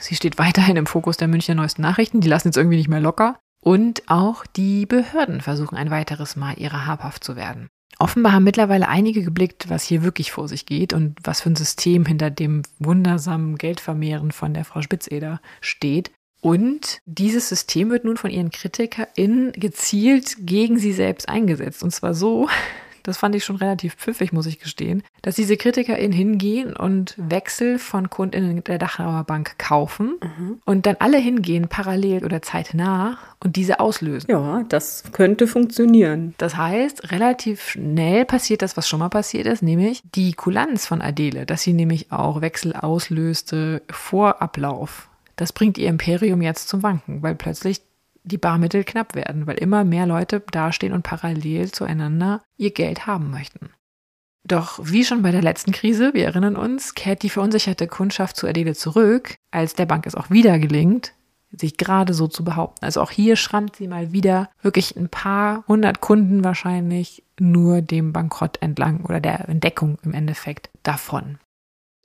Sie 0.00 0.16
steht 0.16 0.38
weiterhin 0.38 0.76
im 0.76 0.86
Fokus 0.86 1.16
der 1.16 1.28
Münchner 1.28 1.54
Neuesten 1.54 1.82
Nachrichten, 1.82 2.20
die 2.20 2.28
lassen 2.28 2.48
jetzt 2.48 2.56
irgendwie 2.56 2.76
nicht 2.76 2.88
mehr 2.88 3.00
locker. 3.00 3.38
Und 3.62 4.02
auch 4.08 4.46
die 4.46 4.86
Behörden 4.86 5.40
versuchen 5.40 5.76
ein 5.76 5.90
weiteres 5.90 6.36
Mal 6.36 6.58
ihrer 6.58 6.86
habhaft 6.86 7.24
zu 7.24 7.36
werden. 7.36 7.68
Offenbar 7.98 8.32
haben 8.32 8.44
mittlerweile 8.44 8.88
einige 8.88 9.22
geblickt, 9.22 9.70
was 9.70 9.84
hier 9.84 10.02
wirklich 10.02 10.30
vor 10.30 10.48
sich 10.48 10.66
geht 10.66 10.92
und 10.92 11.18
was 11.22 11.40
für 11.40 11.50
ein 11.50 11.56
System 11.56 12.04
hinter 12.04 12.30
dem 12.30 12.62
wundersamen 12.78 13.56
Geldvermehren 13.56 14.32
von 14.32 14.54
der 14.54 14.64
Frau 14.64 14.82
Spitzeder 14.82 15.40
steht. 15.60 16.10
Und 16.42 17.00
dieses 17.06 17.48
System 17.48 17.90
wird 17.90 18.04
nun 18.04 18.18
von 18.18 18.30
ihren 18.30 18.50
KritikerInnen 18.50 19.52
gezielt 19.52 20.36
gegen 20.40 20.78
sie 20.78 20.92
selbst 20.92 21.28
eingesetzt. 21.28 21.82
Und 21.82 21.90
zwar 21.90 22.14
so, 22.14 22.48
das 23.06 23.18
fand 23.18 23.34
ich 23.34 23.44
schon 23.44 23.56
relativ 23.56 23.94
pfiffig, 23.94 24.32
muss 24.32 24.46
ich 24.46 24.58
gestehen, 24.58 25.02
dass 25.22 25.36
diese 25.36 25.56
KritikerInnen 25.56 26.12
hingehen 26.12 26.74
und 26.76 27.14
Wechsel 27.16 27.78
von 27.78 28.10
KundInnen 28.10 28.64
der 28.64 28.78
Dachauer 28.78 29.24
Bank 29.24 29.58
kaufen 29.58 30.18
mhm. 30.22 30.60
und 30.64 30.86
dann 30.86 30.96
alle 30.98 31.18
hingehen, 31.18 31.68
parallel 31.68 32.24
oder 32.24 32.42
zeitnah 32.42 33.18
und 33.42 33.56
diese 33.56 33.80
auslösen. 33.80 34.30
Ja, 34.30 34.64
das 34.68 35.04
könnte 35.12 35.46
funktionieren. 35.46 36.34
Das 36.38 36.56
heißt, 36.56 37.12
relativ 37.12 37.70
schnell 37.70 38.24
passiert 38.24 38.62
das, 38.62 38.76
was 38.76 38.88
schon 38.88 38.98
mal 38.98 39.08
passiert 39.08 39.46
ist, 39.46 39.62
nämlich 39.62 40.02
die 40.14 40.32
Kulanz 40.32 40.86
von 40.86 41.00
Adele, 41.00 41.46
dass 41.46 41.62
sie 41.62 41.72
nämlich 41.72 42.12
auch 42.12 42.40
Wechsel 42.40 42.74
auslöste 42.74 43.82
vor 43.90 44.42
Ablauf. 44.42 45.08
Das 45.36 45.52
bringt 45.52 45.78
ihr 45.78 45.88
Imperium 45.88 46.40
jetzt 46.40 46.68
zum 46.68 46.82
Wanken, 46.82 47.22
weil 47.22 47.34
plötzlich 47.34 47.82
die 48.26 48.38
Barmittel 48.38 48.84
knapp 48.84 49.14
werden, 49.14 49.46
weil 49.46 49.56
immer 49.56 49.84
mehr 49.84 50.06
Leute 50.06 50.42
dastehen 50.50 50.92
und 50.92 51.02
parallel 51.02 51.70
zueinander 51.70 52.42
ihr 52.56 52.72
Geld 52.72 53.06
haben 53.06 53.30
möchten. 53.30 53.70
Doch 54.44 54.78
wie 54.82 55.04
schon 55.04 55.22
bei 55.22 55.32
der 55.32 55.42
letzten 55.42 55.72
Krise, 55.72 56.14
wir 56.14 56.24
erinnern 56.24 56.56
uns, 56.56 56.94
kehrt 56.94 57.22
die 57.22 57.30
verunsicherte 57.30 57.88
Kundschaft 57.88 58.36
zu 58.36 58.46
Adele 58.46 58.74
zurück, 58.74 59.36
als 59.50 59.74
der 59.74 59.86
Bank 59.86 60.06
es 60.06 60.14
auch 60.14 60.30
wieder 60.30 60.58
gelingt, 60.58 61.12
sich 61.50 61.76
gerade 61.76 62.14
so 62.14 62.28
zu 62.28 62.44
behaupten. 62.44 62.84
Also 62.84 63.00
auch 63.00 63.10
hier 63.10 63.36
schrammt 63.36 63.76
sie 63.76 63.88
mal 63.88 64.12
wieder 64.12 64.50
wirklich 64.62 64.96
ein 64.96 65.08
paar 65.08 65.64
hundert 65.66 66.00
Kunden 66.00 66.44
wahrscheinlich 66.44 67.24
nur 67.40 67.82
dem 67.82 68.12
Bankrott 68.12 68.58
entlang 68.62 69.04
oder 69.04 69.20
der 69.20 69.48
Entdeckung 69.48 69.98
im 70.04 70.14
Endeffekt 70.14 70.70
davon. 70.82 71.38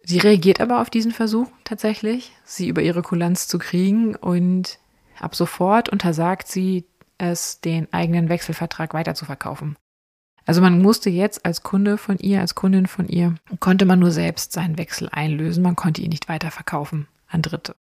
Sie 0.03 0.17
reagiert 0.17 0.61
aber 0.61 0.81
auf 0.81 0.89
diesen 0.89 1.11
Versuch 1.11 1.47
tatsächlich, 1.63 2.31
sie 2.43 2.67
über 2.67 2.81
ihre 2.81 3.03
Kulanz 3.03 3.47
zu 3.47 3.59
kriegen 3.59 4.15
und 4.15 4.79
ab 5.21 5.35
sofort 5.35 5.89
untersagt 5.89 6.47
sie 6.47 6.85
es, 7.17 7.61
den 7.61 7.91
eigenen 7.93 8.29
Wechselvertrag 8.29 8.93
weiterzuverkaufen. 8.93 9.77
Also 10.45 10.61
man 10.61 10.81
musste 10.81 11.09
jetzt 11.09 11.45
als 11.45 11.61
Kunde 11.63 11.97
von 11.97 12.17
ihr, 12.17 12.41
als 12.41 12.55
Kundin 12.55 12.87
von 12.87 13.07
ihr, 13.07 13.35
konnte 13.59 13.85
man 13.85 13.99
nur 13.99 14.11
selbst 14.11 14.53
seinen 14.53 14.77
Wechsel 14.77 15.07
einlösen, 15.11 15.63
man 15.63 15.75
konnte 15.75 16.01
ihn 16.01 16.09
nicht 16.09 16.29
weiterverkaufen 16.29 17.07
an 17.27 17.41
Dritte. 17.41 17.75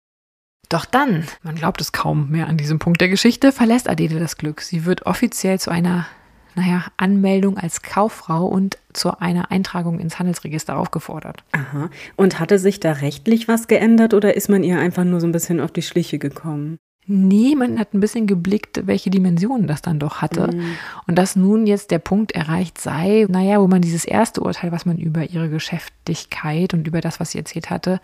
Doch 0.69 0.85
dann, 0.85 1.25
man 1.43 1.55
glaubt 1.55 1.79
es 1.79 1.91
kaum 1.91 2.29
mehr 2.29 2.47
an 2.47 2.57
diesem 2.57 2.79
Punkt 2.79 2.99
der 2.99 3.09
Geschichte, 3.09 3.51
verlässt 3.51 3.87
Adele 3.87 4.19
das 4.19 4.37
Glück. 4.37 4.61
Sie 4.61 4.85
wird 4.85 5.05
offiziell 5.05 5.59
zu 5.59 5.71
einer, 5.71 6.07
naja, 6.55 6.85
Anmeldung 6.97 7.57
als 7.57 7.83
Kauffrau 7.83 8.45
und 8.45 8.77
zu 8.91 9.17
einer 9.19 9.49
Eintragung 9.51 9.99
ins 9.99 10.19
Handelsregister 10.19 10.77
aufgefordert. 10.77 11.43
Aha. 11.53 11.89
Und 12.17 12.39
hatte 12.39 12.59
sich 12.59 12.81
da 12.81 12.93
rechtlich 12.93 13.47
was 13.47 13.67
geändert 13.67 14.13
oder 14.13 14.35
ist 14.35 14.49
man 14.49 14.63
ihr 14.63 14.79
einfach 14.79 15.05
nur 15.05 15.21
so 15.21 15.27
ein 15.27 15.31
bisschen 15.31 15.61
auf 15.61 15.71
die 15.71 15.83
Schliche 15.83 16.19
gekommen? 16.19 16.79
Nee, 17.07 17.55
man 17.55 17.79
hat 17.79 17.93
ein 17.93 18.01
bisschen 18.01 18.27
geblickt, 18.27 18.85
welche 18.85 19.09
Dimensionen 19.09 19.65
das 19.65 19.81
dann 19.81 19.97
doch 19.97 20.21
hatte. 20.21 20.47
Mhm. 20.47 20.77
Und 21.07 21.15
dass 21.15 21.37
nun 21.37 21.65
jetzt 21.65 21.91
der 21.91 21.99
Punkt 21.99 22.33
erreicht 22.33 22.79
sei, 22.79 23.25
naja, 23.29 23.61
wo 23.61 23.67
man 23.67 23.81
dieses 23.81 24.03
erste 24.03 24.41
Urteil, 24.41 24.73
was 24.73 24.85
man 24.85 24.97
über 24.97 25.23
ihre 25.29 25.49
Geschäftigkeit 25.49 26.73
und 26.73 26.85
über 26.85 26.99
das, 26.99 27.19
was 27.19 27.31
sie 27.31 27.37
erzählt 27.37 27.69
hatte, 27.69 28.01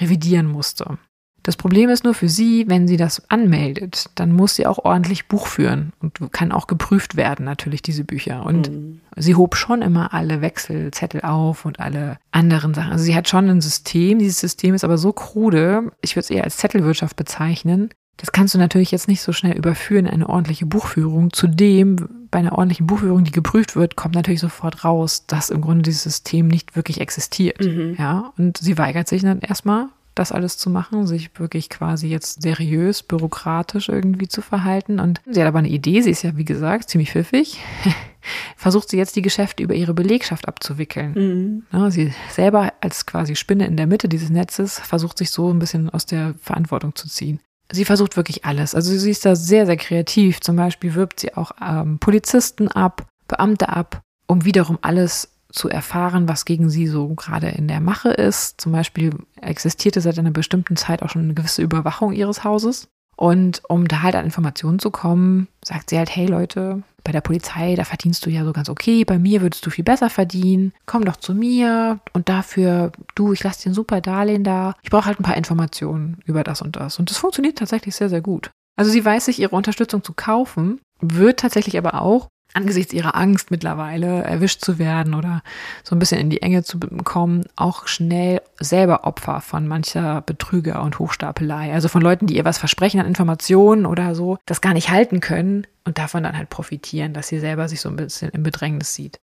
revidieren 0.00 0.46
musste. 0.46 0.98
Das 1.46 1.56
Problem 1.56 1.90
ist 1.90 2.02
nur 2.02 2.14
für 2.14 2.28
sie, 2.28 2.64
wenn 2.66 2.88
sie 2.88 2.96
das 2.96 3.30
anmeldet, 3.30 4.10
dann 4.16 4.32
muss 4.32 4.56
sie 4.56 4.66
auch 4.66 4.84
ordentlich 4.84 5.28
Buch 5.28 5.46
führen 5.46 5.92
und 6.00 6.32
kann 6.32 6.50
auch 6.50 6.66
geprüft 6.66 7.16
werden, 7.16 7.44
natürlich, 7.44 7.82
diese 7.82 8.02
Bücher. 8.02 8.44
Und 8.44 8.68
mhm. 8.68 9.00
sie 9.14 9.36
hob 9.36 9.54
schon 9.54 9.80
immer 9.80 10.12
alle 10.12 10.40
Wechselzettel 10.40 11.20
auf 11.20 11.64
und 11.64 11.78
alle 11.78 12.18
anderen 12.32 12.74
Sachen. 12.74 12.90
Also 12.90 13.04
sie 13.04 13.14
hat 13.14 13.28
schon 13.28 13.48
ein 13.48 13.60
System. 13.60 14.18
Dieses 14.18 14.40
System 14.40 14.74
ist 14.74 14.82
aber 14.82 14.98
so 14.98 15.12
krude, 15.12 15.92
ich 16.00 16.16
würde 16.16 16.24
es 16.24 16.30
eher 16.30 16.42
als 16.42 16.56
Zettelwirtschaft 16.56 17.14
bezeichnen, 17.14 17.90
das 18.16 18.32
kannst 18.32 18.54
du 18.54 18.58
natürlich 18.58 18.90
jetzt 18.90 19.08
nicht 19.08 19.20
so 19.20 19.32
schnell 19.32 19.56
überführen 19.56 20.06
in 20.06 20.14
eine 20.14 20.28
ordentliche 20.28 20.64
Buchführung. 20.64 21.32
Zudem, 21.32 22.08
bei 22.30 22.38
einer 22.38 22.52
ordentlichen 22.52 22.86
Buchführung, 22.86 23.24
die 23.24 23.32
geprüft 23.32 23.76
wird, 23.76 23.96
kommt 23.96 24.14
natürlich 24.14 24.40
sofort 24.40 24.84
raus, 24.84 25.26
dass 25.26 25.50
im 25.50 25.60
Grunde 25.60 25.82
dieses 25.82 26.02
System 26.02 26.48
nicht 26.48 26.76
wirklich 26.76 27.00
existiert. 27.00 27.60
Mhm. 27.60 27.96
Ja, 27.98 28.32
und 28.38 28.56
sie 28.58 28.78
weigert 28.78 29.08
sich 29.08 29.22
dann 29.22 29.40
erstmal, 29.40 29.88
das 30.14 30.32
alles 30.32 30.56
zu 30.56 30.70
machen, 30.70 31.06
sich 31.06 31.38
wirklich 31.38 31.68
quasi 31.68 32.08
jetzt 32.08 32.40
seriös, 32.40 33.02
bürokratisch 33.02 33.90
irgendwie 33.90 34.28
zu 34.28 34.40
verhalten. 34.40 34.98
Und 34.98 35.20
sie 35.30 35.40
hat 35.40 35.48
aber 35.48 35.58
eine 35.58 35.68
Idee, 35.68 36.00
sie 36.00 36.10
ist 36.10 36.22
ja, 36.22 36.38
wie 36.38 36.46
gesagt, 36.46 36.88
ziemlich 36.88 37.12
pfiffig. 37.12 37.60
Versucht 38.56 38.88
sie 38.88 38.96
jetzt 38.96 39.14
die 39.14 39.22
Geschäfte 39.22 39.62
über 39.62 39.74
ihre 39.74 39.92
Belegschaft 39.92 40.48
abzuwickeln. 40.48 41.64
Mhm. 41.70 41.90
Sie 41.90 42.14
selber 42.30 42.72
als 42.80 43.04
quasi 43.04 43.36
Spinne 43.36 43.66
in 43.66 43.76
der 43.76 43.86
Mitte 43.86 44.08
dieses 44.08 44.30
Netzes 44.30 44.80
versucht 44.80 45.18
sich 45.18 45.30
so 45.30 45.52
ein 45.52 45.58
bisschen 45.58 45.90
aus 45.90 46.06
der 46.06 46.34
Verantwortung 46.40 46.94
zu 46.94 47.08
ziehen 47.08 47.40
sie 47.70 47.84
versucht 47.84 48.16
wirklich 48.16 48.44
alles. 48.44 48.74
Also 48.74 48.96
sie 48.96 49.10
ist 49.10 49.24
da 49.24 49.36
sehr, 49.36 49.66
sehr 49.66 49.76
kreativ. 49.76 50.40
Zum 50.40 50.56
Beispiel 50.56 50.94
wirbt 50.94 51.20
sie 51.20 51.34
auch 51.34 51.52
ähm, 51.60 51.98
Polizisten 51.98 52.68
ab, 52.68 53.06
Beamte 53.28 53.68
ab, 53.68 54.02
um 54.26 54.44
wiederum 54.44 54.78
alles 54.82 55.32
zu 55.50 55.68
erfahren, 55.68 56.28
was 56.28 56.44
gegen 56.44 56.68
sie 56.68 56.86
so 56.86 57.08
gerade 57.14 57.48
in 57.48 57.68
der 57.68 57.80
Mache 57.80 58.10
ist. 58.10 58.60
Zum 58.60 58.72
Beispiel 58.72 59.14
existierte 59.40 60.00
seit 60.00 60.18
einer 60.18 60.30
bestimmten 60.30 60.76
Zeit 60.76 61.02
auch 61.02 61.10
schon 61.10 61.22
eine 61.22 61.34
gewisse 61.34 61.62
Überwachung 61.62 62.12
ihres 62.12 62.44
Hauses. 62.44 62.88
Und 63.16 63.62
um 63.68 63.88
da 63.88 64.02
halt 64.02 64.14
an 64.14 64.26
Informationen 64.26 64.78
zu 64.78 64.90
kommen, 64.90 65.48
sagt 65.64 65.90
sie 65.90 65.98
halt, 65.98 66.14
hey 66.14 66.26
Leute, 66.26 66.82
bei 67.02 67.12
der 67.12 67.22
Polizei, 67.22 67.74
da 67.74 67.84
verdienst 67.84 68.26
du 68.26 68.30
ja 68.30 68.44
so 68.44 68.52
ganz 68.52 68.68
okay, 68.68 69.04
bei 69.04 69.18
mir 69.18 69.40
würdest 69.40 69.64
du 69.64 69.70
viel 69.70 69.84
besser 69.84 70.10
verdienen, 70.10 70.72
komm 70.86 71.04
doch 71.04 71.16
zu 71.16 71.34
mir 71.34 72.00
und 72.12 72.28
dafür, 72.28 72.92
du, 73.14 73.32
ich 73.32 73.42
lasse 73.42 73.62
dir 73.62 73.70
ein 73.70 73.74
super 73.74 74.00
Darlehen 74.00 74.44
da. 74.44 74.74
Ich 74.82 74.90
brauche 74.90 75.06
halt 75.06 75.18
ein 75.18 75.24
paar 75.24 75.36
Informationen 75.36 76.18
über 76.26 76.44
das 76.44 76.62
und 76.62 76.76
das. 76.76 76.98
Und 76.98 77.10
das 77.10 77.18
funktioniert 77.18 77.58
tatsächlich 77.58 77.94
sehr, 77.94 78.08
sehr 78.08 78.20
gut. 78.20 78.50
Also 78.76 78.90
sie 78.90 79.04
weiß 79.04 79.24
sich 79.24 79.38
ihre 79.38 79.56
Unterstützung 79.56 80.04
zu 80.04 80.12
kaufen, 80.12 80.80
wird 81.00 81.40
tatsächlich 81.40 81.78
aber 81.78 82.02
auch 82.02 82.28
angesichts 82.54 82.92
ihrer 82.92 83.14
Angst 83.14 83.50
mittlerweile 83.50 84.22
erwischt 84.22 84.64
zu 84.64 84.78
werden 84.78 85.14
oder 85.14 85.42
so 85.84 85.94
ein 85.94 85.98
bisschen 85.98 86.20
in 86.20 86.30
die 86.30 86.42
Enge 86.42 86.64
zu 86.64 86.78
kommen, 86.78 87.44
auch 87.54 87.86
schnell 87.86 88.40
selber 88.58 89.04
Opfer 89.04 89.40
von 89.40 89.68
mancher 89.68 90.22
Betrüger 90.22 90.82
und 90.82 90.98
Hochstapelei. 90.98 91.72
Also 91.72 91.88
von 91.88 92.02
Leuten, 92.02 92.26
die 92.26 92.36
ihr 92.36 92.44
was 92.44 92.58
versprechen 92.58 93.00
an 93.00 93.06
Informationen 93.06 93.86
oder 93.86 94.14
so, 94.14 94.38
das 94.46 94.60
gar 94.60 94.72
nicht 94.72 94.90
halten 94.90 95.20
können 95.20 95.66
und 95.84 95.98
davon 95.98 96.22
dann 96.22 96.36
halt 96.36 96.50
profitieren, 96.50 97.12
dass 97.12 97.28
sie 97.28 97.38
selber 97.38 97.68
sich 97.68 97.80
so 97.80 97.88
ein 97.88 97.96
bisschen 97.96 98.30
im 98.30 98.42
Bedrängnis 98.42 98.94
sieht. 98.94 99.18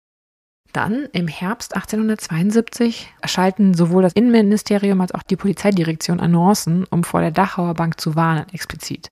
Dann 0.73 1.09
im 1.13 1.27
Herbst 1.27 1.75
1872 1.75 3.13
erschalten 3.21 3.75
sowohl 3.75 4.03
das 4.03 4.13
Innenministerium 4.13 5.01
als 5.01 5.13
auch 5.13 5.25
die 5.25 5.37
Polizeidirektion 5.37 6.21
Annoncen, 6.21 6.85
um 6.85 7.03
vor 7.03 7.21
der 7.21 7.33
Dachauer 7.33 7.75
Bank 7.75 8.01
zu 8.01 8.15
warnen, 8.15 8.47
explizit. 8.53 9.09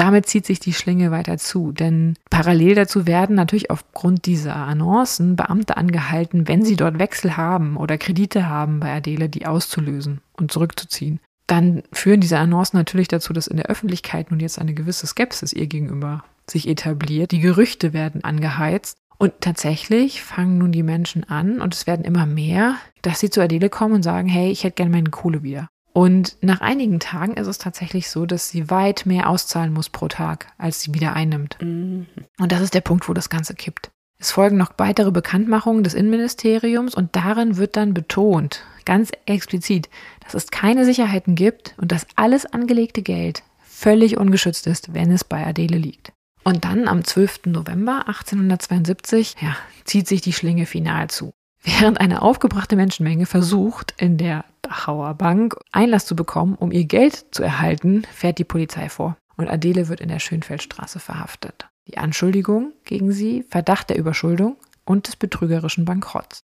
Damit 0.00 0.24
zieht 0.24 0.46
sich 0.46 0.58
die 0.60 0.72
Schlinge 0.72 1.10
weiter 1.10 1.36
zu, 1.36 1.72
denn 1.72 2.14
parallel 2.30 2.74
dazu 2.74 3.06
werden 3.06 3.36
natürlich 3.36 3.70
aufgrund 3.70 4.24
dieser 4.24 4.56
Annoncen 4.56 5.36
Beamte 5.36 5.76
angehalten, 5.76 6.48
wenn 6.48 6.64
sie 6.64 6.76
dort 6.76 6.98
Wechsel 6.98 7.36
haben 7.36 7.76
oder 7.76 7.98
Kredite 7.98 8.48
haben 8.48 8.80
bei 8.80 8.96
Adele, 8.96 9.28
die 9.28 9.44
auszulösen 9.44 10.22
und 10.32 10.50
zurückzuziehen. 10.50 11.20
Dann 11.46 11.82
führen 11.92 12.22
diese 12.22 12.38
Annoncen 12.38 12.78
natürlich 12.78 13.08
dazu, 13.08 13.34
dass 13.34 13.46
in 13.46 13.58
der 13.58 13.66
Öffentlichkeit 13.66 14.30
nun 14.30 14.40
jetzt 14.40 14.58
eine 14.58 14.72
gewisse 14.72 15.06
Skepsis 15.06 15.52
ihr 15.52 15.66
gegenüber 15.66 16.24
sich 16.48 16.66
etabliert. 16.66 17.30
Die 17.30 17.40
Gerüchte 17.40 17.92
werden 17.92 18.24
angeheizt 18.24 18.96
und 19.18 19.34
tatsächlich 19.42 20.22
fangen 20.22 20.56
nun 20.56 20.72
die 20.72 20.82
Menschen 20.82 21.28
an, 21.28 21.60
und 21.60 21.74
es 21.74 21.86
werden 21.86 22.06
immer 22.06 22.24
mehr, 22.24 22.76
dass 23.02 23.20
sie 23.20 23.28
zu 23.28 23.42
Adele 23.42 23.68
kommen 23.68 23.96
und 23.96 24.02
sagen, 24.02 24.28
hey, 24.28 24.50
ich 24.50 24.64
hätte 24.64 24.76
gerne 24.76 24.92
meine 24.92 25.10
Kohle 25.10 25.42
wieder. 25.42 25.68
Und 25.92 26.36
nach 26.40 26.60
einigen 26.60 27.00
Tagen 27.00 27.34
ist 27.34 27.46
es 27.46 27.58
tatsächlich 27.58 28.10
so, 28.10 28.26
dass 28.26 28.48
sie 28.48 28.70
weit 28.70 29.06
mehr 29.06 29.28
auszahlen 29.28 29.72
muss 29.72 29.88
pro 29.88 30.08
Tag, 30.08 30.46
als 30.56 30.80
sie 30.82 30.94
wieder 30.94 31.14
einnimmt. 31.14 31.56
Mhm. 31.60 32.06
Und 32.38 32.52
das 32.52 32.60
ist 32.60 32.74
der 32.74 32.80
Punkt, 32.80 33.08
wo 33.08 33.12
das 33.12 33.28
Ganze 33.28 33.54
kippt. 33.54 33.90
Es 34.18 34.32
folgen 34.32 34.58
noch 34.58 34.72
weitere 34.76 35.10
Bekanntmachungen 35.10 35.82
des 35.82 35.94
Innenministeriums 35.94 36.94
und 36.94 37.16
darin 37.16 37.56
wird 37.56 37.76
dann 37.76 37.94
betont, 37.94 38.64
ganz 38.84 39.10
explizit, 39.24 39.88
dass 40.22 40.34
es 40.34 40.50
keine 40.50 40.84
Sicherheiten 40.84 41.34
gibt 41.34 41.74
und 41.78 41.90
dass 41.90 42.06
alles 42.16 42.44
angelegte 42.44 43.00
Geld 43.00 43.42
völlig 43.62 44.18
ungeschützt 44.18 44.66
ist, 44.66 44.92
wenn 44.92 45.10
es 45.10 45.24
bei 45.24 45.46
Adele 45.46 45.78
liegt. 45.78 46.12
Und 46.44 46.64
dann 46.66 46.86
am 46.86 47.02
12. 47.02 47.46
November 47.46 48.08
1872 48.08 49.36
ja, 49.40 49.56
zieht 49.84 50.06
sich 50.06 50.20
die 50.20 50.34
Schlinge 50.34 50.66
final 50.66 51.08
zu. 51.08 51.32
Während 51.62 52.00
eine 52.00 52.22
aufgebrachte 52.22 52.76
Menschenmenge 52.76 53.26
versucht, 53.26 53.94
in 53.98 54.18
der 54.18 54.44
Dachauer 54.70 55.14
Bank 55.14 55.56
Einlass 55.72 56.06
zu 56.06 56.14
bekommen, 56.14 56.54
um 56.54 56.70
ihr 56.70 56.84
Geld 56.84 57.26
zu 57.32 57.42
erhalten, 57.42 58.04
fährt 58.12 58.38
die 58.38 58.44
Polizei 58.44 58.88
vor 58.88 59.16
und 59.36 59.48
Adele 59.48 59.88
wird 59.88 60.00
in 60.00 60.08
der 60.08 60.20
Schönfeldstraße 60.20 61.00
verhaftet. 61.00 61.68
Die 61.88 61.98
Anschuldigung 61.98 62.72
gegen 62.84 63.10
sie, 63.10 63.44
Verdacht 63.48 63.90
der 63.90 63.98
Überschuldung 63.98 64.56
und 64.84 65.08
des 65.08 65.16
betrügerischen 65.16 65.84
Bankrotts. 65.84 66.40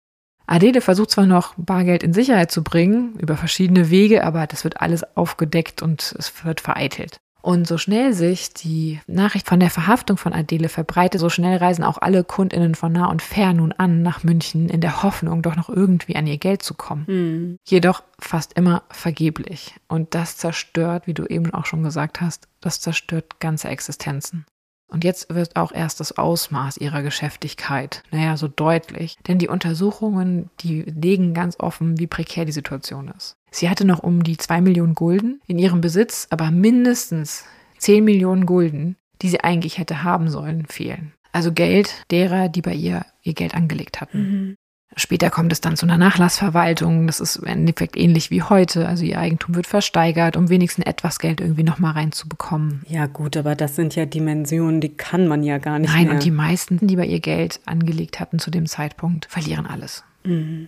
Adele 0.45 0.82
versucht 0.82 1.11
zwar 1.11 1.26
noch 1.26 1.55
Bargeld 1.57 2.03
in 2.03 2.13
Sicherheit 2.13 2.51
zu 2.51 2.63
bringen, 2.63 3.15
über 3.17 3.38
verschiedene 3.38 3.89
Wege, 3.89 4.24
aber 4.24 4.45
das 4.45 4.63
wird 4.63 4.82
alles 4.82 5.03
aufgedeckt 5.17 5.82
und 5.82 6.13
es 6.17 6.45
wird 6.45 6.61
vereitelt. 6.61 7.17
Und 7.41 7.67
so 7.67 7.77
schnell 7.77 8.13
sich 8.13 8.53
die 8.53 8.99
Nachricht 9.07 9.47
von 9.47 9.59
der 9.59 9.69
Verhaftung 9.69 10.17
von 10.17 10.33
Adele 10.33 10.69
verbreitet, 10.69 11.19
so 11.19 11.29
schnell 11.29 11.57
reisen 11.57 11.83
auch 11.83 11.97
alle 11.97 12.23
Kundinnen 12.23 12.75
von 12.75 12.91
nah 12.91 13.07
und 13.07 13.21
fern 13.21 13.57
nun 13.57 13.71
an 13.71 14.03
nach 14.03 14.23
München 14.23 14.69
in 14.69 14.81
der 14.81 15.03
Hoffnung, 15.03 15.41
doch 15.41 15.55
noch 15.55 15.69
irgendwie 15.69 16.15
an 16.15 16.27
ihr 16.27 16.37
Geld 16.37 16.61
zu 16.61 16.75
kommen. 16.75 17.05
Mhm. 17.07 17.57
Jedoch 17.67 18.03
fast 18.19 18.53
immer 18.53 18.83
vergeblich. 18.89 19.75
Und 19.87 20.13
das 20.13 20.37
zerstört, 20.37 21.07
wie 21.07 21.13
du 21.13 21.25
eben 21.25 21.53
auch 21.53 21.65
schon 21.65 21.83
gesagt 21.83 22.21
hast, 22.21 22.47
das 22.59 22.79
zerstört 22.79 23.39
ganze 23.39 23.69
Existenzen. 23.69 24.45
Und 24.91 25.03
jetzt 25.03 25.33
wird 25.33 25.55
auch 25.55 25.71
erst 25.71 25.99
das 26.01 26.17
Ausmaß 26.17 26.77
ihrer 26.77 27.01
Geschäftigkeit, 27.01 28.03
naja, 28.11 28.35
so 28.37 28.47
deutlich. 28.47 29.17
Denn 29.27 29.39
die 29.39 29.47
Untersuchungen, 29.47 30.49
die 30.59 30.81
legen 30.81 31.33
ganz 31.33 31.59
offen, 31.59 31.97
wie 31.97 32.07
prekär 32.07 32.45
die 32.45 32.51
Situation 32.51 33.11
ist. 33.17 33.37
Sie 33.51 33.69
hatte 33.69 33.85
noch 33.85 34.03
um 34.03 34.23
die 34.23 34.37
zwei 34.37 34.61
Millionen 34.61 34.93
Gulden 34.93 35.41
in 35.47 35.57
ihrem 35.57 35.81
Besitz, 35.81 36.27
aber 36.29 36.51
mindestens 36.51 37.45
zehn 37.77 38.03
Millionen 38.03 38.45
Gulden, 38.45 38.97
die 39.21 39.29
sie 39.29 39.41
eigentlich 39.41 39.77
hätte 39.77 40.03
haben 40.03 40.29
sollen, 40.29 40.65
fehlen. 40.65 41.13
Also 41.31 41.53
Geld 41.53 42.05
derer, 42.11 42.49
die 42.49 42.61
bei 42.61 42.73
ihr 42.73 43.05
ihr 43.23 43.33
Geld 43.33 43.55
angelegt 43.55 44.01
hatten. 44.01 44.19
Mhm. 44.19 44.57
Später 44.97 45.29
kommt 45.29 45.53
es 45.53 45.61
dann 45.61 45.77
zu 45.77 45.85
einer 45.85 45.97
Nachlassverwaltung. 45.97 47.07
Das 47.07 47.21
ist 47.21 47.37
im 47.37 47.45
Endeffekt 47.45 47.95
ähnlich 47.95 48.29
wie 48.29 48.43
heute. 48.43 48.87
Also 48.87 49.05
ihr 49.05 49.19
Eigentum 49.19 49.55
wird 49.55 49.67
versteigert, 49.67 50.35
um 50.35 50.49
wenigstens 50.49 50.85
etwas 50.85 51.19
Geld 51.19 51.39
irgendwie 51.39 51.63
nochmal 51.63 51.93
reinzubekommen. 51.93 52.83
Ja 52.87 53.05
gut, 53.05 53.37
aber 53.37 53.55
das 53.55 53.75
sind 53.77 53.95
ja 53.95 54.05
Dimensionen, 54.05 54.81
die 54.81 54.89
kann 54.89 55.27
man 55.27 55.43
ja 55.43 55.59
gar 55.59 55.79
nicht 55.79 55.93
Nein, 55.93 56.05
mehr. 56.05 56.15
und 56.15 56.25
die 56.25 56.31
meisten, 56.31 56.85
die 56.85 56.97
bei 56.97 57.05
ihr 57.05 57.21
Geld 57.21 57.61
angelegt 57.65 58.19
hatten 58.19 58.37
zu 58.37 58.51
dem 58.51 58.65
Zeitpunkt, 58.65 59.27
verlieren 59.27 59.65
alles. 59.65 60.03
Mhm. 60.25 60.67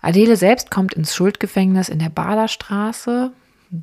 Adele 0.00 0.36
selbst 0.36 0.70
kommt 0.70 0.94
ins 0.94 1.14
Schuldgefängnis 1.14 1.88
in 1.88 1.98
der 1.98 2.08
Baderstraße. 2.08 3.32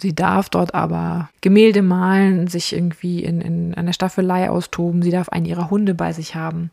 Sie 0.02 0.16
darf 0.16 0.50
dort 0.50 0.74
aber 0.74 1.30
Gemälde 1.42 1.82
malen, 1.82 2.48
sich 2.48 2.74
irgendwie 2.74 3.24
in, 3.24 3.42
in 3.42 3.74
einer 3.74 3.94
Staffelei 3.94 4.50
austoben. 4.50 5.02
Sie 5.02 5.12
darf 5.12 5.30
einen 5.30 5.46
ihrer 5.46 5.70
Hunde 5.70 5.94
bei 5.94 6.12
sich 6.14 6.36
haben. 6.36 6.72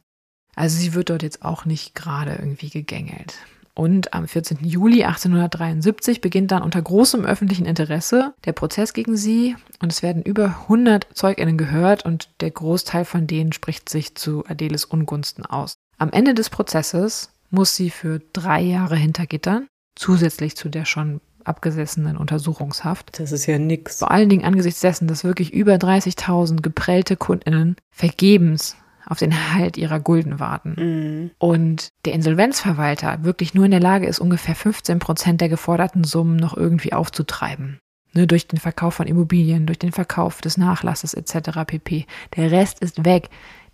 Also 0.57 0.79
sie 0.79 0.95
wird 0.95 1.11
dort 1.11 1.23
jetzt 1.23 1.43
auch 1.45 1.65
nicht 1.65 1.95
gerade 1.95 2.33
irgendwie 2.33 2.71
gegängelt. 2.71 3.35
Und 3.75 4.15
am 4.15 4.29
14. 4.29 4.59
Juli 4.63 5.03
1873 5.03 6.21
beginnt 6.21 6.53
dann 6.53 6.63
unter 6.63 6.81
großem 6.81 7.25
öffentlichen 7.25 7.67
Interesse 7.67 8.33
der 8.45 8.53
Prozess 8.53 8.93
gegen 8.93 9.17
sie 9.17 9.57
und 9.83 9.91
es 9.91 10.03
werden 10.03 10.23
über 10.23 10.61
100 10.63 11.09
Zeuginnen 11.13 11.59
gehört 11.59 12.05
und 12.05 12.29
der 12.41 12.53
Großteil 12.53 13.05
von 13.05 13.27
denen 13.27 13.53
spricht 13.53 13.89
sich 13.89 14.15
zu 14.15 14.45
Adeles 14.47 14.85
Ungunsten 14.85 15.45
aus. 15.45 15.75
Am 15.99 16.13
Ende 16.13 16.35
des 16.35 16.51
Prozesses 16.51 17.31
muss 17.51 17.75
sie 17.75 17.91
für 17.91 18.21
drei 18.33 18.61
Jahre 18.61 18.97
hinter 18.97 19.27
Gittern, 19.27 19.67
zusätzlich 19.97 20.57
zu 20.57 20.69
der 20.69 20.85
schon 20.85 21.21
abgesessenen 21.43 22.17
Untersuchungshaft. 22.17 23.19
Das 23.19 23.33
ist 23.33 23.47
ja 23.47 23.59
nix. 23.59 23.99
Vor 23.99 24.11
allen 24.11 24.29
Dingen 24.29 24.45
angesichts 24.45 24.81
dessen, 24.81 25.09
dass 25.09 25.25
wirklich 25.25 25.53
über 25.53 25.75
30.000 25.75 26.63
geprellte 26.63 27.17
Kundinnen 27.17 27.77
vergebens 27.91 28.77
auf 29.07 29.19
den 29.19 29.33
Erhalt 29.33 29.77
ihrer 29.77 30.01
Gulden 30.01 30.41
warten. 30.41 30.75
Mhm. 30.79 31.31
Und 31.39 31.89
der 32.05 32.15
Insolvenzverwalter 32.15 33.25
wirklich 33.25 33.55
nur 33.55 33.65
in 33.65 33.71
der 33.71 33.81
Lage 33.81 34.07
ist, 34.07 34.19
ungefähr 34.19 34.55
15 34.55 34.99
Prozent 34.99 35.41
der 35.41 35.49
geforderten 35.49 36.05
Summen 36.05 36.37
noch 36.37 36.57
irgendwie 36.57 36.93
aufzutreiben. 36.93 37.79
Ne, 38.13 38.29
durch 38.29 38.47
den 38.47 38.61
Verkauf 38.61 38.95
von 38.95 39.09
Immobilien, 39.09 39.67
durch 39.67 39.79
den 39.79 39.91
Verkauf 39.91 40.41
des 40.41 40.57
Nachlasses 40.57 41.15
etc. 41.15 41.65
pp. 41.67 42.07
Der 42.37 42.51
Rest 42.53 42.79
ist 42.79 43.05
weg. 43.05 43.29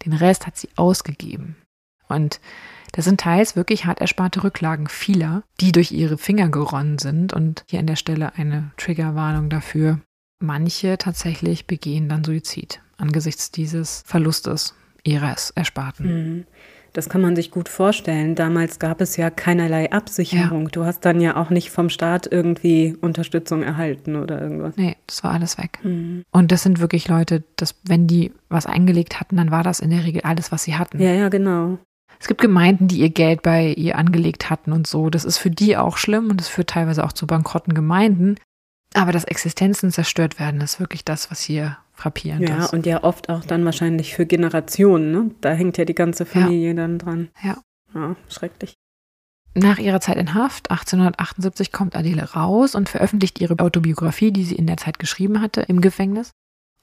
Den 0.06 0.14
Rest 0.14 0.46
hat 0.46 0.56
sie 0.56 0.70
ausgegeben. 0.76 1.56
Und 2.08 2.40
das 2.92 3.04
sind 3.04 3.20
teils 3.20 3.54
wirklich 3.54 3.84
hart 3.84 4.00
ersparte 4.00 4.42
Rücklagen 4.42 4.88
vieler, 4.88 5.42
die 5.60 5.72
durch 5.72 5.92
ihre 5.92 6.16
Finger 6.16 6.48
geronnen 6.48 6.98
sind. 6.98 7.34
Und 7.34 7.64
hier 7.68 7.80
an 7.80 7.86
der 7.86 7.96
Stelle 7.96 8.34
eine 8.34 8.70
Triggerwarnung 8.78 9.50
dafür. 9.50 10.00
Manche 10.42 10.96
tatsächlich 10.96 11.66
begehen 11.66 12.08
dann 12.08 12.24
Suizid 12.24 12.80
angesichts 13.00 13.50
dieses 13.50 14.02
Verlustes 14.06 14.74
ihres 15.04 15.50
Ersparten. 15.50 16.06
Mhm. 16.06 16.44
Das 16.92 17.08
kann 17.08 17.20
man 17.20 17.36
sich 17.36 17.52
gut 17.52 17.68
vorstellen. 17.68 18.34
Damals 18.34 18.80
gab 18.80 19.00
es 19.00 19.16
ja 19.16 19.30
keinerlei 19.30 19.92
Absicherung. 19.92 20.70
Du 20.72 20.84
hast 20.84 21.04
dann 21.04 21.20
ja 21.20 21.36
auch 21.36 21.50
nicht 21.50 21.70
vom 21.70 21.88
Staat 21.88 22.26
irgendwie 22.30 22.96
Unterstützung 23.00 23.62
erhalten 23.62 24.16
oder 24.16 24.40
irgendwas. 24.40 24.76
Nee, 24.76 24.96
das 25.06 25.22
war 25.22 25.30
alles 25.32 25.56
weg. 25.56 25.78
Mhm. 25.84 26.24
Und 26.32 26.50
das 26.50 26.64
sind 26.64 26.80
wirklich 26.80 27.06
Leute, 27.06 27.44
dass, 27.56 27.76
wenn 27.84 28.08
die 28.08 28.32
was 28.48 28.66
eingelegt 28.66 29.20
hatten, 29.20 29.36
dann 29.36 29.52
war 29.52 29.62
das 29.62 29.78
in 29.78 29.90
der 29.90 30.04
Regel 30.04 30.22
alles, 30.22 30.50
was 30.50 30.64
sie 30.64 30.74
hatten. 30.74 31.00
Ja, 31.00 31.12
ja, 31.12 31.28
genau. 31.28 31.78
Es 32.18 32.26
gibt 32.26 32.40
Gemeinden, 32.40 32.88
die 32.88 32.98
ihr 32.98 33.10
Geld 33.10 33.42
bei 33.42 33.68
ihr 33.68 33.96
angelegt 33.96 34.50
hatten 34.50 34.72
und 34.72 34.86
so. 34.86 35.10
Das 35.10 35.24
ist 35.24 35.38
für 35.38 35.50
die 35.50 35.76
auch 35.76 35.96
schlimm 35.96 36.28
und 36.28 36.40
das 36.40 36.48
führt 36.48 36.70
teilweise 36.70 37.04
auch 37.04 37.12
zu 37.12 37.26
bankrotten 37.26 37.72
Gemeinden. 37.72 38.34
Aber 38.94 39.12
dass 39.12 39.24
Existenzen 39.24 39.92
zerstört 39.92 40.40
werden, 40.40 40.60
ist 40.60 40.80
wirklich 40.80 41.04
das, 41.04 41.30
was 41.30 41.40
hier 41.40 41.78
frappierend 42.00 42.48
Ja, 42.48 42.64
ist. 42.64 42.72
und 42.72 42.86
ja 42.86 43.04
oft 43.04 43.28
auch 43.28 43.44
dann 43.44 43.64
wahrscheinlich 43.64 44.14
für 44.14 44.26
Generationen. 44.26 45.12
Ne? 45.12 45.30
Da 45.40 45.52
hängt 45.52 45.76
ja 45.78 45.84
die 45.84 45.94
ganze 45.94 46.24
Familie 46.26 46.74
dann 46.74 46.98
dran. 46.98 47.28
Ja. 47.42 47.58
Ja, 47.94 48.16
schrecklich. 48.28 48.74
Nach 49.54 49.78
ihrer 49.78 50.00
Zeit 50.00 50.16
in 50.16 50.34
Haft, 50.34 50.70
1878, 50.70 51.72
kommt 51.72 51.96
Adele 51.96 52.22
raus 52.34 52.74
und 52.76 52.88
veröffentlicht 52.88 53.40
ihre 53.40 53.58
Autobiografie, 53.58 54.30
die 54.30 54.44
sie 54.44 54.54
in 54.54 54.66
der 54.66 54.76
Zeit 54.76 54.98
geschrieben 55.00 55.40
hatte, 55.40 55.62
im 55.62 55.80
Gefängnis. 55.80 56.30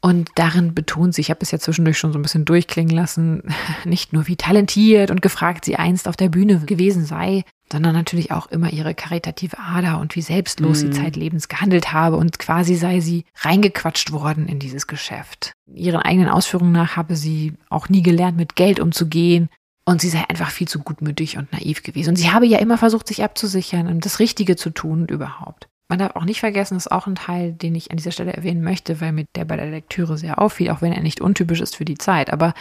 Und 0.01 0.30
darin 0.36 0.76
betont 0.76 1.15
sie, 1.15 1.22
ich 1.22 1.30
habe 1.30 1.39
es 1.41 1.51
ja 1.51 1.59
zwischendurch 1.59 1.97
schon 1.97 2.11
so 2.11 2.20
ein 2.20 2.22
bisschen 2.22 2.45
durchklingen 2.45 2.95
lassen, 2.95 3.43
nicht 3.86 4.13
nur 4.13 4.28
wie 4.28 4.36
talentiert 4.36 5.09
und 5.11 5.22
gefragt 5.22 5.65
sie 5.65 5.78
einst 5.78 6.07
auf 6.07 6.18
der 6.18 6.30
Bühne 6.30 6.59
gewesen 6.59 7.05
sei, 7.05 7.43
sondern 7.72 7.93
natürlich 7.93 8.32
auch 8.32 8.47
immer 8.47 8.72
ihre 8.72 8.93
karitative 8.95 9.59
Ader 9.59 9.99
und 9.99 10.15
wie 10.15 10.22
selbstlos 10.22 10.80
sie 10.80 10.88
Mhm. 10.88 10.93
zeitlebens 10.93 11.47
gehandelt 11.49 11.91
habe 11.93 12.15
und 12.18 12.39
quasi 12.39 12.76
sei 12.76 12.99
sie 13.01 13.26
reingequatscht 13.36 14.11
worden 14.11 14.47
in 14.47 14.59
dieses 14.59 14.88
Geschäft. 14.88 15.53
Ihren 15.74 16.01
eigenen 16.01 16.30
Ausführungen 16.30 16.72
nach 16.72 16.95
habe 16.95 17.15
sie 17.15 17.53
auch 17.70 17.89
nie 17.89 18.01
gelernt, 18.03 18.38
mit 18.38 18.55
Geld 18.55 18.80
umzugehen 18.80 19.49
und 19.86 20.01
sie 20.01 20.09
sei 20.09 20.24
einfach 20.30 20.49
viel 20.51 20.68
zu 20.68 20.80
gutmütig 20.80 21.38
und 21.38 21.51
naiv 21.53 21.84
gewesen. 21.84 22.09
Und 22.11 22.15
sie 22.18 22.32
habe 22.32 22.45
ja 22.45 22.59
immer 22.59 22.78
versucht, 22.78 23.07
sich 23.07 23.24
abzusichern 23.24 23.88
und 23.88 24.05
das 24.05 24.20
Richtige 24.20 24.55
zu 24.55 24.70
tun 24.70 25.01
und 25.01 25.11
überhaupt. 25.11 25.68
Man 25.89 25.99
darf 25.99 26.17
auch 26.17 26.25
nicht 26.25 26.41
vergessen, 26.41 26.73
das 26.73 26.88
ist 26.88 26.91
auch 26.91 27.07
ein 27.07 27.15
Teil, 27.15 27.53
den 27.53 27.73
ich 27.73 27.91
an 27.91 27.97
dieser 27.97 28.11
Stelle 28.11 28.33
erwähnen 28.33 28.61
möchte, 28.61 28.99
weil 28.99 29.13
mir 29.13 29.25
der 29.35 29.45
bei 29.45 29.55
der 29.55 29.67
Lektüre 29.67 30.17
sehr 30.17 30.41
auffiel, 30.41 30.69
auch 30.69 30.81
wenn 30.81 30.91
er 30.91 31.01
nicht 31.01 31.21
untypisch 31.21 31.61
ist 31.61 31.77
für 31.77 31.85
die 31.85 31.97
Zeit. 31.97 32.31
Aber 32.31 32.53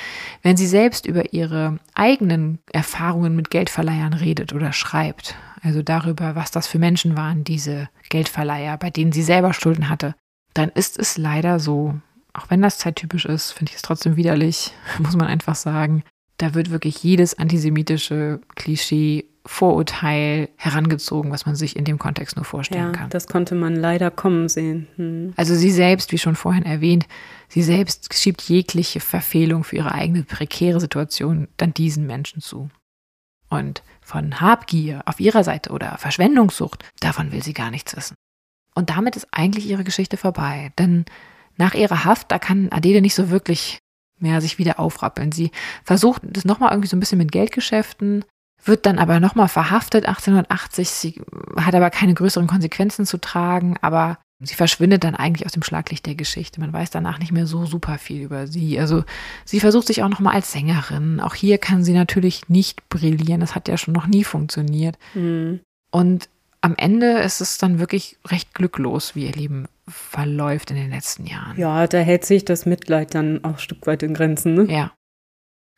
wenn 0.43 0.57
sie 0.57 0.69
selbst 0.69 1.07
über 1.07 1.33
ihre 1.33 1.79
eigenen 1.95 2.61
Erfahrungen 2.73 3.35
mit 3.35 3.51
Geldverleihern 3.51 4.13
redet 4.13 4.53
oder 4.53 4.73
schreibt, 4.73 5.35
also 5.63 5.83
darüber, 5.83 6.37
was 6.37 6.53
das 6.53 6.69
für 6.69 6.79
Menschen 6.79 7.17
waren, 7.17 7.43
diese 7.43 7.89
Geldverleiher, 8.11 8.77
bei 8.77 8.91
denen 8.91 9.11
sie 9.11 9.25
selber 9.25 9.53
Schulden 9.53 9.89
hatte, 9.89 10.15
dann 10.55 10.69
ist 10.69 10.97
es 10.97 11.19
leider 11.19 11.59
so, 11.59 11.97
auch 12.33 12.49
wenn 12.49 12.63
das 12.63 12.79
zeittypisch 12.79 13.25
ist, 13.25 13.51
finde 13.51 13.71
ich 13.71 13.77
es 13.77 13.83
trotzdem 13.83 14.15
widerlich, 14.15 14.73
muss 15.01 15.17
man 15.17 15.27
einfach 15.27 15.57
sagen, 15.57 16.05
da 16.39 16.55
wird 16.55 16.71
wirklich 16.71 17.03
jedes 17.03 17.37
antisemitische 17.39 18.41
Klischee, 18.55 19.25
Vorurteil 19.47 20.49
herangezogen, 20.57 21.31
was 21.31 21.47
man 21.47 21.57
sich 21.57 21.77
in 21.77 21.85
dem 21.85 21.99
Kontext 21.99 22.37
nur 22.37 22.45
vorstellen 22.45 22.87
Ja, 22.87 22.93
kann. 22.93 23.11
das 23.11 23.27
konnte 23.29 23.55
man 23.55 23.77
leider 23.77 24.11
kommen 24.11 24.49
sehen. 24.49 24.89
Hm. 24.97 25.33
Also 25.37 25.55
sie 25.55 25.71
selbst, 25.71 26.13
wie 26.13 26.19
schon 26.19 26.37
vorhin 26.37 26.65
erwähnt, 26.65 27.07
sie 27.49 27.63
selbst 27.63 28.13
schiebt 28.15 28.43
jegliche 28.43 29.01
Verfehlung 29.01 29.65
für 29.65 29.77
ihre 29.77 29.93
eigene 29.93 30.23
prekäre 30.25 30.81
Situation 30.81 31.49
dann 31.57 31.73
diesen 31.75 32.07
Menschen 32.07 32.41
zu. 32.43 32.69
Und 33.49 33.83
von 34.01 34.41
Habgier 34.41 35.03
auf 35.07 35.21
ihrer 35.21 35.45
Seite 35.45 35.71
oder 35.71 35.97
Verschwendungssucht, 35.99 36.85
davon 37.01 37.33
will 37.33 37.43
sie 37.43 37.55
gar 37.55 37.71
nichts 37.71 37.97
wissen. 37.97 38.17
Und 38.75 38.91
damit 38.91 39.17
ist 39.17 39.29
eigentlich 39.31 39.67
ihre 39.69 39.85
Geschichte 39.85 40.17
vorbei. 40.17 40.73
Denn 40.79 41.05
nach 41.57 41.75
ihrer 41.75 42.05
Haft, 42.05 42.31
da 42.31 42.39
kann 42.39 42.71
Adele 42.71 43.01
nicht 43.01 43.15
so 43.15 43.31
wirklich 43.31 43.79
mehr 44.19 44.41
sich 44.41 44.59
wieder 44.59 44.81
aufrappeln. 44.81 45.33
Sie 45.33 45.51
versucht 45.85 46.23
das 46.25 46.45
nochmal 46.45 46.73
irgendwie 46.73 46.89
so 46.89 46.97
ein 46.97 47.01
bisschen 47.01 47.19
mit 47.19 47.33
Geldgeschäften, 47.33 48.25
wird 48.65 48.87
dann 48.87 48.99
aber 48.99 49.21
nochmal 49.21 49.49
verhaftet 49.49 50.07
1880. 50.07 50.89
Sie 50.89 51.23
hat 51.57 51.75
aber 51.75 51.91
keine 51.91 52.15
größeren 52.15 52.47
Konsequenzen 52.47 53.07
zu 53.07 53.19
tragen, 53.19 53.77
aber 53.81 54.19
sie 54.41 54.55
verschwindet 54.55 55.05
dann 55.05 55.15
eigentlich 55.15 55.47
aus 55.47 55.53
dem 55.53 55.63
Schlaglicht 55.63 56.07
der 56.07 56.15
Geschichte. 56.15 56.61
Man 56.61 56.73
weiß 56.73 56.91
danach 56.91 57.19
nicht 57.19 57.33
mehr 57.33 57.47
so 57.47 57.65
super 57.65 57.99
viel 57.99 58.23
über 58.23 58.47
sie. 58.47 58.79
Also 58.79 59.05
sie 59.45 59.61
versucht 59.61 59.87
sich 59.87 60.03
auch 60.03 60.09
nochmal 60.09 60.35
als 60.35 60.53
Sängerin. 60.53 61.21
Auch 61.21 61.35
hier 61.35 61.59
kann 61.59 61.85
sie 61.85 61.95
natürlich 61.95 62.49
nicht 62.49 62.89
brillieren. 62.89 63.41
Das 63.41 63.55
hat 63.55 63.69
ja 63.69 63.77
schon 63.77 63.95
noch 63.95 64.07
nie 64.07 64.25
funktioniert. 64.25 64.99
Hm. 65.13 65.61
Und 65.91 66.29
am 66.61 66.75
Ende 66.77 67.19
ist 67.21 67.41
es 67.41 67.59
dann 67.59 67.79
wirklich 67.79 68.19
recht 68.27 68.53
glücklos, 68.55 69.15
wie 69.15 69.27
ihr 69.27 69.33
Leben 69.33 69.69
verläuft 69.89 70.71
in 70.71 70.77
den 70.77 70.91
letzten 70.91 71.27
Jahren. 71.27 71.57
Ja, 71.57 71.87
da 71.87 71.99
hält 71.99 72.25
sich 72.25 72.45
das 72.45 72.67
Mitleid 72.67 73.15
dann 73.15 73.45
auch 73.45 73.53
ein 73.53 73.59
Stück 73.59 73.87
weit 73.87 74.03
in 74.03 74.15
Grenzen. 74.15 74.55
Ne? 74.55 74.65
Ja. 74.65 74.93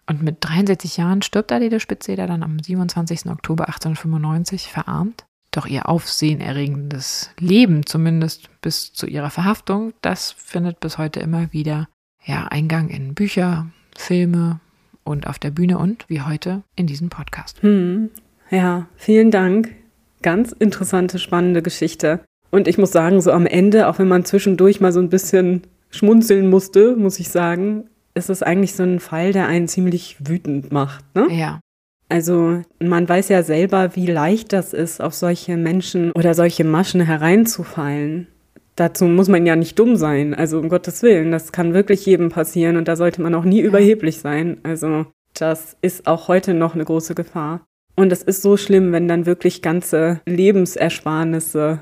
Und 0.08 0.22
mit 0.22 0.38
63 0.40 0.96
Jahren 0.96 1.20
stirbt 1.20 1.52
Adele 1.52 1.80
Spitzeder 1.80 2.26
dann 2.26 2.42
am 2.42 2.58
27. 2.58 3.26
Oktober 3.26 3.66
1895 3.66 4.68
verarmt. 4.68 5.26
Doch 5.50 5.66
ihr 5.66 5.88
aufsehenerregendes 5.88 7.30
Leben, 7.38 7.84
zumindest 7.84 8.48
bis 8.62 8.92
zu 8.92 9.06
ihrer 9.06 9.30
Verhaftung, 9.30 9.92
das 10.02 10.32
findet 10.32 10.80
bis 10.80 10.98
heute 10.98 11.20
immer 11.20 11.52
wieder 11.52 11.88
ja, 12.24 12.46
Eingang 12.48 12.88
in 12.88 13.14
Bücher, 13.14 13.66
Filme 13.96 14.60
und 15.04 15.26
auf 15.26 15.38
der 15.38 15.50
Bühne 15.50 15.78
und 15.78 16.04
wie 16.08 16.22
heute 16.22 16.62
in 16.76 16.86
diesem 16.86 17.08
Podcast. 17.08 17.62
Hm. 17.62 18.10
Ja, 18.50 18.86
vielen 18.96 19.30
Dank. 19.30 19.74
Ganz 20.22 20.52
interessante, 20.52 21.18
spannende 21.18 21.62
Geschichte. 21.62 22.20
Und 22.50 22.66
ich 22.66 22.78
muss 22.78 22.92
sagen, 22.92 23.20
so 23.20 23.30
am 23.32 23.46
Ende, 23.46 23.88
auch 23.88 23.98
wenn 23.98 24.08
man 24.08 24.24
zwischendurch 24.24 24.80
mal 24.80 24.92
so 24.92 25.00
ein 25.00 25.10
bisschen 25.10 25.62
schmunzeln 25.90 26.48
musste, 26.48 26.96
muss 26.96 27.18
ich 27.18 27.28
sagen, 27.28 27.88
ist 28.18 28.28
es 28.28 28.42
eigentlich 28.42 28.74
so 28.74 28.82
ein 28.82 29.00
Fall, 29.00 29.32
der 29.32 29.46
einen 29.46 29.68
ziemlich 29.68 30.16
wütend 30.18 30.72
macht. 30.72 31.04
Ne? 31.14 31.26
Ja, 31.30 31.60
Also 32.10 32.62
man 32.80 33.08
weiß 33.08 33.28
ja 33.28 33.42
selber, 33.42 33.94
wie 33.96 34.06
leicht 34.06 34.52
das 34.52 34.72
ist, 34.74 35.00
auf 35.00 35.14
solche 35.14 35.56
Menschen 35.56 36.12
oder 36.12 36.34
solche 36.34 36.64
Maschen 36.64 37.00
hereinzufallen. 37.00 38.26
Dazu 38.76 39.06
muss 39.06 39.28
man 39.28 39.44
ja 39.44 39.56
nicht 39.56 39.78
dumm 39.78 39.96
sein. 39.96 40.34
Also 40.34 40.58
um 40.58 40.68
Gottes 40.68 41.02
Willen, 41.02 41.32
das 41.32 41.52
kann 41.52 41.74
wirklich 41.74 42.06
jedem 42.06 42.28
passieren 42.30 42.76
und 42.76 42.86
da 42.88 42.96
sollte 42.96 43.20
man 43.22 43.34
auch 43.34 43.44
nie 43.44 43.60
überheblich 43.60 44.18
sein. 44.18 44.58
Also 44.62 45.06
das 45.34 45.76
ist 45.82 46.06
auch 46.06 46.28
heute 46.28 46.54
noch 46.54 46.74
eine 46.74 46.84
große 46.84 47.14
Gefahr. 47.14 47.64
Und 47.96 48.12
es 48.12 48.22
ist 48.22 48.42
so 48.42 48.56
schlimm, 48.56 48.92
wenn 48.92 49.08
dann 49.08 49.26
wirklich 49.26 49.60
ganze 49.62 50.20
Lebensersparnisse 50.26 51.80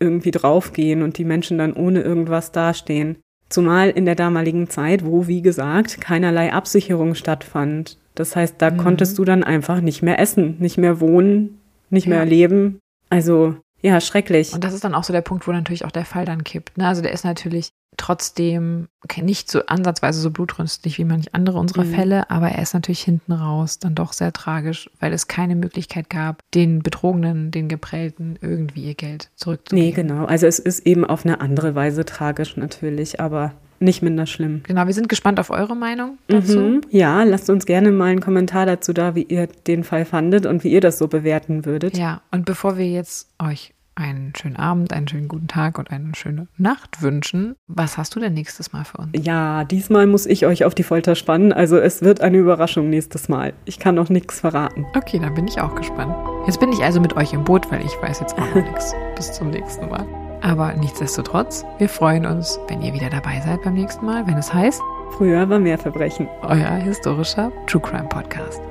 irgendwie 0.00 0.32
draufgehen 0.32 1.02
und 1.02 1.16
die 1.18 1.24
Menschen 1.24 1.58
dann 1.58 1.72
ohne 1.72 2.02
irgendwas 2.02 2.50
dastehen. 2.50 3.18
Zumal 3.52 3.90
in 3.90 4.06
der 4.06 4.14
damaligen 4.14 4.70
Zeit, 4.70 5.04
wo, 5.04 5.26
wie 5.26 5.42
gesagt, 5.42 6.00
keinerlei 6.00 6.52
Absicherung 6.54 7.14
stattfand. 7.14 7.98
Das 8.14 8.34
heißt, 8.34 8.54
da 8.58 8.70
Mhm. 8.70 8.78
konntest 8.78 9.18
du 9.18 9.24
dann 9.26 9.44
einfach 9.44 9.82
nicht 9.82 10.02
mehr 10.02 10.18
essen, 10.18 10.56
nicht 10.58 10.78
mehr 10.78 11.00
wohnen, 11.00 11.58
nicht 11.90 12.06
Ja. 12.06 12.16
mehr 12.16 12.24
leben. 12.24 12.78
Also, 13.10 13.56
ja, 13.82 14.00
schrecklich. 14.00 14.54
Und 14.54 14.64
das 14.64 14.72
ist 14.72 14.84
dann 14.84 14.94
auch 14.94 15.04
so 15.04 15.12
der 15.12 15.20
Punkt, 15.20 15.46
wo 15.46 15.52
natürlich 15.52 15.84
auch 15.84 15.90
der 15.90 16.06
Fall 16.06 16.24
dann 16.24 16.44
kippt. 16.44 16.78
Ne? 16.78 16.86
Also 16.88 17.02
der 17.02 17.12
ist 17.12 17.24
natürlich 17.26 17.70
trotzdem 17.96 18.88
okay, 19.04 19.22
nicht 19.22 19.50
so 19.50 19.66
ansatzweise 19.66 20.20
so 20.20 20.30
blutrünstig 20.30 20.98
wie 20.98 21.04
manch 21.04 21.34
andere 21.34 21.58
unserer 21.58 21.84
Mhm. 21.84 21.94
Fälle, 21.94 22.30
aber 22.30 22.48
er 22.48 22.62
ist 22.62 22.74
natürlich 22.74 23.02
hinten 23.02 23.32
raus 23.32 23.78
dann 23.78 23.94
doch 23.94 24.12
sehr 24.12 24.32
tragisch, 24.32 24.90
weil 25.00 25.12
es 25.12 25.28
keine 25.28 25.56
Möglichkeit 25.56 26.08
gab, 26.10 26.42
den 26.54 26.82
Betrogenen, 26.82 27.50
den 27.50 27.68
Geprellten 27.68 28.36
irgendwie 28.40 28.84
ihr 28.84 28.94
Geld 28.94 29.30
zurückzugeben. 29.36 29.88
Nee, 29.88 29.92
genau. 29.94 30.24
Also 30.24 30.46
es 30.46 30.58
ist 30.58 30.86
eben 30.86 31.04
auf 31.04 31.24
eine 31.24 31.40
andere 31.40 31.74
Weise 31.74 32.04
tragisch 32.04 32.56
natürlich, 32.56 33.20
aber 33.20 33.52
nicht 33.80 34.00
minder 34.02 34.26
schlimm. 34.26 34.62
Genau, 34.62 34.86
wir 34.86 34.94
sind 34.94 35.08
gespannt 35.08 35.40
auf 35.40 35.50
eure 35.50 35.74
Meinung 35.74 36.18
dazu. 36.28 36.58
Mhm. 36.58 36.80
Ja, 36.90 37.24
lasst 37.24 37.50
uns 37.50 37.66
gerne 37.66 37.90
mal 37.90 38.12
einen 38.12 38.20
Kommentar 38.20 38.64
dazu 38.64 38.92
da, 38.92 39.16
wie 39.16 39.24
ihr 39.24 39.48
den 39.66 39.82
Fall 39.82 40.04
fandet 40.04 40.46
und 40.46 40.62
wie 40.62 40.70
ihr 40.70 40.80
das 40.80 40.98
so 40.98 41.08
bewerten 41.08 41.64
würdet. 41.64 41.98
Ja, 41.98 42.22
und 42.30 42.44
bevor 42.44 42.78
wir 42.78 42.88
jetzt 42.88 43.28
euch 43.40 43.74
einen 43.94 44.32
schönen 44.36 44.56
Abend, 44.56 44.92
einen 44.92 45.08
schönen 45.08 45.28
guten 45.28 45.48
Tag 45.48 45.78
und 45.78 45.90
eine 45.90 46.14
schöne 46.14 46.48
Nacht 46.56 47.02
wünschen, 47.02 47.54
was 47.66 47.98
hast 47.98 48.14
du 48.14 48.20
denn 48.20 48.34
nächstes 48.34 48.72
Mal 48.72 48.84
für 48.84 48.98
uns? 48.98 49.10
Ja, 49.14 49.64
diesmal 49.64 50.06
muss 50.06 50.26
ich 50.26 50.46
euch 50.46 50.64
auf 50.64 50.74
die 50.74 50.82
Folter 50.82 51.14
spannen. 51.14 51.52
Also 51.52 51.78
es 51.78 52.02
wird 52.02 52.20
eine 52.20 52.38
Überraschung 52.38 52.90
nächstes 52.90 53.28
Mal. 53.28 53.52
Ich 53.64 53.78
kann 53.78 53.94
noch 53.94 54.08
nichts 54.08 54.40
verraten. 54.40 54.86
Okay, 54.96 55.18
dann 55.18 55.34
bin 55.34 55.46
ich 55.46 55.60
auch 55.60 55.74
gespannt. 55.74 56.14
Jetzt 56.46 56.60
bin 56.60 56.72
ich 56.72 56.82
also 56.82 57.00
mit 57.00 57.16
euch 57.16 57.32
im 57.32 57.44
Boot, 57.44 57.70
weil 57.70 57.84
ich 57.84 58.00
weiß 58.00 58.20
jetzt 58.20 58.34
auch 58.38 58.54
noch 58.54 58.62
nichts. 58.62 58.94
Bis 59.16 59.32
zum 59.32 59.50
nächsten 59.50 59.88
Mal. 59.88 60.06
Aber 60.40 60.72
nichtsdestotrotz, 60.74 61.64
wir 61.78 61.88
freuen 61.88 62.26
uns, 62.26 62.58
wenn 62.68 62.82
ihr 62.82 62.92
wieder 62.92 63.10
dabei 63.10 63.40
seid 63.40 63.62
beim 63.62 63.74
nächsten 63.74 64.04
Mal, 64.04 64.26
wenn 64.26 64.38
es 64.38 64.52
heißt, 64.52 64.82
Früher 65.16 65.48
war 65.50 65.58
mehr 65.58 65.78
Verbrechen. 65.78 66.26
euer 66.42 66.70
historischer 66.76 67.52
True 67.66 67.82
Crime 67.82 68.08
Podcast. 68.08 68.62